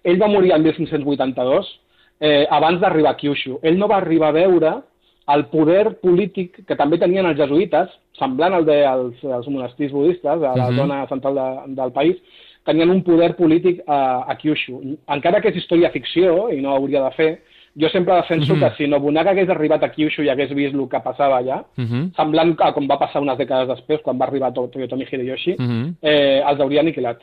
ell 0.05 0.21
va 0.21 0.29
morir 0.29 0.53
el 0.53 0.63
1582 0.63 1.67
eh, 2.21 2.47
abans 2.51 2.81
d'arribar 2.81 3.11
a 3.11 3.17
Kyushu. 3.17 3.59
Ell 3.63 3.79
no 3.79 3.89
va 3.89 3.97
arribar 3.97 4.29
a 4.29 4.33
veure 4.33 4.75
el 5.35 5.45
poder 5.53 5.99
polític 6.01 6.63
que 6.67 6.77
també 6.77 6.99
tenien 6.99 7.27
els 7.29 7.39
jesuïtes, 7.39 7.91
semblant 8.19 8.55
al 8.55 8.65
dels 8.65 9.25
als 9.25 9.49
monestirs 9.49 9.93
budistes, 9.93 10.43
a 10.43 10.57
la 10.57 10.71
Mhm. 10.71 10.77
zona 10.77 11.07
central 11.09 11.35
de, 11.35 11.75
del 11.75 11.93
país, 11.93 12.17
tenien 12.69 12.91
un 12.93 13.03
poder 13.03 13.33
polític 13.39 13.81
a, 13.87 14.25
a 14.29 14.37
Kyushu. 14.37 14.83
Encara 15.09 15.41
que 15.41 15.49
és 15.49 15.57
història 15.57 15.89
ficció, 15.95 16.51
i 16.53 16.61
no 16.61 16.75
hauria 16.77 17.03
de 17.07 17.11
fer, 17.17 17.31
jo 17.79 17.89
sempre 17.89 18.15
defenso 18.17 18.55
Mhm. 18.55 18.61
que 18.61 18.71
si 18.77 18.89
Nobunaga 18.91 19.31
hagués 19.31 19.49
arribat 19.49 19.83
a 19.85 19.91
Kyushu 19.93 20.23
i 20.23 20.29
hagués 20.29 20.53
vist 20.55 20.75
el 20.75 20.89
que 20.89 21.01
passava 21.01 21.39
allà, 21.41 21.63
Uh 21.79 21.85
-huh. 21.85 22.05
semblant 22.17 22.55
a 22.61 22.73
com 22.73 22.87
va 22.89 22.99
passar 22.99 23.23
unes 23.23 23.39
dècades 23.39 23.69
després, 23.69 24.01
quan 24.03 24.19
va 24.21 24.27
arribar 24.27 24.53
To- 24.53 24.69
Toyotomi 24.69 25.05
Hideyoshi, 25.11 25.53
Uh 25.59 25.65
-huh. 25.65 25.95
eh, 26.03 26.43
els 26.47 26.61
hauria 26.61 26.81
aniquilat. 26.81 27.19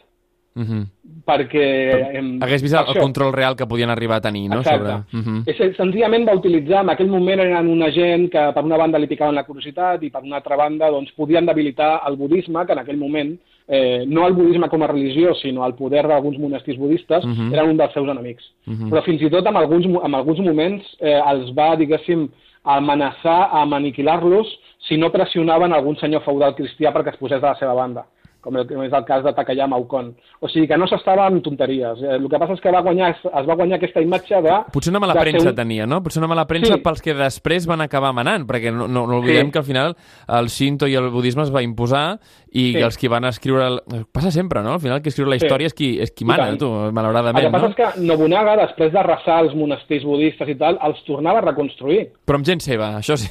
Uh 0.56 0.62
-huh. 0.64 0.86
Perquè... 1.28 2.16
em, 2.18 2.40
Hagués 2.42 2.62
vist 2.62 2.76
el, 2.76 2.86
el 2.96 3.02
control 3.02 3.34
real 3.34 3.56
que 3.56 3.66
podien 3.68 3.90
arribar 3.90 4.18
a 4.18 4.22
tenir, 4.22 4.50
no? 4.50 4.60
Exacte. 4.62 4.80
Sobre... 4.80 5.24
-huh. 5.24 5.44
És, 5.48 5.76
senzillament 5.78 6.28
va 6.28 6.36
utilitzar, 6.36 6.84
en 6.84 6.90
aquell 6.90 7.08
moment 7.10 7.40
eren 7.42 7.68
una 7.68 7.92
gent 7.92 8.30
que 8.32 8.52
per 8.54 8.64
una 8.64 8.78
banda 8.78 8.98
li 8.98 9.08
picaven 9.08 9.36
la 9.36 9.44
curiositat 9.44 10.02
i 10.04 10.10
per 10.10 10.24
una 10.24 10.38
altra 10.38 10.56
banda 10.56 10.90
doncs, 10.90 11.12
podien 11.12 11.46
debilitar 11.46 12.02
el 12.08 12.16
budisme, 12.16 12.66
que 12.66 12.72
en 12.74 12.80
aquell 12.80 12.98
moment, 12.98 13.38
eh, 13.68 14.04
no 14.08 14.28
el 14.28 14.34
budisme 14.34 14.70
com 14.70 14.84
a 14.84 14.88
religió, 14.88 15.34
sinó 15.36 15.66
el 15.66 15.74
poder 15.74 16.08
d'alguns 16.08 16.38
monestirs 16.40 16.78
budistes, 16.78 17.26
Mhm. 17.26 17.54
eren 17.54 17.70
un 17.72 17.78
dels 17.78 17.94
seus 17.94 18.08
enemics. 18.08 18.44
Mhm. 18.66 18.90
Però 18.92 19.04
fins 19.04 19.22
i 19.22 19.30
tot 19.30 19.46
en 19.46 19.56
alguns, 19.56 19.86
en 19.86 20.14
alguns 20.14 20.40
moments 20.40 20.84
eh, 21.00 21.20
els 21.32 21.52
va, 21.58 21.76
diguéssim, 21.76 22.30
amenaçar 22.66 23.50
amb 23.52 23.74
aniquilar-los 23.74 24.48
si 24.88 24.98
no 24.98 25.12
pressionaven 25.12 25.74
algun 25.74 25.98
senyor 25.98 26.24
feudal 26.26 26.56
cristià 26.56 26.92
perquè 26.94 27.14
es 27.14 27.20
posés 27.22 27.42
de 27.42 27.48
la 27.48 27.56
seva 27.60 27.74
banda 27.78 28.06
com, 28.46 28.56
el, 28.62 28.68
com 28.70 28.84
és 28.86 28.94
el 28.94 29.06
cas 29.08 29.24
de 29.26 29.34
Takayama 29.34 29.80
Ukon. 29.82 30.14
O 30.40 30.48
sigui 30.52 30.68
que 30.70 30.78
no 30.78 30.86
s'estava 30.88 31.26
amb 31.28 31.42
tonteries. 31.44 32.00
Eh, 32.06 32.16
el 32.20 32.30
que 32.30 32.40
passa 32.40 32.54
és 32.54 32.62
que 32.62 32.72
va 32.72 32.84
guanyar, 32.86 33.10
es 33.18 33.50
va 33.50 33.56
guanyar 33.58 33.80
aquesta 33.82 34.04
imatge 34.06 34.42
de... 34.46 34.56
Potser 34.72 34.94
una 34.94 35.02
mala 35.04 35.18
de 35.18 35.26
premsa 35.26 35.50
un- 35.50 35.56
tenia, 35.58 35.86
no? 35.90 36.02
Potser 36.06 36.22
una 36.22 36.30
mala 36.32 36.46
premsa 36.48 36.76
Sí. 36.78 36.82
pels 36.86 37.02
que 37.02 37.14
després 37.18 37.66
van 37.68 37.82
acabar 37.82 38.14
manant, 38.14 38.46
perquè 38.48 38.72
no, 38.72 38.88
no, 38.88 39.08
no 39.10 39.18
oblidem 39.20 39.48
Sí. 39.48 39.52
que 39.52 39.60
al 39.60 39.66
final 39.66 39.96
el 40.40 40.48
Shinto 40.54 40.88
i 40.88 40.96
el 40.96 41.10
budisme 41.10 41.44
es 41.44 41.54
va 41.54 41.64
imposar 41.66 42.20
i 42.52 42.72
Sí. 42.74 42.82
els 42.82 42.98
que 42.98 43.10
van 43.10 43.26
escriure... 43.26 43.66
El... 43.68 44.06
Passa 44.12 44.32
sempre, 44.32 44.62
no? 44.64 44.74
Al 44.74 44.80
final 44.80 45.02
qui 45.02 45.10
escriu 45.10 45.28
la 45.28 45.40
Sí. 45.40 45.46
història 45.46 45.68
és 45.68 45.74
qui, 45.74 45.90
és 46.00 46.12
qui 46.16 46.24
mana, 46.26 46.52
tu, 46.58 46.70
El 46.86 46.94
malauradament, 46.94 47.46
que 47.48 47.52
passa 47.52 47.68
no? 47.68 47.74
és 47.74 47.76
que 47.96 48.02
Nobunaga, 48.06 48.56
després 48.62 48.94
d'arrasar 48.94 49.42
els 49.44 49.56
monestirs 49.56 50.06
budistes 50.06 50.48
i 50.50 50.56
tal, 50.56 50.78
els 50.86 51.02
tornava 51.08 51.40
a 51.40 51.46
reconstruir. 51.50 52.12
Però 52.26 52.38
amb 52.40 52.46
gent 52.46 52.62
seva, 52.62 52.94
això 53.00 53.18
sí. 53.18 53.28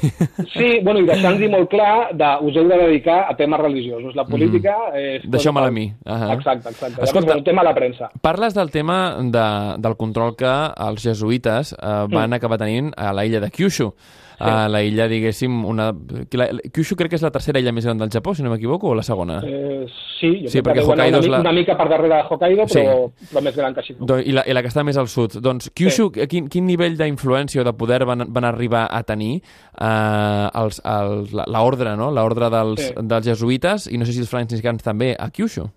Sí, 0.53 0.81
bueno, 0.83 1.01
i 1.01 1.07
deixant-hi 1.07 1.49
molt 1.49 1.71
clar 1.71 2.11
de 2.17 2.29
us 2.47 2.57
heu 2.57 2.67
de 2.69 2.77
dedicar 2.79 3.27
a 3.31 3.37
temes 3.37 3.61
religiosos. 3.61 4.15
La 4.17 4.25
política 4.25 4.75
és... 5.05 5.25
Mm. 5.25 5.31
Deixeu-me-la 5.37 5.67
a 5.67 5.71
mi. 5.71 5.87
Ahà. 6.05 6.33
Exacte, 6.35 6.69
exacte. 6.69 6.87
Escolta- 6.87 7.05
Escolta, 7.05 7.27
bueno, 7.33 7.45
tema 7.45 7.61
a 7.63 7.65
la 7.65 7.75
premsa. 7.75 8.11
Parles 8.21 8.55
del 8.55 8.71
tema 8.71 8.99
de, 9.21 9.47
del 9.79 9.97
control 9.97 10.35
que 10.37 10.53
els 10.89 11.03
jesuïtes 11.07 11.73
eh, 11.75 12.07
van 12.11 12.31
Mm. 12.31 12.39
acabar 12.41 12.59
tenint 12.59 12.93
a 12.97 13.13
la 13.13 13.25
illa 13.27 13.41
de 13.41 13.51
Kyushu. 13.51 13.93
A 14.39 14.69
la 14.69 14.83
illa, 14.83 15.07
diguéssim, 15.09 15.65
una... 15.65 15.93
que 16.31 16.37
La, 16.39 16.49
Kyushu 16.73 16.97
crec 16.97 17.11
que 17.11 17.17
és 17.17 17.23
la 17.23 17.31
tercera 17.31 17.61
illa 17.61 17.73
més 17.73 17.85
gran 17.85 17.99
del 17.99 18.11
Japó, 18.11 18.35
si 18.35 18.43
no 18.43 18.51
m'equivoco, 18.51 18.89
o 18.91 18.95
la 18.95 19.03
segona? 19.07 19.41
Eh, 19.47 19.87
sí, 20.19 20.43
jo 20.43 20.49
Sí, 20.51 20.59
crec 20.61 20.65
perquè 20.67 20.81
que 20.81 20.87
Hokkaido 20.91 21.19
és 21.21 21.27
una, 21.29 21.37
la- 21.37 21.41
una 21.45 21.53
mica 21.53 21.77
per 21.79 21.89
darrere 21.89 22.15
de 22.17 22.23
Hokkaido, 22.29 22.67
Sí. 22.69 22.81
però, 22.81 23.13
però 23.31 23.43
més 23.43 23.57
gran 23.57 23.75
que 23.75 23.81
així. 23.81 23.95
Do, 24.01 24.19
i, 24.19 24.33
la, 24.33 24.43
I 24.47 24.53
la 24.57 24.63
que 24.63 24.69
està 24.73 24.83
més 24.85 24.97
al 24.99 25.09
sud. 25.09 25.39
Doncs 25.41 25.71
Kyushu, 25.75 26.11
sí. 26.15 26.27
quin, 26.29 26.49
quin 26.49 26.67
nivell 26.67 26.97
d'influència 26.99 27.63
o 27.63 27.65
de 27.65 27.73
poder 27.79 28.05
van, 28.05 28.25
van 28.29 28.45
arribar 28.45 28.89
a 28.91 29.03
tenir 29.05 29.37
eh, 29.41 30.49
els, 30.55 30.81
els, 30.85 31.33
la- 31.33 31.47
l'ordre, 31.47 31.97
no? 31.97 32.11
L'ordre 32.11 32.51
dels, 32.51 32.81
Sí. 32.89 32.93
dels 33.03 33.27
jesuïtes, 33.27 33.87
i 33.93 33.99
no 33.99 34.05
sé 34.07 34.13
si 34.13 34.21
els 34.21 34.31
franciscans 34.31 34.83
també, 34.83 35.15
a 35.19 35.31
Kyushu. 35.31 35.69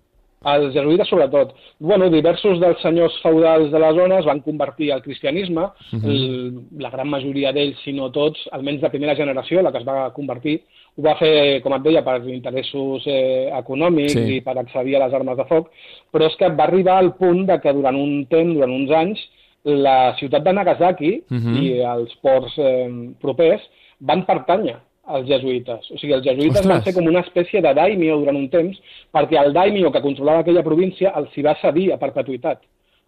Els 0.44 0.72
jesuïtes, 0.72 1.08
sobretot. 1.10 1.50
Bueno, 1.80 2.08
diversos 2.10 2.60
dels 2.60 2.80
senyors 2.80 3.16
feudals 3.24 3.72
de 3.72 3.78
la 3.82 3.92
zona 3.92 4.20
es 4.20 4.24
van 4.24 4.38
convertir 4.40 4.92
al 4.92 5.02
cristianisme. 5.02 5.64
Mhm. 5.92 6.04
el, 6.10 6.60
la 6.78 6.90
gran 6.90 7.08
majoria 7.08 7.52
d'ells, 7.52 7.78
si 7.82 7.92
no 7.92 8.10
tots, 8.10 8.48
almenys 8.52 8.80
de 8.80 8.90
primera 8.90 9.16
generació, 9.16 9.62
la 9.62 9.72
que 9.72 9.78
es 9.78 9.84
va 9.84 10.12
convertir, 10.14 10.60
ho 10.96 11.02
va 11.02 11.16
fer, 11.16 11.60
com 11.62 11.72
et 11.74 11.82
deia, 11.82 12.02
per 12.04 12.22
interessos 12.28 13.02
eh, 13.06 13.50
econòmics 13.52 14.12
Sí. 14.12 14.36
i 14.36 14.40
per 14.40 14.56
accedir 14.58 14.96
a 14.96 15.06
les 15.06 15.14
armes 15.14 15.36
de 15.36 15.44
foc, 15.44 15.70
però 16.12 16.26
és 16.26 16.36
que 16.36 16.48
va 16.50 16.64
arribar 16.64 16.98
al 16.98 17.14
punt 17.14 17.44
de 17.46 17.58
que 17.60 17.72
durant 17.72 17.96
un 17.96 18.24
temps, 18.26 18.54
durant 18.54 18.70
uns 18.72 18.90
anys, 18.90 19.18
la 19.64 20.14
ciutat 20.18 20.44
de 20.44 20.52
Nagasaki 20.52 21.22
Mhm. 21.30 21.54
i 21.62 21.80
els 21.82 22.14
ports 22.22 22.54
eh, 22.58 22.88
propers 23.20 23.60
van 24.00 24.24
pertànyer 24.24 24.76
als 25.08 25.28
jesuïtes. 25.28 25.90
O 25.92 25.98
sigui, 25.98 26.14
els 26.16 26.24
jesuïtes 26.26 26.60
Ostres. 26.60 26.70
van 26.72 26.84
ser 26.84 26.94
com 26.96 27.08
una 27.10 27.22
espècie 27.24 27.62
de 27.64 27.74
daimio 27.74 28.18
durant 28.20 28.36
un 28.36 28.48
temps, 28.52 28.78
perquè 29.14 29.40
el 29.40 29.54
daimio 29.56 29.92
que 29.92 30.04
controlava 30.04 30.44
aquella 30.44 30.64
província 30.66 31.14
els 31.18 31.36
hi 31.36 31.44
va 31.46 31.56
cedir 31.62 31.90
a 31.92 32.00
perpetuïtat. 32.00 32.62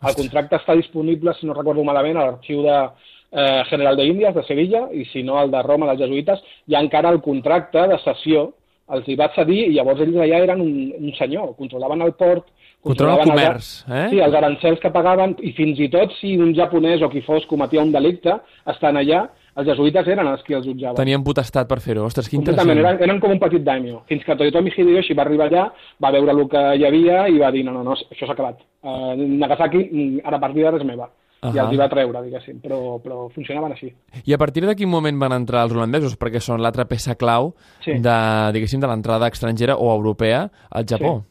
El 0.08 0.16
contracte 0.16 0.56
està 0.56 0.76
disponible, 0.78 1.34
si 1.36 1.46
no 1.46 1.56
recordo 1.56 1.84
malament, 1.84 2.16
a 2.16 2.30
l'arxiu 2.30 2.62
de 2.64 2.76
eh, 2.80 3.62
General 3.68 3.96
de 3.96 4.06
Índies, 4.08 4.34
de 4.34 4.44
Sevilla, 4.48 4.86
i 4.92 5.04
si 5.12 5.22
no, 5.22 5.36
el 5.42 5.52
de 5.52 5.60
Roma, 5.66 5.90
dels 5.90 6.06
jesuïtes, 6.06 6.40
i 6.72 6.78
encara 6.78 7.12
el 7.12 7.20
contracte 7.20 7.84
de 7.90 8.00
cessió 8.06 8.48
els 8.90 9.06
hi 9.06 9.14
va 9.14 9.28
cedir 9.36 9.60
i 9.68 9.74
llavors 9.76 10.00
ells 10.02 10.16
allà 10.18 10.40
eren 10.42 10.62
un, 10.64 10.72
un 10.98 11.12
senyor, 11.18 11.52
controlaven 11.58 12.02
el 12.02 12.16
port, 12.18 12.48
Controlaven 12.80 13.28
el 13.28 13.34
comerç, 13.34 13.66
eh? 13.92 14.06
Sí, 14.08 14.20
els 14.24 14.34
arancels 14.38 14.80
que 14.80 14.90
pagaven, 14.92 15.34
i 15.44 15.52
fins 15.52 15.80
i 15.84 15.90
tot 15.92 16.14
si 16.16 16.32
un 16.40 16.54
japonès 16.56 17.02
o 17.04 17.10
qui 17.12 17.20
fos 17.26 17.44
cometia 17.50 17.82
un 17.84 17.92
delicte, 17.92 18.38
estan 18.72 18.96
allà, 18.96 19.26
els 19.56 19.66
jesuïtes 19.66 20.08
eren 20.08 20.28
els 20.30 20.42
qui 20.46 20.54
els 20.54 20.66
jutjaven. 20.66 20.96
Tenien 20.98 21.24
potestat 21.26 21.68
per 21.68 21.80
fer-ho. 21.84 22.04
Ostres, 22.06 22.28
que 22.28 22.36
interessant. 22.36 22.70
eren, 22.70 23.00
eren 23.02 23.20
com 23.20 23.32
un 23.34 23.40
petit 23.42 23.64
daimyo. 23.66 24.02
Fins 24.10 24.24
que 24.24 24.36
Toyotomi 24.36 24.72
Hideyoshi 24.76 25.16
va 25.18 25.24
arribar 25.26 25.48
allà, 25.50 25.70
va 26.02 26.12
veure 26.14 26.36
el 26.36 26.44
que 26.48 26.66
hi 26.78 26.86
havia 26.86 27.24
i 27.28 27.38
va 27.38 27.50
dir, 27.54 27.64
no, 27.66 27.72
no, 27.72 27.82
no, 27.86 27.96
això 27.96 28.26
s'ha 28.26 28.36
acabat. 28.36 28.62
Uh, 28.82 29.16
Nagasaki, 29.16 30.20
ara 30.24 30.38
a 30.38 30.40
partir 30.40 30.64
d'ara 30.64 30.78
és 30.78 30.86
meva. 30.86 31.10
Uh. 31.42 31.48
-huh. 31.48 31.56
I 31.56 31.58
els 31.58 31.72
hi 31.72 31.76
va 31.76 31.88
treure, 31.88 32.22
diguéssim, 32.22 32.60
però, 32.60 33.00
però 33.00 33.30
funcionaven 33.32 33.72
així. 33.72 33.92
I 34.26 34.34
a 34.34 34.38
partir 34.38 34.66
de 34.66 34.74
quin 34.76 34.88
moment 34.88 35.18
van 35.18 35.32
entrar 35.32 35.64
els 35.64 35.72
holandesos? 35.72 36.18
Perquè 36.18 36.38
són 36.38 36.60
l'altra 36.60 36.84
peça 36.84 37.14
clau 37.14 37.54
Sí. 37.80 37.92
de, 37.92 38.52
diguéssim, 38.52 38.80
de 38.80 38.86
l'entrada 38.86 39.26
estrangera 39.26 39.76
o 39.76 39.90
europea 39.94 40.50
al 40.70 40.84
Japó. 40.84 41.24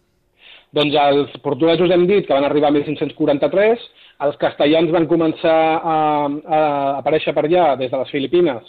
Doncs 0.72 0.94
els 0.94 1.32
portuguesos 1.42 1.90
hem 1.90 2.06
dit 2.08 2.28
que 2.28 2.34
van 2.34 2.44
arribar 2.44 2.70
a 2.70 2.72
1543, 2.72 3.80
els 4.26 4.36
castellans 4.42 4.92
van 4.92 5.08
començar 5.08 5.60
a, 5.80 5.96
a 6.28 6.60
aparèixer 7.00 7.34
per 7.36 7.46
allà 7.46 7.76
des 7.80 7.92
de 7.92 7.98
les 8.02 8.12
Filipines 8.12 8.66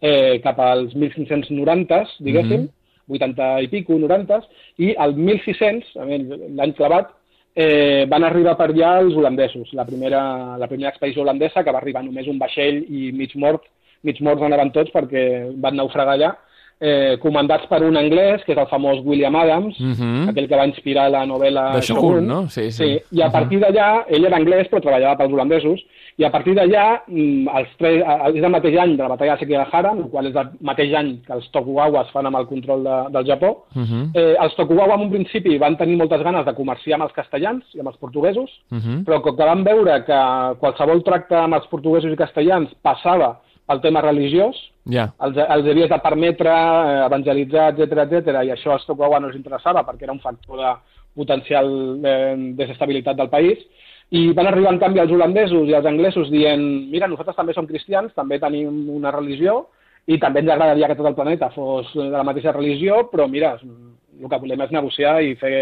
eh, 0.00 0.40
cap 0.44 0.58
als 0.60 0.94
1590, 0.94 2.16
diguéssim, 2.20 2.64
Mhm. 2.64 2.80
80 3.08 3.60
i 3.60 3.68
pico, 3.68 3.98
90, 4.00 4.40
i 4.78 4.94
al 4.96 5.12
1600, 5.14 5.90
a 6.00 6.06
mi, 6.08 6.18
l'any 6.56 6.72
clavat, 6.72 7.10
eh, 7.54 8.06
van 8.08 8.24
arribar 8.24 8.56
per 8.56 8.70
allà 8.70 8.94
els 9.02 9.14
holandesos, 9.14 9.72
la 9.74 9.84
primera, 9.84 10.56
la 10.58 10.66
primera 10.66 10.88
expedició 10.88 11.22
holandesa, 11.22 11.62
que 11.62 11.72
va 11.72 11.78
arribar 11.78 12.02
només 12.02 12.26
un 12.26 12.38
vaixell 12.38 12.80
i 12.88 13.12
mig 13.12 13.36
mort, 13.36 13.62
mig 14.02 14.20
morts 14.20 14.42
anaven 14.42 14.72
tots 14.72 14.90
perquè 14.90 15.52
van 15.60 15.76
naufragar 15.76 16.14
allà, 16.14 16.32
eh, 16.80 17.16
comandats 17.20 17.66
per 17.66 17.82
un 17.82 17.96
anglès, 17.96 18.44
que 18.44 18.52
és 18.52 18.58
el 18.58 18.66
famós 18.66 18.98
William 19.04 19.34
Adams, 19.34 19.78
Uh 19.80 19.86
-huh. 19.94 20.28
aquell 20.30 20.48
que 20.48 20.56
va 20.56 20.66
inspirar 20.66 21.10
la 21.10 21.24
novel·la 21.26 21.74
De 21.74 21.80
Shogun, 21.82 22.26
no? 22.26 22.48
Sí, 22.48 22.70
sí. 22.70 22.84
Sí, 22.84 23.00
i 23.18 23.22
a 23.22 23.30
partir 23.30 23.58
d'allà, 23.60 24.04
ell 24.08 24.24
era 24.24 24.36
anglès 24.36 24.68
però 24.68 24.80
treballava 24.80 25.16
pels 25.16 25.32
holandesos, 25.32 25.80
i 26.16 26.24
a 26.24 26.30
partir 26.30 26.54
d'allà, 26.54 27.02
mm, 27.08 27.48
els 27.58 27.68
tres, 27.76 28.02
és 28.34 28.42
el 28.44 28.50
mateix 28.50 28.76
any 28.78 28.96
de 28.96 29.02
la 29.02 29.08
batalla 29.08 29.32
de 29.32 29.38
Sekigahara, 29.40 29.90
el 29.92 30.08
qual 30.10 30.26
és 30.26 30.34
el 30.36 30.48
mateix 30.60 30.94
any 30.94 31.20
que 31.26 31.32
els 31.32 31.50
Tokugawa 31.50 32.02
es 32.02 32.10
fan 32.10 32.26
amb 32.26 32.36
el 32.36 32.46
control 32.46 32.84
de, 32.84 33.10
del 33.10 33.24
Japó. 33.26 33.64
Uh 33.74 33.82
-huh. 33.82 34.10
Eh, 34.14 34.36
els 34.40 34.54
Tokugawa 34.54 34.94
en 34.94 35.00
un 35.00 35.10
principi 35.10 35.58
van 35.58 35.76
tenir 35.76 35.96
moltes 35.96 36.22
ganes 36.22 36.44
de 36.46 36.54
comerciar 36.54 36.94
amb 36.94 37.04
els 37.04 37.12
castellans 37.12 37.64
i 37.74 37.78
amb 37.80 37.88
els 37.88 37.96
portuguesos, 37.96 38.50
Uh 38.70 38.78
-huh. 38.78 39.04
però 39.04 39.20
com 39.20 39.36
que 39.36 39.44
van 39.44 39.64
veure 39.64 40.04
que 40.04 40.58
qualsevol 40.60 41.02
tracte 41.02 41.34
amb 41.36 41.54
els 41.54 41.66
portuguesos 41.66 42.12
i 42.12 42.16
castellans 42.16 42.68
passava 42.82 43.40
pel 43.66 43.80
tema 43.80 44.02
religiós, 44.04 44.58
Ja. 44.84 45.06
els, 45.24 45.38
els 45.40 45.68
havies 45.72 45.88
de 45.88 45.98
permetre 46.04 46.52
eh, 46.52 47.06
evangelitzar, 47.06 47.70
etc 47.72 48.02
etc 48.02 48.42
i 48.44 48.50
això 48.52 48.74
als 48.74 48.84
Tokugawa 48.84 49.20
no 49.20 49.30
els 49.30 49.38
interessava 49.38 49.80
perquè 49.86 50.04
era 50.04 50.12
un 50.12 50.20
factor 50.20 50.60
de 50.60 50.72
potencial 51.16 51.70
eh, 52.04 52.34
desestabilitat 52.58 53.16
del 53.16 53.30
país, 53.32 53.62
i 54.10 54.26
van 54.36 54.50
arribar 54.50 54.74
en 54.74 54.80
canvi 54.82 55.00
els 55.00 55.12
holandesos 55.14 55.70
i 55.70 55.74
els 55.78 55.86
anglesos 55.88 56.28
dient 56.30 56.60
mira, 56.92 57.08
nosaltres 57.08 57.36
també 57.38 57.54
som 57.56 57.66
cristians, 57.66 58.12
també 58.14 58.38
tenim 58.42 58.90
una 58.92 59.14
religió 59.14 59.70
i 60.06 60.18
també 60.20 60.42
ens 60.42 60.52
agradaria 60.52 60.90
que 60.90 60.98
tot 60.98 61.08
el 61.08 61.16
planeta 61.16 61.48
fos 61.54 61.88
de 61.96 62.10
la 62.12 62.26
mateixa 62.26 62.52
religió, 62.52 63.06
però 63.08 63.24
mira, 63.30 63.54
el 63.56 64.28
que 64.28 64.40
volem 64.42 64.60
és 64.66 64.74
negociar 64.74 65.16
i 65.24 65.32
fer 65.40 65.56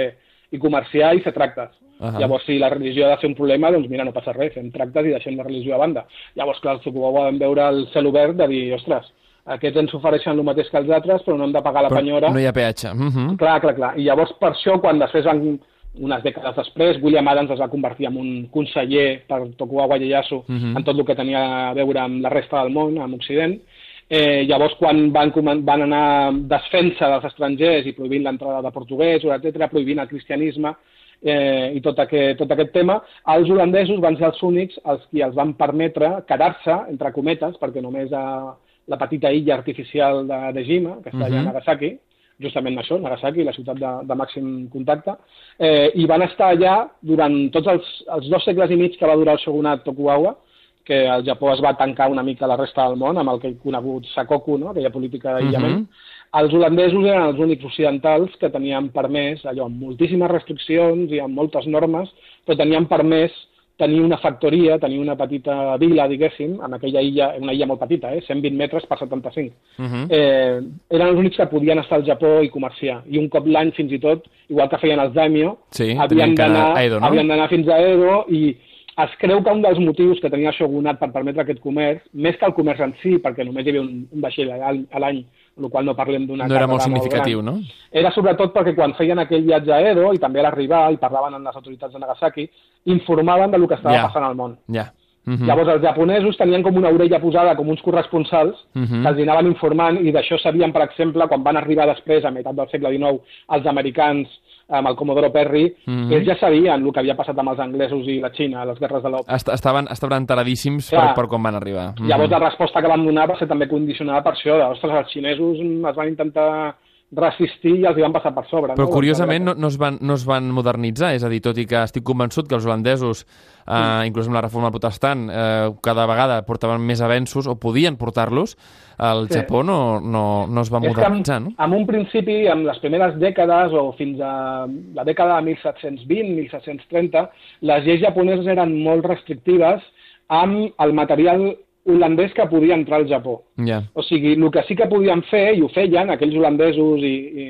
i 0.52 0.58
comerciar 0.60 1.14
i 1.16 1.22
fer 1.24 1.32
tractes. 1.32 1.70
Ahà. 2.02 2.18
Llavors, 2.18 2.44
si 2.44 2.58
la 2.58 2.68
religió 2.68 3.06
ha 3.06 3.10
de 3.14 3.20
ser 3.20 3.28
un 3.30 3.34
problema, 3.38 3.70
doncs 3.70 3.88
mira, 3.88 4.04
no 4.04 4.12
passa 4.12 4.32
res, 4.34 4.52
fem 4.54 4.70
tractes 4.74 5.06
i 5.06 5.10
deixem 5.14 5.36
la 5.38 5.44
religió 5.44 5.74
a 5.76 5.78
banda. 5.78 6.04
Llavors, 6.34 6.58
clar, 6.60 6.74
els 6.74 6.82
Tokugawa 6.84 7.28
van 7.30 7.38
veure 7.38 7.68
el 7.68 7.86
cel 7.92 8.06
obert 8.10 8.34
de 8.36 8.48
dir, 8.48 8.72
ostres, 8.74 9.06
aquests 9.46 9.78
ens 9.78 9.94
ofereixen 9.94 10.38
el 10.38 10.44
mateix 10.44 10.68
que 10.70 10.78
els 10.78 10.90
altres, 10.90 11.22
però 11.22 11.36
no 11.38 11.44
hem 11.44 11.52
de 11.52 11.62
pagar 11.62 11.82
la 11.82 11.88
Però 11.88 12.00
penyora. 12.00 12.30
no 12.30 12.38
hi 12.40 12.46
ha 12.46 12.52
peatge. 12.52 12.88
Uh 12.90 13.08
-huh. 13.10 13.36
Clar, 13.38 13.60
clar, 13.60 13.74
clar. 13.74 13.98
I 13.98 14.02
llavors, 14.04 14.32
per 14.40 14.52
això, 14.52 14.80
quan 14.80 14.98
després 14.98 15.24
van, 15.24 15.58
unes 16.00 16.22
dècades 16.22 16.56
després, 16.56 17.02
William 17.02 17.28
Adams 17.28 17.50
es 17.50 17.58
va 17.60 17.68
convertir 17.68 18.06
en 18.06 18.16
un 18.16 18.48
conseller 18.50 19.22
per 19.28 19.40
Tokugawa 19.56 19.98
Ieyasu 19.98 20.42
Mhm. 20.48 20.76
en 20.76 20.84
tot 20.84 20.98
el 20.98 21.04
que 21.04 21.14
tenia 21.14 21.68
a 21.70 21.74
veure 21.74 21.98
amb 22.00 22.22
la 22.22 22.28
resta 22.30 22.62
del 22.62 22.72
món, 22.72 22.98
amb 22.98 23.14
Occident. 23.14 23.60
Eh, 24.08 24.44
llavors, 24.46 24.74
quan 24.78 25.10
van, 25.12 25.32
van 25.64 25.82
anar 25.82 26.32
desfent-se 26.34 27.04
dels 27.04 27.24
estrangers 27.24 27.86
i 27.86 27.92
prohibint 27.92 28.22
l'entrada 28.24 28.60
de 28.62 28.70
portuguesos, 28.70 29.30
etc, 29.32 29.68
prohibint 29.70 29.98
el 30.00 30.08
cristianisme, 30.08 30.74
eh, 31.22 31.72
i 31.76 31.80
tot 31.80 31.98
aquest, 32.02 32.38
tot 32.38 32.50
aquest 32.50 32.72
tema, 32.74 33.00
els 33.34 33.50
holandesos 33.50 34.00
van 34.02 34.16
ser 34.18 34.28
els 34.30 34.42
únics 34.42 34.78
els 34.84 35.02
qui 35.10 35.22
els 35.22 35.34
van 35.34 35.54
permetre 35.54 36.10
quedar-se, 36.28 36.78
entre 36.90 37.12
cometes, 37.12 37.56
perquè 37.62 37.82
només 37.82 38.12
a 38.12 38.54
la 38.90 38.98
petita 38.98 39.30
illa 39.30 39.54
artificial 39.54 40.26
de, 40.26 40.40
de 40.56 40.64
Jima, 40.66 40.96
que 41.02 41.10
està 41.10 41.26
allà 41.26 41.38
a 41.38 41.42
Mhm. 41.42 41.52
Nagasaki, 41.52 41.98
justament 42.42 42.78
això, 42.78 43.00
Nagasaki, 43.00 43.44
la 43.44 43.52
ciutat 43.52 43.78
de, 43.78 43.90
de 44.08 44.14
màxim 44.14 44.68
contacte, 44.68 45.14
eh, 45.58 45.90
i 45.94 46.06
van 46.06 46.22
estar 46.22 46.50
allà 46.50 46.88
durant 47.00 47.50
tots 47.52 47.68
els, 47.68 47.90
els 48.16 48.28
dos 48.28 48.44
segles 48.44 48.70
i 48.70 48.76
mig 48.76 48.98
que 48.98 49.06
va 49.06 49.16
durar 49.16 49.34
el 49.34 49.44
shogunat 49.44 49.84
Tokugawa, 49.84 50.34
que 50.84 51.04
el 51.06 51.24
Japó 51.24 51.52
es 51.52 51.62
va 51.62 51.76
tancar 51.78 52.10
una 52.10 52.22
mica 52.22 52.46
la 52.46 52.56
resta 52.56 52.88
del 52.88 52.98
món 52.98 53.18
amb 53.18 53.30
el 53.30 53.40
que 53.40 53.52
he 53.52 53.58
conegut 53.62 54.06
Sakoku, 54.14 54.58
no? 54.58 54.70
aquella 54.70 54.90
política 54.90 55.36
d'aïllament. 55.36 55.78
Mhm. 55.82 56.10
Els 56.40 56.54
holandesos 56.54 57.04
eren 57.04 57.26
els 57.28 57.38
únics 57.38 57.64
occidentals 57.68 58.34
que 58.40 58.48
tenien 58.50 58.88
permès, 58.88 59.44
allò, 59.44 59.66
amb 59.66 59.82
moltíssimes 59.82 60.30
restriccions 60.30 61.12
i 61.12 61.20
amb 61.20 61.36
moltes 61.36 61.66
normes, 61.66 62.08
però 62.46 62.56
tenien 62.56 62.86
permès 62.88 63.34
tenir 63.76 64.00
una 64.00 64.18
factoria, 64.18 64.78
tenir 64.78 64.98
una 65.00 65.16
petita 65.16 65.76
vila, 65.76 66.06
diguéssim, 66.08 66.58
en 66.64 66.74
aquella 66.76 67.02
illa, 67.02 67.32
una 67.40 67.52
illa 67.52 67.66
molt 67.66 67.80
petita, 67.82 68.12
eh? 68.14 68.22
120 68.26 68.56
metres 68.56 68.86
per 68.86 68.98
75. 68.98 69.54
Uh 69.78 69.84
-huh. 69.84 70.06
Eh, 70.08 70.60
eren 70.90 71.08
els 71.08 71.18
únics 71.18 71.36
que 71.36 71.46
podien 71.46 71.78
estar 71.78 71.98
al 71.98 72.06
Japó 72.06 72.42
i 72.42 72.48
comerciar. 72.48 73.02
I 73.10 73.18
un 73.18 73.28
cop 73.28 73.46
l'any, 73.46 73.72
fins 73.72 73.92
i 73.92 73.98
tot, 73.98 74.24
igual 74.48 74.68
que 74.68 74.78
feien 74.78 75.00
els 75.00 75.14
daimyo, 75.14 75.58
Sí, 75.70 75.96
havien 75.98 76.34
d'anar 76.34 76.68
no? 76.90 77.06
havien 77.06 77.48
fins 77.48 77.68
a 77.68 77.78
Edo 77.78 78.24
i 78.28 78.56
es 78.98 79.10
creu 79.18 79.42
que 79.42 79.50
un 79.50 79.62
dels 79.62 79.78
motius 79.80 80.20
que 80.20 80.28
tenia 80.30 80.50
el 80.50 80.54
shogunat 80.54 80.98
per 81.00 81.10
permetre 81.12 81.42
aquest 81.42 81.60
comerç, 81.64 82.02
més 82.12 82.36
que 82.36 82.44
el 82.44 82.52
comerç 82.52 82.80
en 82.84 82.92
si, 83.00 83.14
perquè 83.24 83.44
només 83.46 83.64
hi 83.64 83.70
havia 83.72 83.80
un, 83.80 84.06
un 84.12 84.20
vaixell 84.20 84.50
a 84.52 84.72
l'any, 85.00 85.22
amb 85.56 85.64
la 85.66 85.70
qual 85.72 85.84
no 85.88 85.94
parlem 85.96 86.26
d'una 86.26 86.46
No 86.48 86.54
era 86.56 86.66
molt 86.68 86.82
significatiu, 86.84 87.40
gran, 87.42 87.54
no? 87.62 87.76
era 87.90 88.10
sobretot 88.12 88.52
perquè 88.52 88.74
quan 88.76 88.92
feien 88.94 89.18
aquell 89.18 89.44
viatge 89.44 89.72
a 89.72 89.80
Edo 89.92 90.12
i 90.12 90.18
també 90.20 90.40
a 90.40 90.48
l'arribar 90.48 90.90
i 90.92 91.00
parlaven 91.00 91.34
amb 91.34 91.46
les 91.46 91.56
autoritats 91.56 91.92
de 91.92 91.98
Nagasaki, 92.04 92.48
informaven 92.84 93.50
del 93.50 93.66
que 93.68 93.74
estava 93.80 93.96
Ja. 93.96 94.06
passant 94.08 94.24
al 94.24 94.34
món. 94.36 94.58
Ja. 94.72 94.90
Uh 95.24 95.34
-huh. 95.34 95.46
Llavors 95.46 95.68
els 95.68 95.82
japonesos 95.82 96.36
tenien 96.36 96.62
com 96.62 96.76
una 96.76 96.88
orella 96.88 97.20
posada 97.20 97.54
com 97.54 97.68
uns 97.68 97.80
corresponsals 97.82 98.56
Mhm. 98.74 99.02
que 99.02 99.08
els 99.08 99.18
anaven 99.22 99.46
informant 99.46 100.00
i 100.04 100.12
d'això 100.12 100.38
sabien, 100.40 100.72
per 100.72 100.82
exemple, 100.82 101.28
quan 101.28 101.42
van 101.44 101.56
arribar 101.56 101.86
després, 101.86 102.24
a 102.24 102.30
meitat 102.30 102.54
del 102.56 102.68
segle 102.70 102.90
XIX, 102.90 103.20
els 103.48 103.66
americans 103.66 104.28
amb 104.68 104.88
el 104.88 104.96
Comodoro 104.96 105.30
Perry, 105.30 105.74
Mhm. 105.86 106.12
ells 106.12 106.26
ja 106.26 106.36
sabien 106.38 106.82
el 106.82 106.92
que 106.92 107.00
havia 107.00 107.14
passat 107.16 107.38
amb 107.38 107.50
els 107.50 107.58
anglesos 107.60 108.06
i 108.06 108.20
la 108.20 108.30
Xina, 108.30 108.62
a 108.62 108.64
les 108.64 108.78
guerres 108.80 109.02
de 109.02 109.10
l'Opi. 109.10 109.34
Est 109.34 109.48
estaven, 109.48 109.86
estaven 109.90 110.18
enteradíssims 110.18 110.90
per, 110.90 110.98
Clar. 110.98 111.14
per 111.14 111.28
quan 111.28 111.42
van 111.42 111.54
arribar. 111.54 111.94
Mhm. 112.00 112.08
Llavors 112.08 112.30
la 112.30 112.38
resposta 112.38 112.80
que 112.80 112.88
van 112.88 113.04
donar 113.04 113.28
va 113.28 113.36
ser 113.38 113.46
també 113.48 113.68
condicionada 113.68 114.22
per 114.22 114.32
això, 114.32 114.56
de, 114.56 114.64
ostres, 114.64 114.92
els 114.92 115.10
xinesos 115.12 115.58
mm, 115.60 115.84
es 115.86 115.96
van 115.96 116.08
intentar 116.08 116.74
resistir 117.12 117.74
i 117.82 117.86
els 117.88 117.98
van 118.00 118.12
passar 118.14 118.32
per 118.34 118.44
sobre. 118.48 118.74
Però 118.76 118.86
no? 118.88 118.92
curiosament 118.94 119.44
no, 119.44 119.54
no, 119.58 119.68
es 119.68 119.76
van, 119.80 119.98
no 120.00 120.16
es 120.16 120.24
van 120.28 120.48
modernitzar, 120.54 121.12
és 121.16 121.24
a 121.24 121.30
dir, 121.32 121.42
tot 121.44 121.58
i 121.60 121.66
que 121.68 121.82
estic 121.84 122.04
convençut 122.08 122.48
que 122.48 122.56
els 122.56 122.64
holandesos, 122.64 123.24
eh, 123.66 124.06
inclús 124.08 124.30
amb 124.30 124.38
la 124.38 124.44
reforma 124.46 124.70
protestant, 124.72 125.26
eh, 125.28 125.72
cada 125.84 126.06
vegada 126.08 126.40
portaven 126.48 126.80
més 126.88 127.02
avenços 127.04 127.48
o 127.50 127.58
podien 127.60 127.98
portar-los, 128.00 128.56
el 129.02 129.26
Sí. 129.28 129.40
Japó 129.40 129.62
no, 129.62 130.00
no, 130.00 130.46
no 130.46 130.60
es 130.62 130.70
va 130.72 130.78
És 130.78 130.84
que 130.84 130.88
en, 130.88 130.96
modernitzar, 130.96 131.40
no? 131.42 131.52
en 131.58 131.74
un 131.76 131.86
principi, 131.86 132.46
en 132.46 132.64
les 132.66 132.78
primeres 132.80 133.18
dècades 133.20 133.72
o 133.76 133.90
fins 133.98 134.20
a 134.20 134.66
la 134.94 135.04
dècada 135.04 135.40
de 135.40 135.52
1720-1730, 135.52 137.26
les 137.68 137.84
lleis 137.84 138.00
japoneses 138.00 138.46
eren 138.46 138.78
molt 138.84 139.04
restrictives 139.04 139.84
amb 140.28 140.72
el 140.80 140.94
material 140.96 141.52
holandès 141.86 142.32
que 142.32 142.46
podia 142.46 142.74
entrar 142.74 143.00
al 143.00 143.08
Japó. 143.08 143.42
Ja. 143.66 143.82
O 143.94 144.02
sigui, 144.06 144.34
el 144.36 144.50
que 144.54 144.62
sí 144.68 144.76
que 144.78 144.86
podien 144.86 145.22
fer, 145.30 145.56
i 145.56 145.62
ho 145.62 145.68
feien, 145.68 146.10
aquells 146.10 146.36
holandesos 146.38 147.02
i, 147.02 147.14
i 147.42 147.46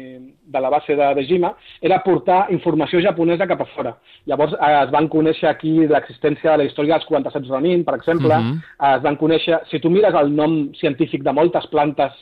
de 0.53 0.61
la 0.61 0.71
base 0.73 0.97
de, 0.97 1.14
de 1.14 1.25
Jima, 1.25 1.55
era 1.81 1.99
portar 2.05 2.47
informació 2.53 3.01
japonesa 3.01 3.47
cap 3.47 3.61
a 3.61 3.68
fora. 3.75 3.95
Llavors 4.27 4.53
eh, 4.55 4.73
es 4.85 4.90
van 4.92 5.09
conèixer 5.12 5.49
aquí 5.49 5.73
l'existència 5.87 6.53
de 6.53 6.59
la 6.62 6.64
història 6.68 6.97
dels 6.99 7.07
47 7.09 7.49
Ronin, 7.49 7.85
per 7.85 7.95
exemple, 8.01 8.35
Mhm. 8.37 8.59
eh, 8.81 8.97
es 8.97 9.03
van 9.03 9.16
conèixer, 9.16 9.61
si 9.71 9.81
tu 9.81 9.90
mires 9.90 10.14
el 10.14 10.35
nom 10.35 10.73
científic 10.81 11.23
de 11.23 11.33
moltes 11.33 11.66
plantes 11.68 12.12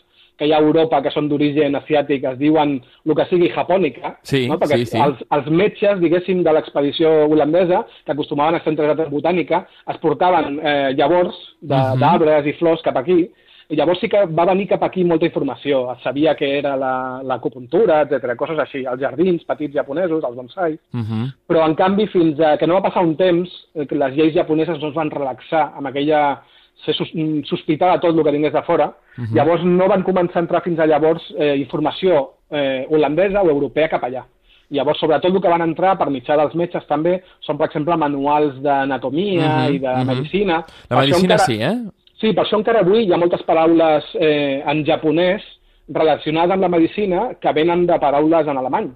que 0.41 0.47
hi 0.49 0.53
ha 0.55 0.57
a 0.57 0.65
Europa 0.65 1.03
que 1.05 1.11
són 1.13 1.27
d'origen 1.29 1.75
asiàtic, 1.77 2.25
es 2.31 2.39
diuen 2.41 2.79
el 3.05 3.15
que 3.19 3.27
sigui 3.29 3.51
japònica, 3.53 4.15
Sí, 4.25 4.47
no? 4.49 4.57
perquè 4.59 4.79
sí, 4.81 4.87
sí. 4.95 4.99
Els, 5.05 5.19
els 5.37 5.51
metges, 5.53 6.01
diguéssim, 6.01 6.41
de 6.47 6.55
l'expedició 6.57 7.11
holandesa, 7.29 7.83
que 8.07 8.13
acostumaven 8.15 8.57
a 8.57 8.61
fer 8.65 8.73
entregat 8.73 8.97
de 9.03 9.11
botànica, 9.13 9.67
es 9.93 9.99
portaven 10.01 10.59
eh, 10.65 10.95
llavors 10.97 11.37
Mhm. 11.61 12.01
d'arbres 12.01 12.47
i 12.47 12.53
flors 12.57 12.81
cap 12.83 12.97
aquí, 12.97 13.29
i 13.71 13.77
llavors 13.77 14.01
sí 14.01 14.09
que 14.09 14.25
va 14.27 14.47
venir 14.49 14.67
cap 14.67 14.83
aquí 14.83 15.05
molta 15.05 15.27
informació. 15.27 15.93
Es 15.93 16.03
sabia 16.03 16.35
que 16.35 16.49
era 16.59 16.75
la- 16.77 17.21
l'acupuntura, 17.23 18.01
etc, 18.03 18.35
coses 18.35 18.59
així, 18.59 18.85
els 18.87 18.99
jardins 19.01 19.45
petits 19.45 19.75
japonesos, 19.75 20.25
els 20.25 20.35
bonsai, 20.37 20.73
Uh 20.95 21.01
-huh. 21.01 21.33
però 21.47 21.67
en 21.69 21.75
canvi 21.75 22.07
fins 22.07 22.41
a 22.41 22.57
que 22.57 22.67
no 22.67 22.75
va 22.81 22.83
passar 22.89 23.05
un 23.05 23.15
temps 23.17 23.49
eh, 23.75 23.87
que 23.87 23.95
les 23.95 24.17
lleis 24.17 24.35
japoneses 24.35 24.81
no 24.81 24.89
es 24.89 24.95
van 24.95 25.11
relaxar 25.11 25.73
amb 25.77 25.87
aquella 25.87 26.41
ser 26.85 26.95
mm, 27.15 27.45
sospitar 27.45 27.93
de 27.93 27.99
tot 28.01 28.17
el 28.17 28.25
que 28.25 28.31
vingués 28.33 28.53
de 28.53 28.63
fora, 28.63 28.93
Mhm. 29.17 29.35
llavors 29.35 29.65
no 29.65 29.89
van 29.89 30.03
començar 30.05 30.37
a 30.37 30.41
entrar 30.41 30.63
fins 30.63 30.79
a 30.79 30.87
llavors 30.87 31.23
eh, 31.39 31.57
informació 31.57 32.31
eh, 32.51 32.87
holandesa 32.91 33.43
o 33.43 33.51
europea 33.51 33.89
cap 33.89 34.03
allà. 34.05 34.25
Llavors, 34.71 34.99
sobretot 35.01 35.35
el 35.35 35.41
que 35.43 35.49
van 35.49 35.63
entrar 35.63 35.97
per 35.99 36.09
mitjà 36.11 36.37
dels 36.37 36.55
metges 36.55 36.87
també 36.87 37.23
són, 37.41 37.57
per 37.59 37.67
exemple, 37.67 37.97
manuals 37.97 38.61
d'anatomia 38.63 39.49
Mhm, 39.67 39.75
i 39.75 39.79
de 39.79 39.89
mhm. 39.97 40.07
medicina. 40.07 40.57
La 40.89 40.97
Per 40.97 40.99
medicina 40.99 41.35
encara- 41.35 41.45
sí, 41.47 41.61
eh? 41.63 41.91
Sí, 42.21 42.33
per 42.33 42.45
això 42.45 42.59
encara 42.59 42.81
avui 42.81 43.05
hi 43.07 43.13
ha 43.13 43.17
moltes 43.17 43.43
paraules 43.43 44.05
eh, 44.15 44.63
en 44.67 44.85
japonès 44.85 45.43
relacionades 45.89 46.53
amb 46.53 46.63
la 46.63 46.69
medicina 46.69 47.31
que 47.41 47.53
venen 47.53 47.87
de 47.87 47.99
paraules 47.99 48.47
en 48.47 48.57
alemany. 48.59 48.91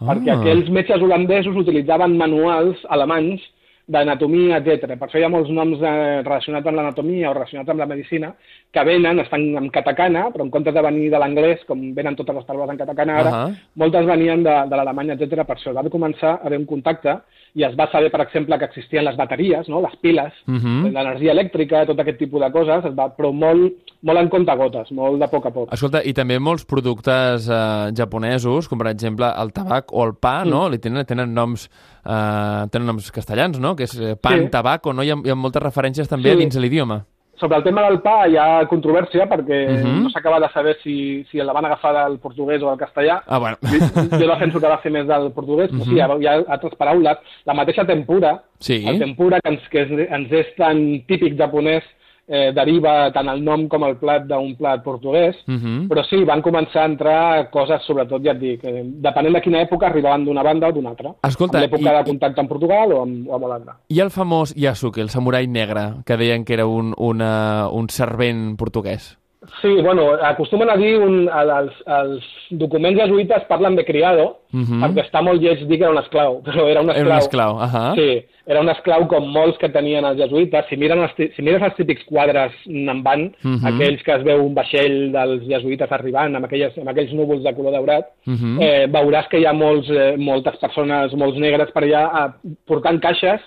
Ah. 0.00 0.14
Perquè 0.14 0.30
aquells 0.30 0.70
metges 0.70 1.02
holandesos 1.02 1.56
utilitzaven 1.56 2.16
manuals 2.16 2.78
alemanys 2.88 3.40
d'anatomia, 3.88 4.60
etc. 4.60 4.94
Per 5.00 5.08
això 5.08 5.20
hi 5.20 5.24
ha 5.24 5.32
molts 5.32 5.50
noms 5.54 5.80
eh, 5.80 6.20
relacionats 6.20 6.68
amb 6.68 6.76
l'anatomia 6.76 7.30
o 7.30 7.36
relacionats 7.36 7.72
amb 7.72 7.80
la 7.82 7.88
medicina 7.88 8.34
que 8.70 8.84
venen, 8.84 9.18
estan 9.20 9.40
en 9.56 9.70
katakana, 9.70 10.26
però 10.30 10.42
en 10.44 10.50
comptes 10.50 10.74
de 10.74 10.82
venir 10.82 11.08
de 11.10 11.18
l'anglès, 11.18 11.64
com 11.66 11.80
venen 11.96 12.14
totes 12.14 12.34
les 12.36 12.44
paraules 12.44 12.70
en 12.70 12.76
katakana 12.76 13.14
ara, 13.18 13.30
Ahà. 13.30 13.54
moltes 13.80 14.04
venien 14.06 14.42
de, 14.44 14.54
de 14.68 14.76
l'alemany, 14.76 15.10
etc. 15.14 15.42
Per 15.46 15.56
això 15.56 15.72
va 15.74 15.82
començar 15.88 16.34
a 16.36 16.46
haver 16.46 16.58
un 16.58 16.66
contacte 16.66 17.14
i 17.54 17.64
es 17.64 17.74
va 17.74 17.86
saber, 17.90 18.10
per 18.12 18.20
exemple, 18.20 18.58
que 18.58 18.66
existien 18.66 19.04
les 19.04 19.16
bateries, 19.16 19.68
no? 19.70 19.80
les 19.80 19.96
piles, 20.02 20.32
Mhm. 20.46 20.92
l'energia 20.92 21.32
elèctrica, 21.32 21.86
tot 21.86 21.98
aquest 21.98 22.18
tipus 22.18 22.40
de 22.42 22.50
coses, 22.52 22.84
es 22.84 22.94
va, 22.94 23.08
però 23.16 23.32
molt, 23.32 23.72
molt 24.02 24.18
en 24.20 24.28
compte-gotes, 24.28 24.92
molt 24.92 25.18
de 25.18 25.28
poc 25.28 25.46
a 25.46 25.50
poc. 25.50 25.72
Escolta, 25.72 26.02
i 26.04 26.12
també 26.12 26.38
molts 26.38 26.66
productes 26.66 27.48
eh, 27.48 27.90
japonesos, 27.96 28.68
com 28.68 28.78
per 28.78 28.88
exemple 28.92 29.26
el 29.40 29.50
tabac 29.52 29.92
o 29.92 30.04
el 30.04 30.12
pa, 30.20 30.44
Mm. 30.44 30.50
no? 30.50 30.68
Li 30.68 30.78
tenen, 30.78 31.06
tenen 31.06 31.32
noms 31.34 31.70
eh, 32.04 32.66
tenen 32.70 32.86
noms 32.86 33.10
castellans, 33.10 33.58
no? 33.58 33.74
Que 33.74 33.84
és 33.84 33.98
eh, 33.98 34.14
pan, 34.16 34.44
Sí. 34.44 34.50
tabaco, 34.50 34.92
no? 34.92 35.02
Hi 35.02 35.10
ha, 35.10 35.16
hi 35.24 35.30
ha 35.30 35.34
moltes 35.34 35.62
referències 35.62 36.06
també 36.08 36.32
Sí. 36.32 36.36
dins 36.38 36.56
l'idioma. 36.56 37.04
Sobre 37.40 37.56
el 37.56 37.62
tema 37.64 37.82
del 37.88 38.00
pa 38.00 38.26
hi 38.28 38.36
ha 38.36 38.66
controvèrsia 38.68 39.26
perquè 39.28 39.58
uh 39.68 39.72
Mhm. 39.72 39.84
-huh. 39.84 40.02
no 40.02 40.10
s'acaba 40.10 40.40
de 40.40 40.48
saber 40.52 40.76
si, 40.82 41.24
si 41.30 41.38
la 41.38 41.52
van 41.52 41.64
agafar 41.64 41.94
del 42.08 42.18
portuguès 42.18 42.62
o 42.62 42.68
del 42.70 42.78
castellà. 42.78 43.22
Ah, 43.26 43.38
bueno. 43.38 43.56
Jo, 43.62 44.18
jo 44.18 44.26
defenso 44.26 44.60
que 44.60 44.66
va 44.66 44.80
ser 44.82 44.90
més 44.92 45.06
del 45.06 45.30
portuguès, 45.32 45.70
però 45.70 45.84
Mhm. 45.84 45.84
sí, 45.84 45.94
hi 45.94 46.00
ha, 46.00 46.08
hi 46.20 46.26
ha 46.26 46.44
altres 46.48 46.74
paraules. 46.76 47.16
La 47.44 47.54
mateixa 47.54 47.84
tempura, 47.84 48.42
Sí. 48.58 48.84
el 48.86 48.98
tempura, 48.98 49.40
que 49.40 49.50
ens, 49.50 49.68
que 49.68 49.82
és, 49.82 49.90
ens 50.10 50.32
és 50.32 50.46
tan 50.56 51.02
típic 51.06 51.36
japonès, 51.36 51.84
eh, 52.28 52.52
deriva 52.54 53.10
tant 53.12 53.28
el 53.28 53.42
nom 53.42 53.66
com 53.68 53.82
el 53.84 53.96
plat 53.96 54.24
d'un 54.28 54.54
plat 54.56 54.82
portuguès, 54.84 55.36
Mhm. 55.46 55.88
però 55.88 56.04
sí, 56.08 56.22
van 56.24 56.42
començar 56.42 56.82
a 56.82 56.86
entrar 56.86 57.50
coses, 57.50 57.82
sobretot, 57.86 58.22
ja 58.22 58.32
et 58.32 58.38
dic, 58.38 58.64
eh, 58.64 58.82
depenent 58.84 59.34
de 59.34 59.40
quina 59.40 59.62
època, 59.62 59.86
arribaven 59.86 60.24
d'una 60.24 60.42
banda 60.42 60.68
o 60.68 60.72
d'una 60.72 60.90
altra. 60.90 61.14
Escolta, 61.22 61.60
l'època 61.60 61.80
i- 61.92 61.96
de 61.98 62.04
contacte 62.10 62.40
amb 62.40 62.48
Portugal 62.48 62.92
o 62.92 63.02
amb, 63.02 63.28
o 63.28 63.34
amb 63.34 63.46
l'altra. 63.48 63.76
I 63.88 64.00
el 64.00 64.10
famós 64.10 64.54
Yasuke, 64.56 65.00
el 65.00 65.08
samurai 65.08 65.46
negre, 65.46 65.94
que 66.06 66.16
deien 66.16 66.44
que 66.44 66.54
era 66.54 66.66
un, 66.66 66.94
una, 66.96 67.68
un 67.72 67.88
servent 67.88 68.56
portuguès. 68.56 69.17
Sí, 69.62 69.68
bueno, 69.82 70.14
acostumen 70.20 70.68
a 70.68 70.76
dir, 70.76 70.96
un, 70.98 71.28
els, 71.30 71.74
els 71.86 72.24
documents 72.58 72.98
jesuïtes 72.98 73.44
parlen 73.46 73.76
de 73.76 73.84
criado, 73.86 74.38
Mhm. 74.50 74.80
perquè 74.82 75.04
està 75.04 75.20
molt 75.22 75.40
lleig 75.40 75.60
dir 75.68 75.76
que 75.78 75.84
era 75.84 75.92
un 75.92 75.98
esclau, 75.98 76.40
però 76.46 76.66
era 76.68 76.80
un 76.80 76.90
esclau. 76.90 77.04
Era 77.06 77.14
un 77.14 77.18
esclau, 77.22 77.58
ahà. 77.60 77.94
Sí, 77.94 78.24
era 78.48 78.60
un 78.60 78.68
esclau 78.72 79.06
com 79.06 79.28
molts 79.30 79.58
que 79.58 79.68
tenien 79.68 80.04
els 80.04 80.18
jesuïtes. 80.18 80.66
Si, 80.68 80.76
miren 80.76 81.04
els, 81.04 81.12
si 81.36 81.42
mires 81.42 81.62
els 81.62 81.76
típics 81.76 82.02
quadres 82.08 82.52
en 82.66 83.02
van, 83.04 83.28
Mhm. 83.44 83.64
aquells 83.70 84.02
que 84.02 84.14
es 84.16 84.24
veu 84.24 84.42
un 84.44 84.54
vaixell 84.54 85.12
dels 85.12 85.44
jesuïtes 85.46 85.92
arribant 85.92 86.34
amb, 86.34 86.44
aquelles, 86.46 86.76
amb 86.78 86.88
aquells 86.88 87.12
núvols 87.12 87.44
de 87.44 87.54
color 87.54 87.72
daurat, 87.72 88.06
Mhm. 88.26 88.58
eh, 88.60 88.86
veuràs 88.88 89.28
que 89.28 89.38
hi 89.38 89.46
ha 89.46 89.52
molts, 89.52 89.88
eh, 89.88 90.16
moltes 90.16 90.56
persones, 90.56 91.14
molts 91.14 91.38
negres 91.38 91.70
per 91.70 91.84
allà 91.84 92.26
eh, 92.26 92.48
portant 92.66 92.98
caixes 93.00 93.40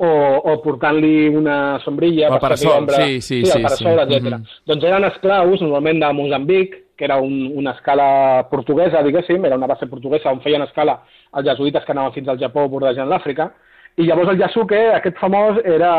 o, 0.00 0.10
o 0.52 0.52
portant-li 0.64 1.28
una 1.28 1.78
sombrilla 1.84 2.30
O 2.30 2.34
el 2.34 2.38
per 2.38 2.46
parasol, 2.48 2.78
ombra. 2.78 2.96
sí, 3.04 3.20
sí, 3.20 3.40
sí, 3.44 3.50
sí, 3.50 3.58
el 3.58 3.62
parasol, 3.62 3.98
sí. 3.98 4.14
etc. 4.14 4.22
Mhm. 4.24 4.44
Doncs 4.70 4.86
eren 4.88 5.04
esclaus, 5.10 5.60
normalment 5.60 6.00
de 6.00 6.12
Mozambic, 6.16 6.78
que 6.96 7.04
era 7.04 7.18
un, 7.20 7.34
una 7.56 7.72
escala 7.72 8.46
portuguesa, 8.50 9.02
diguéssim, 9.02 9.44
era 9.44 9.56
una 9.56 9.66
base 9.66 9.86
portuguesa 9.88 10.32
on 10.32 10.40
feien 10.40 10.64
escala 10.64 10.98
els 11.36 11.46
jesuïtes 11.46 11.84
que 11.84 11.92
anaven 11.92 12.12
fins 12.16 12.28
al 12.28 12.40
Japó 12.40 12.66
bordejant 12.68 13.08
l'Àfrica, 13.08 13.50
i 13.96 14.08
llavors 14.08 14.32
el 14.32 14.40
Yasuke, 14.40 14.80
aquest 14.96 15.16
famós, 15.20 15.60
era, 15.64 15.92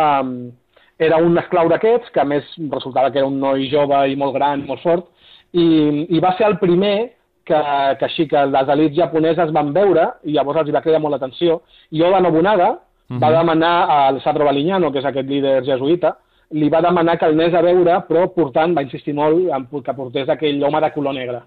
era 0.97 1.17
un 1.21 1.37
esclau 1.37 1.69
d'aquests, 1.69 2.09
que 2.13 2.21
a 2.21 2.25
més 2.25 2.45
resultava 2.71 3.11
que 3.11 3.21
era 3.21 3.29
un 3.29 3.39
noi 3.39 3.69
jove 3.69 4.03
i 4.09 4.17
molt 4.17 4.33
gran, 4.37 4.65
molt 4.65 4.81
fort, 4.81 5.09
i, 5.53 5.65
i 6.09 6.21
va 6.23 6.33
ser 6.37 6.47
el 6.47 6.57
primer 6.61 6.95
que, 7.45 7.57
que 7.99 8.05
així 8.07 8.27
que 8.29 8.45
les 8.49 8.69
elites 8.73 8.97
japoneses 8.97 9.51
van 9.53 9.73
veure 9.73 10.07
i 10.23 10.37
llavors 10.37 10.61
els 10.61 10.73
va 10.73 10.81
cridar 10.85 11.01
molt 11.03 11.17
l'atenció. 11.17 11.61
I 11.91 12.01
Oda 12.07 12.21
Nobunaga 12.23 12.75
va 13.19 13.29
Mhm. 13.29 13.37
demanar 13.37 13.89
al 13.89 14.21
Sadro 14.21 14.45
Baliñano, 14.45 14.91
que 14.91 14.99
és 14.99 15.05
aquest 15.05 15.27
líder 15.27 15.63
jesuïta, 15.63 16.17
li 16.51 16.69
va 16.69 16.81
demanar 16.81 17.17
que 17.17 17.25
el 17.25 17.39
anés 17.39 17.53
a 17.53 17.61
veure, 17.61 18.03
però 18.07 18.33
portant, 18.33 18.75
va 18.75 18.83
insistir 18.83 19.13
molt 19.13 19.49
en 19.49 19.65
que 19.83 19.93
portés 19.93 20.29
aquell 20.29 20.63
home 20.63 20.81
de 20.81 20.91
color 20.91 21.13
negre. 21.13 21.41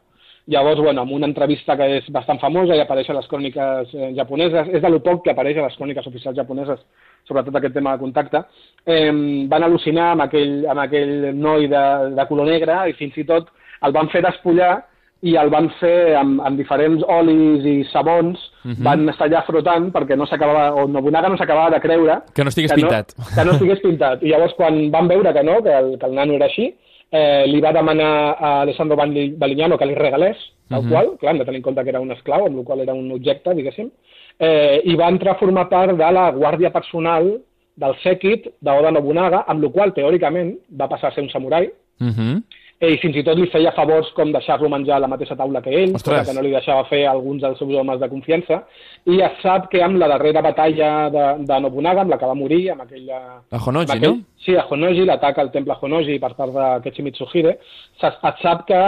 Llavors, 0.47 0.79
bueno, 0.79 1.03
amb 1.03 1.13
una 1.13 1.27
entrevista 1.27 1.75
que 1.75 1.97
és 1.97 2.11
bastant 2.13 2.39
famosa 2.39 2.77
i 2.77 2.81
apareix 2.81 3.09
a 3.09 3.15
les 3.15 3.27
cròniques 3.27 3.95
eh, 3.95 4.13
japoneses, 4.15 4.69
és 4.69 4.83
de 4.83 4.91
lo 4.91 5.01
poc 5.01 5.25
que 5.25 5.31
apareix 5.31 5.57
a 5.57 5.63
les 5.63 5.77
cròniques 5.77 6.07
oficials 6.07 6.37
japoneses, 6.37 6.81
sobretot 7.27 7.57
aquest 7.57 7.73
tema 7.73 7.93
de 7.93 7.99
contacte, 7.99 8.43
eh, 8.87 9.47
van 9.49 9.63
al·lucinar 9.63 10.11
amb 10.13 10.23
aquell, 10.27 10.67
amb 10.69 10.81
aquell 10.81 11.35
noi 11.35 11.67
de, 11.67 11.85
de 12.15 12.27
color 12.27 12.47
negre 12.47 12.91
i 12.91 12.93
fins 12.93 13.17
i 13.17 13.25
tot 13.25 13.49
el 13.83 13.93
van 13.93 14.09
fer 14.09 14.21
despullar 14.23 14.85
i 15.25 15.37
el 15.41 15.49
van 15.49 15.71
fer 15.81 16.15
amb, 16.21 16.41
amb 16.45 16.59
diferents 16.61 17.03
olis 17.09 17.65
i 17.65 17.79
sabons, 17.91 18.39
Mhm. 18.65 18.83
van 18.85 19.09
estar 19.09 19.27
allà 19.29 19.43
frotant 19.47 19.91
perquè 19.93 20.17
no 20.17 20.27
s'acabava, 20.27 20.75
o 20.75 20.87
Nobunaga 20.89 21.29
no 21.29 21.37
s'acabava 21.37 21.71
de 21.75 21.81
creure 21.81 22.19
Que 22.35 22.45
no 22.45 22.49
estigués 22.51 22.73
que 22.73 22.81
no, 22.81 22.89
pintat. 22.89 23.13
que 23.35 23.45
no 23.45 23.53
estigués 23.53 23.81
pintat. 23.81 24.23
I 24.23 24.29
llavors, 24.29 24.55
quan 24.55 24.91
van 24.91 25.09
veure 25.09 25.33
que 25.33 25.43
no, 25.43 25.63
que 25.63 25.73
el, 25.73 25.99
que 25.99 26.07
el 26.07 26.15
nano 26.15 26.33
era 26.35 26.47
així, 26.47 26.75
eh, 27.11 27.45
li 27.47 27.61
va 27.61 27.73
demanar 27.73 28.37
a 28.39 28.61
Alessandro 28.63 28.97
Bali- 28.97 29.35
Balignano 29.37 29.79
que 29.79 29.87
li 29.87 29.95
regalés, 29.95 30.37
tal 30.69 30.83
Mhm. 30.83 30.91
qual, 30.91 31.11
clar, 31.19 31.33
hem 31.33 31.39
de 31.39 31.45
tenir 31.45 31.59
en 31.59 31.63
compte 31.63 31.83
que 31.85 31.91
era 31.91 32.01
un 32.01 32.11
esclau, 32.13 32.47
amb 32.47 32.59
el 32.59 32.65
qual 32.65 32.81
era 32.81 32.93
un 32.95 33.11
objecte, 33.13 33.55
diguéssim, 33.55 33.91
eh, 34.39 34.81
i 34.85 34.95
va 34.97 35.09
entrar 35.09 35.35
a 35.35 35.39
formar 35.39 35.69
part 35.69 35.93
de 35.93 36.11
la 36.13 36.31
guàrdia 36.33 36.71
personal 36.73 37.39
del 37.77 37.95
sèquit 38.03 38.51
d'Oda 38.61 38.91
Nobunaga, 38.91 39.45
amb 39.47 39.63
el 39.65 39.71
qual, 39.71 39.93
teòricament, 39.95 40.57
va 40.81 40.89
passar 40.89 41.09
a 41.11 41.15
ser 41.15 41.23
un 41.25 41.31
samurai, 41.31 41.71
Mhm. 42.01 42.37
eh, 42.39 42.43
i 42.83 42.97
fins 43.01 43.17
i 43.17 43.23
tot 43.25 43.39
li 43.39 43.47
feia 43.49 43.71
favors 43.73 44.11
com 44.17 44.33
deixar-lo 44.35 44.69
menjar 44.69 44.97
a 44.97 45.03
la 45.05 45.09
mateixa 45.09 45.37
taula 45.39 45.63
que 45.63 45.71
ell, 45.71 45.95
Ostres. 45.95 46.27
que 46.29 46.35
no 46.35 46.43
li 46.43 46.51
deixava 46.53 46.85
fer 46.89 47.05
a 47.07 47.13
alguns 47.13 47.41
dels 47.41 47.57
seus 47.59 47.73
homes 47.75 48.01
de 48.01 48.09
confiança, 48.11 48.65
i 49.07 49.21
es 49.23 49.39
sap 49.43 49.71
que 49.71 49.81
amb 49.83 49.97
la 49.97 50.09
darrera 50.09 50.43
batalla 50.43 51.09
de, 51.11 51.25
de 51.47 51.61
Nobunaga, 51.61 52.03
amb 52.03 52.11
la 52.11 52.19
que 52.19 52.27
va 52.27 52.35
morir, 52.35 52.71
amb 52.73 52.83
aquella... 52.83 53.21
A 53.51 53.61
Honoji, 53.65 53.93
aquell, 53.95 54.11
no? 54.19 54.21
Sí, 54.45 54.57
a 54.57 54.67
Honoji, 54.69 55.07
l'atac 55.07 55.39
al 55.39 55.51
temple 55.55 55.77
Honoji 55.81 56.19
per 56.21 56.35
part 56.35 56.53
de 56.53 56.67
Kechi 56.85 57.03
Mitsuhide, 57.07 57.55
es 58.03 58.19
sap 58.43 58.67
que, 58.69 58.83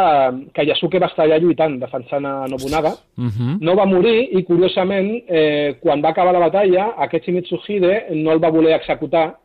que 0.53 0.67
Yasuke 0.69 0.99
va 1.01 1.07
estar 1.13 1.25
allà 1.25 1.39
lluitant, 1.41 1.79
defensant 1.81 2.27
a 2.27 2.35
Nobunaga, 2.51 2.93
Mhm. 3.17 3.59
no 3.63 3.75
va 3.77 3.87
morir 3.87 4.29
i, 4.37 4.43
curiosament, 4.45 5.23
eh, 5.29 5.77
quan 5.81 6.03
va 6.05 6.11
acabar 6.11 6.33
la 6.35 6.41
batalla, 6.51 6.91
aquest 6.99 7.29
Mitsuhide 7.29 8.07
no 8.15 8.33
el 8.33 8.43
va 8.45 8.51
voler 8.51 8.75
executar 8.75 9.37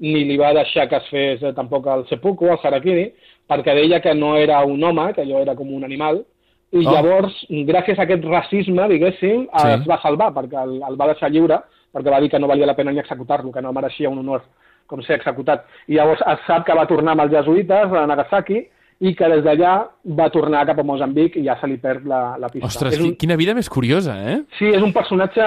ni 0.00 0.24
li 0.24 0.36
va 0.40 0.54
deixar 0.56 0.88
que 0.88 0.96
es 0.96 1.08
fes 1.12 1.42
eh, 1.42 1.52
tampoc 1.52 1.86
el 1.86 2.06
seppuku, 2.08 2.46
el 2.48 2.58
harakiri, 2.62 3.10
perquè 3.50 3.74
deia 3.74 3.98
que 4.00 4.14
no 4.14 4.36
era 4.38 4.62
un 4.64 4.82
home, 4.84 5.10
que 5.14 5.22
allò 5.26 5.40
era 5.42 5.56
com 5.58 5.72
un 5.74 5.82
animal, 5.84 6.22
i 6.72 6.84
Oh. 6.86 6.92
llavors, 6.92 7.34
gràcies 7.50 7.98
a 7.98 8.04
aquest 8.06 8.24
racisme, 8.24 8.86
diguéssim, 8.88 9.48
Sí. 9.50 9.68
es 9.74 9.86
va 9.90 10.00
salvar, 10.00 10.30
perquè 10.32 10.62
el, 10.62 10.76
el 10.88 10.96
va 10.96 11.08
deixar 11.10 11.30
lliure, 11.30 11.58
perquè 11.92 12.10
va 12.10 12.20
dir 12.20 12.30
que 12.30 12.38
no 12.38 12.46
valia 12.46 12.66
la 12.66 12.76
pena 12.76 12.92
ni 12.92 13.00
executar-lo, 13.00 13.50
que 13.50 13.60
no 13.60 13.72
mereixia 13.72 14.08
un 14.08 14.18
honor 14.18 14.42
com 14.86 15.02
ser 15.02 15.16
executat. 15.16 15.64
I 15.88 15.94
llavors 15.94 16.20
es 16.26 16.38
sap 16.46 16.64
que 16.66 16.74
va 16.74 16.86
tornar 16.86 17.12
amb 17.12 17.22
els 17.22 17.32
jesuïtes 17.32 17.92
a 17.92 18.06
Nagasaki 18.06 18.68
i 19.00 19.14
que 19.16 19.28
des 19.32 19.40
d'allà 19.42 19.88
va 20.04 20.26
tornar 20.28 20.66
cap 20.68 20.78
a 20.78 20.82
Mozambic 20.84 21.36
i 21.40 21.44
ja 21.46 21.54
se 21.58 21.66
li 21.66 21.78
perd 21.80 22.04
la, 22.04 22.36
la 22.38 22.50
pista. 22.52 22.66
Ostres, 22.66 22.92
És 22.94 23.00
un- 23.00 23.06
qui- 23.14 23.16
quina 23.22 23.36
vida 23.36 23.54
més 23.54 23.70
curiosa, 23.72 24.12
eh? 24.30 24.42
Sí, 24.58 24.66
és 24.66 24.82
un 24.82 24.92
personatge... 24.92 25.40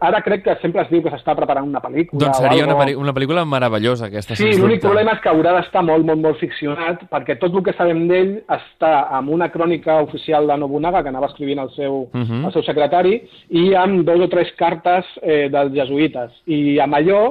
Ara 0.00 0.20
crec 0.22 0.42
que 0.42 0.56
sempre 0.60 0.82
es 0.82 0.90
diu 0.90 1.04
que 1.04 1.12
s'està 1.14 1.36
preparant 1.38 1.68
una 1.68 1.80
pel·lícula 1.80 2.18
Doncs 2.24 2.38
seria 2.42 2.64
algo. 2.64 2.74
una, 2.74 2.84
pel·li- 2.84 2.96
una 2.98 3.14
pel·lícula 3.14 3.44
meravellosa, 3.46 4.06
aquesta, 4.10 4.34
Sí, 4.34 4.50
l'únic 4.58 4.80
problema 4.82 5.12
és 5.14 5.20
que 5.22 5.28
haurà 5.30 5.52
d'estar 5.60 5.84
molt, 5.86 6.04
molt, 6.04 6.20
molt 6.20 6.38
ficcionat, 6.42 7.06
perquè 7.08 7.38
tot 7.38 7.54
el 7.54 7.62
que 7.62 7.76
sabem 7.78 8.08
d'ell 8.08 8.40
està 8.48 9.06
amb 9.20 9.30
una 9.30 9.50
crònica 9.54 10.00
oficial 10.02 10.46
de 10.50 10.56
Nobunaga, 10.58 11.04
que 11.04 11.08
anava 11.14 11.26
escrivint 11.30 11.60
el 11.62 11.70
seu, 11.76 12.08
Mhm. 12.12 12.44
el 12.46 12.52
seu 12.52 12.62
secretari, 12.66 13.20
i 13.50 13.72
amb 13.74 14.02
dos 14.04 14.18
o 14.20 14.28
tres 14.28 14.50
cartes 14.58 15.04
eh, 15.22 15.48
dels 15.48 15.72
jesuïtes. 15.72 16.32
I 16.46 16.80
amb 16.80 16.94
allò, 16.94 17.22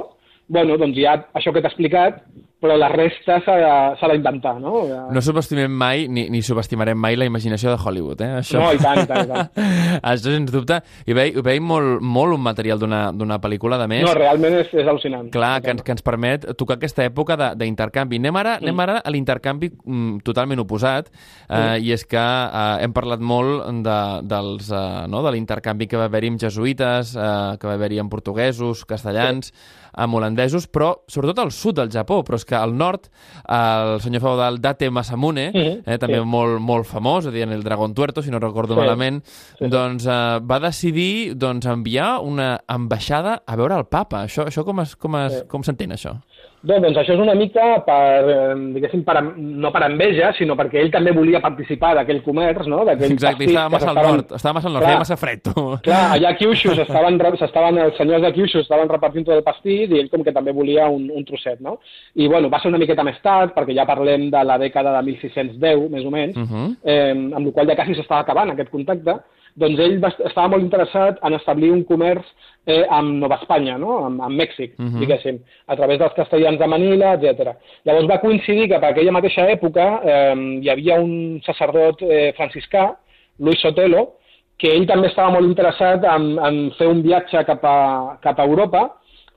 bueno, 0.48 0.78
doncs 0.78 0.96
ha 1.04 1.26
això 1.34 1.52
que 1.52 1.60
t'he 1.60 1.68
explicat, 1.68 2.22
però 2.60 2.76
la 2.80 2.88
resta 2.88 3.36
s'ha 3.44 3.54
de- 3.60 3.96
s'ha 4.00 4.08
d'inventar, 4.12 4.54
no? 4.60 4.82
No 5.12 5.20
subestimem 5.22 5.70
mai, 5.70 6.06
ni, 6.08 6.28
ni 6.32 6.40
subestimarem 6.42 6.96
mai 6.98 7.14
la 7.16 7.26
imaginació 7.28 7.70
de 7.70 7.76
Hollywood, 7.82 8.20
eh? 8.24 8.30
Això... 8.40 8.58
No, 8.62 8.70
i 8.72 8.78
tant, 8.80 9.02
i 9.02 9.06
tant, 9.06 9.26
i 9.26 9.28
tant. 9.28 9.50
Això, 10.10 10.32
sens 10.32 10.50
dubte. 10.54 10.78
I 11.06 11.12
veig, 11.16 11.36
veig 11.44 11.60
molt, 11.60 12.00
molt 12.00 12.34
un 12.34 12.40
material 12.42 12.80
d'una 12.80 13.38
pel·lícula, 13.44 13.76
de 13.82 13.86
més. 13.92 14.02
No, 14.06 14.14
realment 14.16 14.56
és, 14.62 14.72
és 14.72 14.88
al·lucinant. 14.88 15.28
Clar, 15.34 15.60
que 15.62 15.74
ens, 15.76 15.82
que 15.84 15.92
ens 15.94 16.02
permet 16.06 16.46
tocar 16.56 16.78
aquesta 16.80 17.04
època 17.04 17.36
de- 17.36 17.52
d'intercanvi. 17.60 18.16
Anem, 18.22 18.40
ara, 18.40 18.56
anem 18.62 18.80
ara 18.86 18.98
a 19.04 19.10
l'intercanvi 19.12 19.70
mm, 19.84 20.22
totalment 20.24 20.64
oposat, 20.64 21.12
eh, 21.50 21.76
i 21.84 21.92
és 21.92 22.06
que 22.08 22.16
eh, 22.24 22.66
hem 22.86 22.92
parlat 22.96 23.20
molt 23.20 23.66
de, 23.84 23.98
dels, 24.32 24.70
eh, 24.72 25.04
no, 25.12 25.20
de 25.26 25.34
l'intercanvi 25.36 25.86
que 25.92 26.00
va 26.00 26.08
haver-hi 26.08 26.32
amb 26.32 26.40
jesuïtes, 26.40 27.12
eh, 27.16 27.56
que 27.60 27.68
va 27.68 27.76
haver-hi 27.76 28.00
amb 28.02 28.10
portuguesos, 28.10 28.84
castellans, 28.88 29.52
amb 29.96 30.14
holandesos, 30.14 30.66
però 30.68 30.92
sobretot 31.08 31.38
al 31.40 31.52
sud 31.52 31.76
del 31.80 31.90
Japó, 31.90 32.22
però 32.24 32.36
és 32.36 32.44
que 32.44 32.54
al 32.54 32.76
nord 32.76 33.08
el 33.48 34.00
senyor 34.04 34.20
feudal 34.22 34.60
Date 34.60 34.90
Masamune, 34.90 35.50
Mhm, 35.54 35.82
eh, 35.86 35.98
també 35.98 36.18
sí. 36.20 36.24
molt, 36.24 36.60
molt 36.60 36.86
famós, 36.86 37.26
a 37.26 37.30
dir, 37.30 37.42
en 37.42 37.52
el 37.52 37.62
Dragon 37.64 37.94
Tuerto, 37.94 38.22
si 38.22 38.30
no 38.30 38.38
recordo 38.38 38.74
Sí, 38.74 38.80
malament, 38.80 39.24
sí. 39.58 39.66
doncs 39.68 40.06
eh, 40.06 40.40
va 40.44 40.60
decidir 40.60 41.34
doncs, 41.36 41.66
enviar 41.66 42.20
una 42.20 42.60
ambaixada 42.66 43.42
a 43.46 43.56
veure 43.56 43.74
el 43.76 43.86
papa. 43.86 44.24
Això, 44.24 44.46
això 44.46 44.64
com 44.64 44.80
es, 44.80 44.96
com 44.96 45.16
es, 45.16 45.32
Sí. 45.32 45.46
com 45.48 45.62
s'entén, 45.62 45.90
això? 45.92 46.20
Bé, 46.62 46.78
doncs 46.80 46.96
això 46.98 47.12
és 47.14 47.20
una 47.20 47.34
mica 47.34 47.80
per, 47.86 48.28
eh, 48.32 48.54
diguéssim, 48.74 49.04
per, 49.04 49.20
no 49.36 49.70
per 49.70 49.82
enveja, 49.86 50.32
sinó 50.34 50.56
perquè 50.58 50.80
ell 50.80 50.90
també 50.90 51.12
volia 51.12 51.38
participar 51.40 51.94
d'aquell 51.94 52.22
comerç, 52.24 52.66
no? 52.66 52.80
Exacte, 52.88 53.44
i 53.44 53.46
estava 53.52 53.68
massa 53.68 53.90
al 53.90 53.94
nord, 53.94 54.32
estava 54.34 54.54
massa 54.54 54.66
al 54.68 54.72
nord, 54.74 54.82
Clar. 54.82 54.90
feia 54.90 54.98
massa 55.04 55.16
fred. 55.16 55.42
tu. 55.44 55.78
Clar, 55.84 56.00
allà 56.16 56.30
a 56.32 56.34
Kyushu 56.36 56.74
s'estaven, 56.74 57.18
re- 57.20 57.36
s'estaven, 57.38 57.78
els 57.78 57.96
senyors 57.96 58.22
de 58.22 58.32
Kyushu 58.32 58.58
estaven 58.64 58.88
repartint 58.88 59.26
tot 59.26 59.36
el 59.36 59.44
pastís 59.46 59.90
i 59.90 60.00
ell 60.00 60.10
com 60.10 60.24
que 60.24 60.32
també 60.32 60.50
volia 60.52 60.88
un, 60.88 61.06
un 61.14 61.24
trosset, 61.24 61.60
no? 61.60 61.78
I 62.16 62.26
bueno, 62.26 62.48
va 62.50 62.58
ser 62.60 62.68
una 62.72 62.78
miqueta 62.82 63.04
més 63.04 63.20
tard, 63.22 63.54
perquè 63.54 63.76
ja 63.76 63.86
parlem 63.86 64.30
de 64.30 64.42
la 64.44 64.58
dècada 64.58 64.96
de 64.96 65.04
1610, 65.12 65.88
més 65.90 66.04
o 66.04 66.10
menys, 66.10 66.36
Mhm. 66.36 66.76
eh, 66.82 67.10
amb 67.12 67.46
la 67.46 67.52
qual 67.52 67.66
ja 67.68 67.76
quasi 67.76 67.94
s'estava 67.94 68.22
acabant 68.22 68.50
aquest 68.50 68.70
contacte, 68.70 69.14
doncs 69.56 69.80
ell 69.80 69.98
va, 70.02 70.10
estava 70.28 70.48
molt 70.52 70.62
interessat 70.64 71.18
en 71.24 71.36
establir 71.38 71.70
un 71.72 71.82
comerç 71.88 72.26
eh, 72.66 72.84
amb 72.90 73.16
Nova 73.22 73.38
Espanya, 73.40 73.78
no? 73.78 74.04
amb, 74.04 74.20
amb 74.20 74.36
Mèxic, 74.36 74.74
Mhm. 74.78 75.00
diguéssim, 75.00 75.38
a 75.66 75.76
través 75.76 75.98
dels 75.98 76.12
castellans 76.14 76.58
de 76.58 76.66
Manila, 76.66 77.14
etc. 77.14 77.54
Llavors 77.84 78.08
va 78.10 78.20
coincidir 78.20 78.68
que 78.68 78.78
per 78.78 78.90
aquella 78.90 79.12
mateixa 79.12 79.48
època 79.50 80.00
eh, 80.04 80.60
hi 80.62 80.68
havia 80.70 81.00
un 81.00 81.40
sacerdot 81.46 82.02
eh, 82.02 82.32
franciscà, 82.36 82.96
Luis 83.38 83.60
Sotelo, 83.60 84.16
que 84.58 84.70
ell 84.72 84.86
també 84.86 85.08
estava 85.08 85.30
molt 85.30 85.46
interessat 85.46 86.04
en, 86.04 86.38
en 86.38 86.70
fer 86.78 86.88
un 86.88 87.02
viatge 87.04 87.44
cap 87.44 87.64
a, 87.64 88.18
cap 88.22 88.38
a 88.40 88.46
Europa 88.46 88.86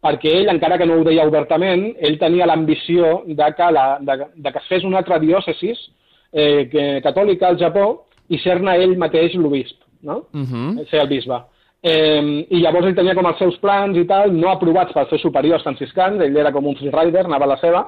perquè 0.02 0.32
ell, 0.32 0.48
encara 0.48 0.78
que 0.80 0.86
no 0.88 0.96
ho 0.96 1.04
deia 1.04 1.26
obertament, 1.28 1.90
ell 2.00 2.18
tenia 2.22 2.46
l'ambició 2.48 3.24
de, 3.28 3.50
que 3.58 3.72
la, 3.76 3.98
de, 4.00 4.16
de 4.36 4.52
que 4.54 4.62
es 4.62 4.70
fes 4.72 4.86
una 4.88 5.02
altra 5.02 5.18
diòcesis 5.20 5.82
eh, 6.32 6.70
que, 6.72 6.86
catòlica 7.04 7.50
al 7.50 7.60
Japó 7.60 8.06
i 8.30 8.40
ser-ne 8.40 8.78
ell 8.80 8.96
mateix 9.02 9.36
l'obisp, 9.36 9.76
no? 10.02 10.26
Uh 10.34 10.42
-huh. 10.42 10.90
ser 10.90 11.02
el 11.02 11.08
bisbe. 11.08 11.42
Eh, 11.82 12.46
I 12.50 12.60
llavors 12.60 12.88
ell 12.88 12.96
tenia 12.96 13.16
com 13.16 13.26
els 13.26 13.38
seus 13.38 13.58
plans 13.58 13.98
i 13.98 14.06
tal, 14.06 14.34
no 14.36 14.50
aprovats 14.50 14.94
pels 14.94 15.10
seus 15.10 15.22
superiors 15.22 15.64
franciscans, 15.64 16.22
ell 16.22 16.36
era 16.38 16.52
com 16.52 16.66
un 16.68 16.76
freerider, 16.76 17.26
anava 17.26 17.46
a 17.46 17.54
la 17.54 17.58
seva, 17.58 17.88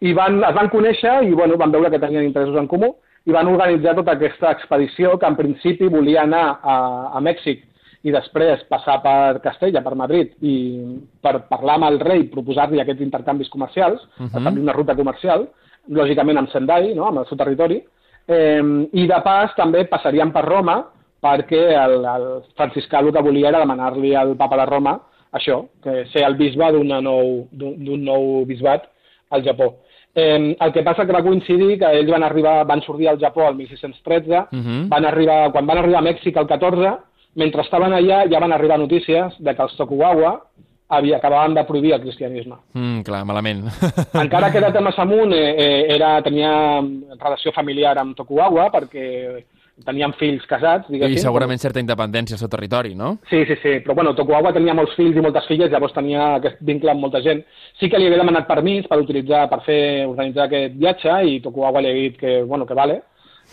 i 0.00 0.12
van, 0.12 0.42
es 0.44 0.54
van 0.54 0.70
conèixer 0.70 1.22
i 1.28 1.32
bueno, 1.32 1.56
van 1.56 1.72
veure 1.72 1.90
que 1.90 1.98
tenien 1.98 2.24
interessos 2.24 2.56
en 2.58 2.68
comú 2.68 2.94
i 3.26 3.32
van 3.32 3.46
organitzar 3.46 3.94
tota 3.94 4.12
aquesta 4.12 4.50
expedició 4.50 5.18
que 5.18 5.26
en 5.26 5.36
principi 5.36 5.88
volia 5.88 6.22
anar 6.22 6.58
a, 6.62 6.76
a 7.14 7.20
Mèxic 7.20 7.62
i 8.02 8.10
després 8.10 8.64
passar 8.70 8.96
per 9.02 9.38
Castella, 9.44 9.82
per 9.82 9.94
Madrid, 9.94 10.32
i 10.42 10.54
per 11.22 11.44
parlar 11.50 11.76
amb 11.78 11.86
el 11.86 12.00
rei, 12.02 12.24
proposar-li 12.32 12.80
aquests 12.82 13.04
intercanvis 13.04 13.50
comercials, 13.50 14.02
uh 14.02 14.24
-huh. 14.24 14.38
establir 14.38 14.62
una 14.62 14.72
ruta 14.72 14.96
comercial, 14.96 15.48
lògicament 15.88 16.38
amb 16.38 16.50
Sendai, 16.50 16.94
no? 16.94 17.06
amb 17.06 17.18
el 17.18 17.26
seu 17.26 17.36
territori, 17.36 17.82
eh, 18.26 18.88
i 18.92 19.06
de 19.06 19.20
pas 19.22 19.54
també 19.54 19.84
passarien 19.84 20.32
per 20.32 20.44
Roma 20.44 20.84
perquè 21.22 21.62
el, 21.78 22.02
el 22.02 22.26
franciscà 22.58 23.00
el 23.00 23.12
que 23.14 23.22
volia 23.22 23.48
era 23.52 23.62
demanar-li 23.62 24.14
al 24.18 24.36
papa 24.36 24.58
de 24.58 24.66
Roma 24.66 24.98
això, 25.32 25.62
que 25.82 26.04
ser 26.12 26.26
el 26.26 26.36
bisbe 26.36 26.68
d'un 26.74 26.92
nou, 27.02 27.46
nou 27.52 28.44
bisbat 28.48 28.84
al 29.32 29.44
Japó. 29.46 29.70
Eh, 30.14 30.54
el 30.60 30.72
que 30.74 30.82
passa 30.84 31.06
que 31.08 31.14
va 31.16 31.24
coincidir 31.24 31.78
que 31.80 31.88
ells 31.88 32.10
van 32.12 32.26
arribar, 32.26 32.58
van 32.68 32.82
sortir 32.84 33.08
al 33.08 33.20
Japó 33.20 33.48
el 33.48 33.56
1613, 33.56 34.36
uh 34.36 34.46
-huh. 34.52 34.88
van 34.88 35.06
arribar, 35.06 35.50
quan 35.52 35.66
van 35.66 35.78
arribar 35.78 36.00
a 36.00 36.08
Mèxic 36.10 36.36
el 36.36 36.46
14, 36.46 36.98
mentre 37.34 37.62
estaven 37.62 37.92
allà 37.92 38.28
ja 38.30 38.40
van 38.40 38.52
arribar 38.52 38.78
notícies 38.78 39.34
de 39.38 39.54
que 39.54 39.62
els 39.62 39.76
Tokugawa 39.76 40.42
havia, 40.88 41.16
acabaven 41.16 41.54
de 41.54 41.64
prohibir 41.64 41.94
el 41.94 42.00
cristianisme. 42.02 42.56
Mm, 42.74 43.00
clar, 43.00 43.24
malament. 43.24 43.64
Encara 44.24 44.52
que 44.52 44.60
de 44.60 44.72
Temasamun 44.72 45.32
eh, 45.32 45.54
eh, 45.56 45.86
era, 45.94 46.20
tenia 46.22 46.82
relació 47.18 47.52
familiar 47.52 47.96
amb 47.98 48.14
Tokugawa 48.14 48.70
perquè 48.70 49.44
tenien 49.86 50.14
fills 50.18 50.44
casats, 50.50 50.88
diguéssim. 50.92 51.18
I 51.18 51.24
segurament 51.24 51.60
certa 51.62 51.80
independència 51.82 52.36
al 52.36 52.42
seu 52.42 52.50
territori, 52.52 52.94
no? 52.98 53.16
Sí, 53.30 53.44
sí, 53.48 53.56
sí, 53.62 53.76
però 53.84 53.96
bueno, 53.98 54.14
Tokugawa 54.18 54.52
tenia 54.56 54.74
molts 54.78 54.96
fills 54.98 55.16
i 55.16 55.24
moltes 55.24 55.46
filles, 55.50 55.70
llavors 55.72 55.94
tenia 55.96 56.34
aquest 56.38 56.60
vincle 56.60 56.92
amb 56.92 57.04
molta 57.04 57.22
gent. 57.24 57.44
Sí 57.80 57.90
que 57.90 58.00
li 58.00 58.08
havia 58.08 58.22
demanat 58.22 58.48
permís 58.48 58.88
per 58.90 59.00
utilitzar, 59.02 59.46
per 59.50 59.62
fer, 59.66 59.80
organitzar 60.08 60.48
aquest 60.48 60.76
viatge 60.80 61.16
i 61.28 61.40
Tokugawa 61.44 61.82
li 61.82 61.90
ha 61.90 61.96
dit 62.00 62.20
que, 62.20 62.42
bueno, 62.48 62.66
que 62.66 62.78
vale, 62.78 63.00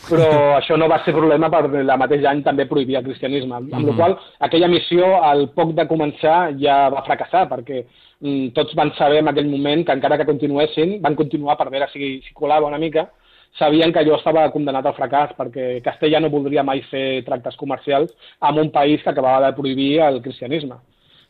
però 0.07 0.27
això 0.59 0.77
no 0.77 0.87
va 0.91 1.01
ser 1.05 1.15
problema 1.15 1.49
per 1.51 1.63
la 1.83 1.97
mateix 1.99 2.25
any 2.29 2.43
també 2.45 2.67
prohibir 2.69 2.99
el 2.99 3.07
cristianisme. 3.07 3.55
Amb 3.55 3.71
mm 3.71 3.79
-hmm. 3.79 3.87
la 3.87 3.95
qual 3.95 4.17
aquella 4.39 4.67
missió, 4.67 5.23
al 5.23 5.49
poc 5.49 5.73
de 5.73 5.87
començar, 5.87 6.55
ja 6.59 6.89
va 6.89 7.05
fracassar, 7.05 7.47
perquè 7.49 7.85
mm, 8.21 8.51
tots 8.53 8.75
van 8.75 8.93
saber 8.95 9.19
en 9.19 9.27
aquell 9.27 9.49
moment 9.49 9.85
que 9.85 9.93
encara 9.93 10.17
que 10.17 10.25
continuessin, 10.25 11.01
van 11.01 11.15
continuar 11.15 11.57
per 11.57 11.69
veure 11.69 11.87
si, 11.93 12.21
si 12.21 12.33
colava 12.33 12.67
una 12.67 12.77
mica, 12.77 13.09
sabien 13.57 13.91
que 13.91 13.99
allò 13.99 14.17
estava 14.17 14.45
condemnat 14.53 14.85
al 14.85 14.95
fracàs, 14.97 15.33
perquè 15.37 15.81
Castella 15.83 16.19
no 16.19 16.29
voldria 16.29 16.63
mai 16.63 16.81
fer 16.91 17.23
tractes 17.25 17.57
comercials 17.57 18.13
amb 18.39 18.61
un 18.61 18.71
país 18.71 19.01
que 19.03 19.09
acabava 19.09 19.47
de 19.47 19.55
prohibir 19.57 19.99
el 20.05 20.21
cristianisme. 20.21 20.77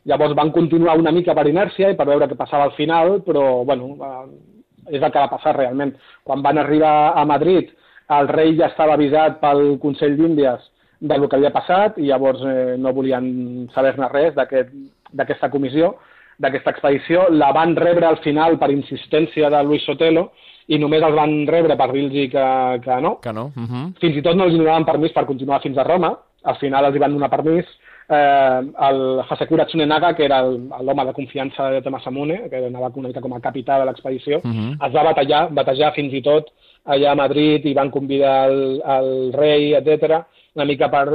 Llavors 0.04 0.34
van 0.34 0.50
continuar 0.50 0.98
una 0.98 1.12
mica 1.12 1.34
per 1.36 1.46
inèrcia 1.48 1.90
i 1.90 1.96
per 1.96 2.06
veure 2.08 2.28
què 2.28 2.36
passava 2.36 2.64
al 2.64 2.76
final, 2.76 3.20
però 3.26 3.62
bueno, 3.64 3.96
eh, 4.00 4.96
és 4.96 5.02
el 5.02 5.12
que 5.12 5.20
va 5.20 5.30
passar 5.32 5.56
realment. 5.56 5.94
Quan 6.24 6.42
van 6.42 6.58
arribar 6.58 7.12
a 7.16 7.24
Madrid, 7.28 7.70
el 8.10 8.28
rei 8.28 8.56
ja 8.58 8.70
estava 8.70 8.96
avisat 8.96 9.38
pel 9.42 9.76
Consell 9.82 10.16
d'Índies 10.18 10.64
del 11.00 11.26
que 11.28 11.36
havia 11.36 11.52
passat 11.52 11.98
i 11.98 12.08
llavors 12.08 12.40
eh, 12.44 12.76
no 12.78 12.92
volien 12.96 13.68
saber-ne 13.74 14.08
res 14.12 14.34
d'aquesta 14.36 15.22
aquest, 15.22 15.46
comissió, 15.52 15.94
d'aquesta 16.40 16.74
expedició. 16.74 17.28
La 17.30 17.52
van 17.56 17.76
rebre 17.76 18.08
al 18.08 18.18
final 18.24 18.58
per 18.58 18.70
insistència 18.72 19.50
de 19.52 19.62
Luis 19.64 19.84
Sotelo 19.84 20.30
i 20.70 20.78
només 20.78 21.02
els 21.02 21.16
van 21.18 21.36
rebre 21.50 21.76
per 21.76 21.90
dir-los 21.92 22.30
que, 22.32 22.46
que 22.84 22.98
no. 23.02 23.16
Que 23.24 23.32
no. 23.32 23.50
Uh 23.56 23.68
-huh. 23.68 23.84
Fins 24.00 24.16
i 24.16 24.22
tot 24.22 24.36
no 24.36 24.44
els 24.44 24.56
donaven 24.56 24.84
permís 24.84 25.12
per 25.12 25.26
continuar 25.26 25.60
fins 25.60 25.78
a 25.78 25.84
Roma. 25.84 26.16
Al 26.44 26.56
final 26.56 26.84
els 26.84 26.96
hi 26.96 26.98
van 26.98 27.12
donar 27.12 27.30
permís. 27.30 27.66
Eh, 28.08 28.60
el 28.88 29.20
Hasekura 29.28 29.66
Tsunenaga, 29.66 30.14
que 30.14 30.24
era 30.24 30.42
l'home 30.42 31.04
de 31.04 31.12
confiança 31.12 31.70
de 31.70 31.82
Temasamune, 31.82 32.48
que 32.48 32.56
anava 32.56 32.90
una 32.94 33.08
mica 33.08 33.20
com 33.20 33.34
a 33.34 33.40
capità 33.40 33.78
de 33.78 33.84
l'expedició, 33.84 34.38
uh 34.38 34.42
-huh. 34.42 34.86
es 34.86 34.92
va 34.92 35.04
batallar, 35.04 35.48
batejar 35.52 35.92
fins 35.92 36.12
i 36.12 36.22
tot 36.22 36.50
allà 36.86 37.10
a 37.10 37.14
Madrid 37.14 37.64
i 37.66 37.74
van 37.74 37.90
convidar 37.90 38.50
el, 38.50 38.82
el 38.84 39.32
rei, 39.32 39.74
etc 39.74 40.24
una 40.54 40.64
mica 40.64 40.88
per 40.90 41.06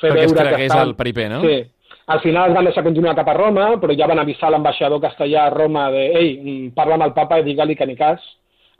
fer 0.00 0.10
Perquè 0.10 0.26
veure 0.32 0.56
que 0.56 0.66
estaven... 0.66 0.88
el 0.88 0.96
periper, 0.96 1.30
no? 1.30 1.40
Sí. 1.42 1.64
Al 2.06 2.20
final 2.20 2.50
es 2.50 2.56
van 2.56 2.66
deixar 2.68 2.84
continuar 2.84 3.14
cap 3.16 3.28
a 3.32 3.36
Roma, 3.36 3.68
però 3.80 3.94
ja 3.96 4.08
van 4.08 4.20
avisar 4.20 4.50
l'ambaixador 4.52 5.00
castellà 5.00 5.46
a 5.46 5.52
Roma 5.54 5.86
de 5.92 6.04
«Ei, 6.20 6.32
parla 6.76 6.98
amb 6.98 7.06
el 7.06 7.14
papa 7.16 7.40
i 7.40 7.46
digue-li 7.46 7.76
que 7.76 7.86
ni 7.88 7.96
cas». 7.96 8.20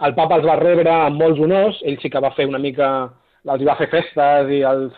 El 0.03 0.15
papa 0.15 0.41
els 0.41 0.47
va 0.47 0.59
rebre 0.59 0.91
amb 0.91 1.21
molts 1.21 1.41
honors, 1.41 1.79
ell 1.87 1.99
sí 2.03 2.11
que 2.11 2.23
va 2.23 2.35
fer 2.35 2.49
una 2.51 2.59
mica... 2.59 3.11
els 3.45 3.65
va 3.69 3.77
fer 3.77 3.91
festes 3.93 4.51
i 4.51 4.63
els, 4.65 4.93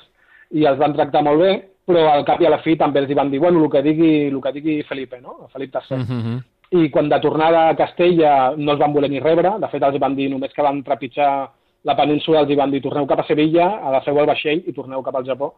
i 0.55 0.67
els 0.71 0.79
van 0.79 0.93
tractar 0.95 1.25
molt 1.27 1.41
bé, 1.43 1.53
però 1.87 2.05
al 2.13 2.25
cap 2.25 2.41
i 2.41 2.47
a 2.47 2.53
la 2.53 2.61
fi 2.63 2.77
també 2.79 3.01
els 3.03 3.11
hi 3.11 3.17
van 3.19 3.31
dir 3.31 3.41
«Bueno, 3.43 3.65
el 3.65 3.71
que 3.71 3.83
digui, 3.83 4.29
el 4.29 4.41
que 4.43 4.53
digui 4.55 4.77
Felipe, 4.87 5.21
no? 5.21 5.49
Felip 5.53 5.75
III». 5.75 5.99
Mm 5.99 6.23
-hmm. 6.23 6.43
I 6.79 6.91
quan 6.91 7.09
de 7.09 7.21
tornada 7.21 7.69
a 7.69 7.77
Castella 7.77 8.55
no 8.57 8.73
els 8.73 8.81
van 8.81 8.93
voler 8.93 9.11
ni 9.11 9.21
rebre, 9.21 9.53
de 9.59 9.69
fet 9.69 9.83
els 9.83 9.99
van 9.99 10.15
dir 10.17 10.31
només 10.31 10.53
que 10.53 10.63
van 10.63 10.83
trepitjar 10.83 11.51
la 11.85 11.95
península 11.95 12.41
els 12.41 12.51
hi 12.51 12.57
van 12.57 12.71
dir 12.71 12.83
torneu 12.83 13.07
cap 13.07 13.21
a 13.21 13.27
Sevilla, 13.27 13.67
agafeu 13.89 14.19
el 14.19 14.27
vaixell 14.27 14.63
i 14.67 14.73
torneu 14.73 15.03
cap 15.03 15.15
al 15.17 15.25
Japó. 15.25 15.55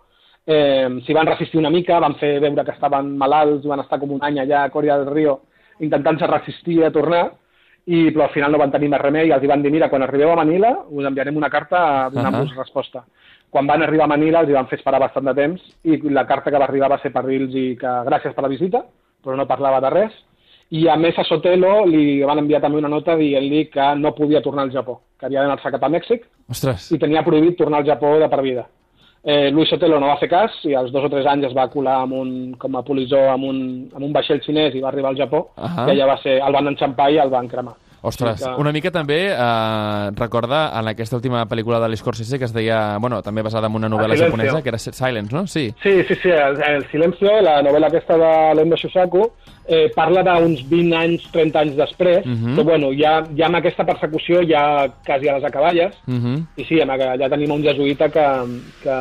Eh, 0.46 0.88
S'hi 1.05 1.14
van 1.14 1.27
resistir 1.27 1.59
una 1.59 1.70
mica, 1.70 2.01
van 2.01 2.14
fer 2.14 2.40
veure 2.40 2.64
que 2.64 2.72
estaven 2.72 3.16
malalts, 3.16 3.66
van 3.66 3.81
estar 3.81 3.98
com 3.98 4.11
un 4.11 4.20
any 4.22 4.38
allà 4.38 4.64
a 4.64 4.70
Corea 4.70 4.98
del 4.98 5.14
Rio 5.14 5.40
intentant-se 5.81 6.27
resistir 6.27 6.83
a 6.85 6.90
tornar, 6.90 7.31
i, 7.88 8.11
però 8.12 8.27
al 8.27 8.35
final 8.35 8.53
no 8.53 8.61
van 8.61 8.72
tenir 8.72 8.90
més 8.92 9.01
remei 9.01 9.31
i 9.31 9.33
els 9.33 9.46
van 9.48 9.62
dir, 9.64 9.72
mira, 9.72 9.88
quan 9.88 10.05
arribeu 10.05 10.35
a 10.35 10.37
Manila 10.37 10.74
us 10.90 11.07
enviarem 11.09 11.37
una 11.40 11.48
carta 11.48 12.11
donant-vos 12.12 12.51
uh 12.51 12.55
-huh. 12.55 12.59
resposta. 12.61 13.05
Quan 13.51 13.66
van 13.66 13.83
arribar 13.83 14.05
a 14.05 14.14
Manila 14.14 14.40
els 14.40 14.51
hi 14.51 14.53
van 14.53 14.66
fer 14.66 14.79
esperar 14.79 15.01
bastant 15.01 15.24
de 15.24 15.35
temps 15.35 15.61
i 15.85 15.96
la 16.11 16.27
carta 16.27 16.51
que 16.51 16.59
va 16.59 16.64
arribar 16.64 16.90
va 16.90 16.98
ser 16.98 17.12
per 17.12 17.24
dir-los 17.27 17.53
que 17.81 17.92
gràcies 18.09 18.35
per 18.35 18.42
la 18.42 18.48
visita, 18.48 18.85
però 19.24 19.37
no 19.37 19.46
parlava 19.46 19.81
de 19.81 19.90
res, 19.90 20.12
i 20.70 20.87
a 20.88 20.96
més 20.96 21.18
a 21.18 21.24
Sotelo 21.24 21.87
li 21.87 22.22
van 22.22 22.38
enviar 22.38 22.61
també 22.61 22.79
una 22.79 22.88
nota 22.88 23.16
dient-li 23.16 23.70
que 23.72 23.94
no 23.96 24.14
podia 24.14 24.42
tornar 24.42 24.64
al 24.64 24.70
Japó, 24.70 25.01
que 25.18 25.27
havia 25.27 25.40
d'anar-se 25.40 25.70
cap 25.70 25.85
a 25.85 25.88
Mèxic 25.88 26.27
Ostres. 26.51 26.92
i 26.92 26.98
tenia 26.98 27.24
prohibit 27.24 27.57
tornar 27.57 27.79
al 27.79 27.87
Japó 27.87 28.18
de 28.18 28.29
per 28.29 28.42
vida. 28.42 28.66
Eh, 29.24 29.50
Luis 29.50 29.68
Sotelo 29.68 29.98
no 29.98 30.07
va 30.07 30.20
fer 30.20 30.28
cas 30.31 30.54
i 30.64 30.76
als 30.78 30.92
dos 30.94 31.04
o 31.04 31.11
tres 31.11 31.26
anys 31.26 31.48
es 31.48 31.57
va 31.57 31.68
colar 31.72 31.96
amb 32.04 32.14
un, 32.14 32.31
com 32.59 32.76
a 32.78 32.85
polizó 32.87 33.18
amb 33.33 33.44
un, 33.48 33.59
amb 33.94 34.04
un 34.07 34.12
vaixell 34.14 34.40
xinès 34.44 34.76
i 34.78 34.81
va 34.81 34.92
arribar 34.92 35.11
al 35.11 35.18
Japó, 35.18 35.48
uh 35.57 35.64
-huh. 35.64 35.87
que 35.87 35.96
ja 35.98 36.07
va 36.07 36.16
ser, 36.22 36.38
el 36.38 36.52
van 36.52 36.68
enxampar 36.68 37.11
i 37.12 37.18
el 37.18 37.31
van 37.31 37.48
cremar. 37.48 37.74
Ostres, 38.02 38.42
que... 38.42 38.50
una 38.61 38.72
mica 38.72 38.92
també 38.94 39.18
eh, 39.32 40.11
recorda 40.14 40.68
en 40.78 40.90
aquesta 40.92 41.18
última 41.18 41.44
pel·lícula 41.50 41.80
de 41.82 41.88
l'Scorsese 41.90 42.38
que 42.38 42.46
es 42.46 42.54
deia, 42.54 42.98
bueno, 43.02 43.20
també 43.26 43.42
basada 43.42 43.66
en 43.66 43.78
una 43.80 43.90
novel·la 43.90 44.16
japonesa, 44.16 44.62
que 44.62 44.70
era 44.70 44.78
Silence, 44.78 45.34
no? 45.34 45.46
Sí, 45.46 45.68
sí, 45.82 46.02
sí, 46.08 46.14
sí 46.22 46.30
el, 46.30 46.61
el 46.62 46.87
Silencio, 46.92 47.40
la 47.42 47.58
novel·la 47.66 47.90
aquesta 47.90 48.18
de 48.20 48.32
l'Endo 48.54 48.78
Shusaku, 48.78 49.24
eh, 49.68 49.88
parla 49.94 50.22
d'uns 50.26 50.62
20 50.70 50.96
anys, 50.96 51.26
30 51.34 51.64
anys 51.64 51.76
després, 51.76 52.24
uh 52.24 52.30
-huh. 52.30 52.54
però 52.56 52.64
bueno, 52.64 52.92
ja, 52.92 53.22
ja 53.37 53.46
amb 53.46 53.56
aquesta 53.56 53.84
persecució 53.84 54.42
ja 54.46 54.88
quasi 55.04 55.28
a 55.28 55.34
les 55.34 55.44
acaballes, 55.44 55.94
uh 56.06 56.14
-huh. 56.14 56.44
i 56.56 56.64
sí, 56.64 56.78
ja 56.78 57.28
tenim 57.28 57.50
un 57.50 57.62
jesuïta 57.62 58.08
que, 58.08 58.26
que, 58.82 58.96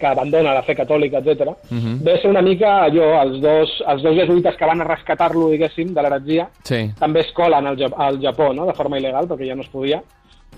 que 0.00 0.08
abandona 0.08 0.54
la 0.56 0.62
fe 0.66 0.74
catòlica, 0.74 1.18
etc. 1.20 1.52
Uh 1.70 1.76
-huh. 1.76 1.98
Ve 2.04 2.18
ser 2.20 2.30
una 2.30 2.42
mica 2.42 2.86
allò, 2.86 3.22
els 3.22 3.40
dos, 3.40 3.82
els 3.86 4.02
dos 4.02 4.16
jesuïtes 4.16 4.56
que 4.56 4.66
van 4.66 4.80
a 4.80 4.84
rescatar-lo, 4.84 5.50
diguéssim, 5.50 5.94
de 5.94 6.02
l'heretgia, 6.02 6.48
sí. 6.64 6.90
també 6.98 7.20
es 7.20 7.32
colen 7.32 7.66
al, 7.66 7.76
al 7.96 8.20
Japó, 8.20 8.52
no?, 8.52 8.66
de 8.66 8.74
forma 8.74 8.98
il·legal, 8.98 9.28
perquè 9.28 9.46
ja 9.46 9.54
no 9.54 9.62
es 9.62 9.68
podia, 9.68 10.02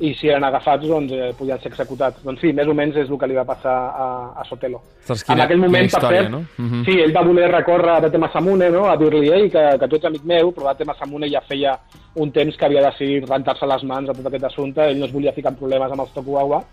i 0.00 0.14
si 0.14 0.28
eren 0.28 0.44
agafats, 0.44 0.86
doncs, 0.88 1.12
eh, 1.12 1.32
podien 1.38 1.60
ser 1.60 1.70
executats. 1.70 2.22
Doncs 2.24 2.40
sí, 2.40 2.52
més 2.52 2.66
o 2.66 2.74
menys 2.74 2.96
és 2.96 3.10
el 3.10 3.18
que 3.18 3.26
li 3.28 3.36
va 3.36 3.44
passar 3.44 3.74
a, 4.04 4.06
a 4.40 4.44
Sotelo. 4.48 4.80
Saps 5.04 5.22
quina, 5.22 5.36
en 5.36 5.44
aquell 5.44 5.60
moment, 5.60 5.84
història, 5.84 6.08
per 6.08 6.16
cert, 6.16 6.30
no? 6.30 6.38
Uh 6.58 6.70
-huh. 6.70 6.84
sí, 6.84 7.00
ell 7.00 7.12
va 7.14 7.22
voler 7.22 7.50
recórrer 7.50 7.96
a 7.96 8.10
Temasamune, 8.10 8.70
no?, 8.70 8.86
a 8.90 8.96
dir-li, 8.96 9.28
ei, 9.32 9.50
que, 9.50 9.64
que 9.78 9.88
tu 9.88 9.96
ets 9.96 10.04
amic 10.04 10.24
meu, 10.24 10.52
però 10.52 10.74
Temasamune 10.76 11.28
ja 11.28 11.40
feia 11.40 11.78
un 12.14 12.32
temps 12.32 12.56
que 12.56 12.64
havia 12.64 12.82
decidit 12.90 13.28
rentar-se 13.28 13.66
les 13.66 13.82
mans 13.82 14.08
a 14.08 14.14
tot 14.14 14.26
aquest 14.26 14.44
assumpte, 14.44 14.80
ell 14.80 14.98
no 14.98 15.04
es 15.04 15.12
volia 15.12 15.32
ficar 15.32 15.52
en 15.52 15.58
problemes 15.58 15.92
amb 15.92 16.00
els 16.00 16.12
Tokugawa, 16.12 16.64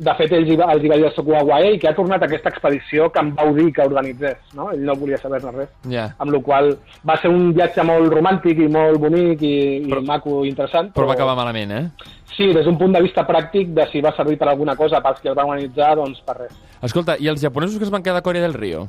de 0.00 0.12
fet, 0.16 0.32
ells, 0.32 0.48
els 0.48 0.84
hi 0.84 0.88
va 0.88 0.96
dir 0.96 1.04
a 1.04 1.12
Sokuawa, 1.12 1.58
ei, 1.66 1.76
que 1.80 1.90
ha 1.90 1.96
tornat 1.96 2.22
aquesta 2.24 2.48
expedició 2.48 3.10
que 3.12 3.20
em 3.20 3.34
vau 3.36 3.50
dir 3.56 3.66
que 3.76 3.84
organitzés, 3.84 4.38
no? 4.56 4.70
Ell 4.72 4.86
no 4.88 4.94
volia 4.96 5.18
saber-ne 5.20 5.52
res. 5.52 5.68
Yeah. 5.92 6.14
Amb 6.24 6.32
la 6.32 6.40
qual 6.46 6.70
va 7.06 7.18
ser 7.20 7.28
un 7.32 7.50
viatge 7.56 7.84
molt 7.84 8.08
romàntic 8.14 8.62
i 8.64 8.70
molt 8.72 8.96
bonic 9.02 9.44
i, 9.44 9.52
però, 9.84 10.00
i 10.00 10.08
maco 10.08 10.38
i 10.40 10.48
interessant. 10.48 10.88
Però, 10.94 11.02
però 11.02 11.10
va 11.12 11.18
acabar 11.18 11.36
malament, 11.36 11.76
eh? 11.76 12.16
Sí, 12.32 12.48
des 12.56 12.64
d'un 12.64 12.78
punt 12.80 12.96
de 12.96 13.04
vista 13.04 13.26
pràctic, 13.28 13.74
de 13.76 13.84
si 13.92 14.00
va 14.00 14.14
servir 14.16 14.38
per 14.40 14.48
alguna 14.48 14.72
cosa 14.78 15.02
pels 15.04 15.20
que 15.20 15.28
el 15.28 15.36
van 15.36 15.52
organitzar, 15.52 15.92
doncs 16.00 16.24
per 16.24 16.38
res. 16.46 16.58
Escolta, 16.88 17.18
i 17.20 17.28
els 17.28 17.44
japonesos 17.44 17.76
que 17.76 17.84
es 17.84 17.92
van 17.92 18.06
quedar 18.06 18.22
a 18.22 18.24
Corea 18.24 18.46
del 18.46 18.56
Rio? 18.56 18.86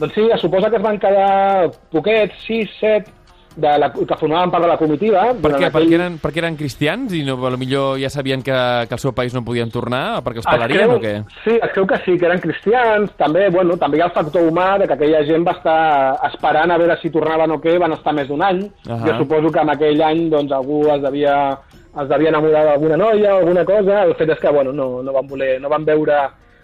Doncs 0.00 0.18
sí, 0.18 0.26
suposa 0.42 0.72
que 0.72 0.82
es 0.82 0.82
van 0.82 0.98
quedar 0.98 1.70
poquets, 1.94 2.42
6, 2.48 2.74
7, 2.80 3.20
de 3.56 3.78
la, 3.78 3.92
que 3.92 4.16
formaven 4.18 4.50
part 4.50 4.64
de 4.64 4.68
la 4.68 4.76
comitiva. 4.76 5.32
Per 5.34 5.52
què? 5.52 5.66
aquell- 5.68 5.72
Perquè 5.72 5.94
eren, 5.94 6.18
perquè 6.20 6.38
eren 6.42 6.56
cristians 6.56 7.12
i 7.14 7.22
no, 7.22 7.36
potser 7.38 7.96
ja 8.00 8.10
sabien 8.10 8.42
que, 8.42 8.52
que 8.88 8.94
al 8.94 8.98
seu 8.98 9.12
país 9.14 9.32
no 9.34 9.44
podien 9.44 9.70
tornar? 9.70 10.22
Perquè 10.24 10.42
els 10.42 10.46
pelarien 10.46 10.88
creu- 10.88 10.96
o 10.96 11.00
què? 11.00 11.24
Sí, 11.44 11.54
es 11.62 11.70
creu 11.72 11.86
que 11.86 11.98
sí, 12.04 12.18
que 12.18 12.26
eren 12.26 12.40
cristians. 12.40 13.10
També, 13.16 13.48
bueno, 13.50 13.76
també 13.76 13.98
hi 13.98 14.00
ha 14.02 14.06
el 14.06 14.16
factor 14.16 14.42
humà 14.50 14.78
de 14.78 14.86
que 14.88 14.94
aquella 14.94 15.24
gent 15.24 15.46
va 15.46 15.52
estar 15.52 16.18
esperant 16.32 16.70
a 16.70 16.78
veure 16.78 16.96
si 17.00 17.10
tornaven 17.10 17.50
o 17.52 17.60
què, 17.60 17.78
van 17.78 17.92
estar 17.92 18.12
més 18.12 18.28
d'un 18.28 18.42
any. 18.42 18.64
Ahà. 18.88 19.06
Jo 19.06 19.18
suposo 19.22 19.50
que 19.52 19.60
en 19.60 19.70
aquell 19.70 20.02
any 20.02 20.28
doncs, 20.30 20.52
algú 20.52 20.82
es 20.92 21.02
devia, 21.02 21.58
es 22.00 22.08
devia 22.08 22.28
enamorar 22.30 22.64
d'alguna 22.64 22.96
noia 22.96 23.34
o 23.36 23.38
alguna 23.38 23.64
cosa. 23.64 24.02
El 24.04 24.14
fet 24.16 24.30
és 24.30 24.38
que 24.40 24.50
bueno, 24.50 24.72
no, 24.72 25.02
no 25.02 25.12
van 25.12 25.26
voler, 25.28 25.60
no 25.60 25.68
van 25.68 25.84
veure 25.84 26.18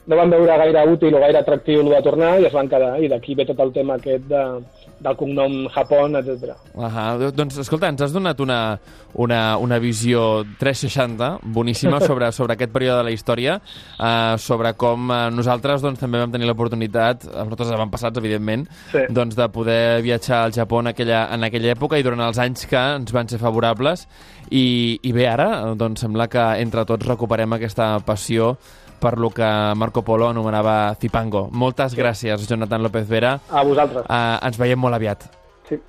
no 0.06 0.16
van 0.16 0.30
veure 0.32 0.56
gaire 0.64 0.84
útil 0.90 1.14
o 1.14 1.20
gaire 1.20 1.38
atractiu 1.42 1.82
el 1.84 1.90
de 1.92 2.02
tornar 2.02 2.38
i 2.40 2.46
es 2.48 2.54
van 2.56 2.68
quedar. 2.68 2.96
I 3.02 3.08
d'aquí 3.08 3.34
ve 3.38 3.46
tot 3.46 3.60
el 3.60 3.72
tema 3.72 3.98
aquest 4.00 4.24
de, 4.30 4.44
del 5.00 5.16
cognom 5.16 5.68
Japón, 5.72 6.16
etc. 6.16 6.54
Ahà. 6.76 7.04
Doncs, 7.36 7.58
escolta, 7.62 7.88
ens 7.92 8.02
has 8.04 8.12
donat 8.12 8.40
una, 8.40 8.78
una, 9.14 9.56
una 9.60 9.78
visió 9.78 10.42
360 10.60 11.30
boníssima 11.54 12.00
sobre, 12.08 12.32
sobre 12.32 12.56
aquest 12.56 12.72
període 12.72 12.98
de 13.00 13.06
la 13.10 13.14
història, 13.14 13.58
eh, 13.98 14.34
sobre 14.38 14.74
com 14.80 15.12
eh, 15.12 15.20
nosaltres 15.36 15.84
doncs, 15.84 16.00
també 16.02 16.20
vam 16.20 16.32
tenir 16.32 16.48
l'oportunitat, 16.48 17.28
eh, 17.28 17.36
nosaltres 17.44 17.72
avantpassats, 17.76 18.20
evidentment, 18.20 18.66
Sí. 18.90 19.06
doncs, 19.14 19.36
de 19.38 19.48
poder 19.52 20.02
viatjar 20.02 20.44
al 20.44 20.52
Japó 20.52 20.80
en 20.80 20.90
aquella, 20.90 21.28
en 21.34 21.44
aquella 21.44 21.72
època 21.76 21.98
i 21.98 22.02
durant 22.02 22.20
els 22.26 22.38
anys 22.42 22.66
que 22.66 22.80
ens 22.96 23.12
van 23.12 23.28
ser 23.28 23.38
favorables. 23.38 24.06
I, 24.50 24.98
i 25.06 25.12
bé, 25.14 25.28
ara 25.30 25.74
doncs, 25.78 26.00
sembla 26.02 26.26
que 26.28 26.42
entre 26.60 26.84
tots 26.84 27.06
recuperem 27.06 27.52
aquesta 27.54 27.92
passió 28.04 28.56
per 29.00 29.16
lo 29.18 29.30
que 29.34 29.48
Marco 29.74 30.04
Polo 30.06 30.28
anomenava 30.28 30.94
Zipango. 31.00 31.48
Moltes 31.50 31.96
gràcies, 31.98 32.46
Jonathan 32.48 32.82
López 32.84 33.08
Vera. 33.08 33.38
A 33.50 33.64
vosaltres. 33.64 34.04
Eh, 34.06 34.38
ens 34.46 34.60
veiem 34.60 34.80
molt 34.80 35.00
aviat. 35.00 35.30
Sí. 35.68 35.80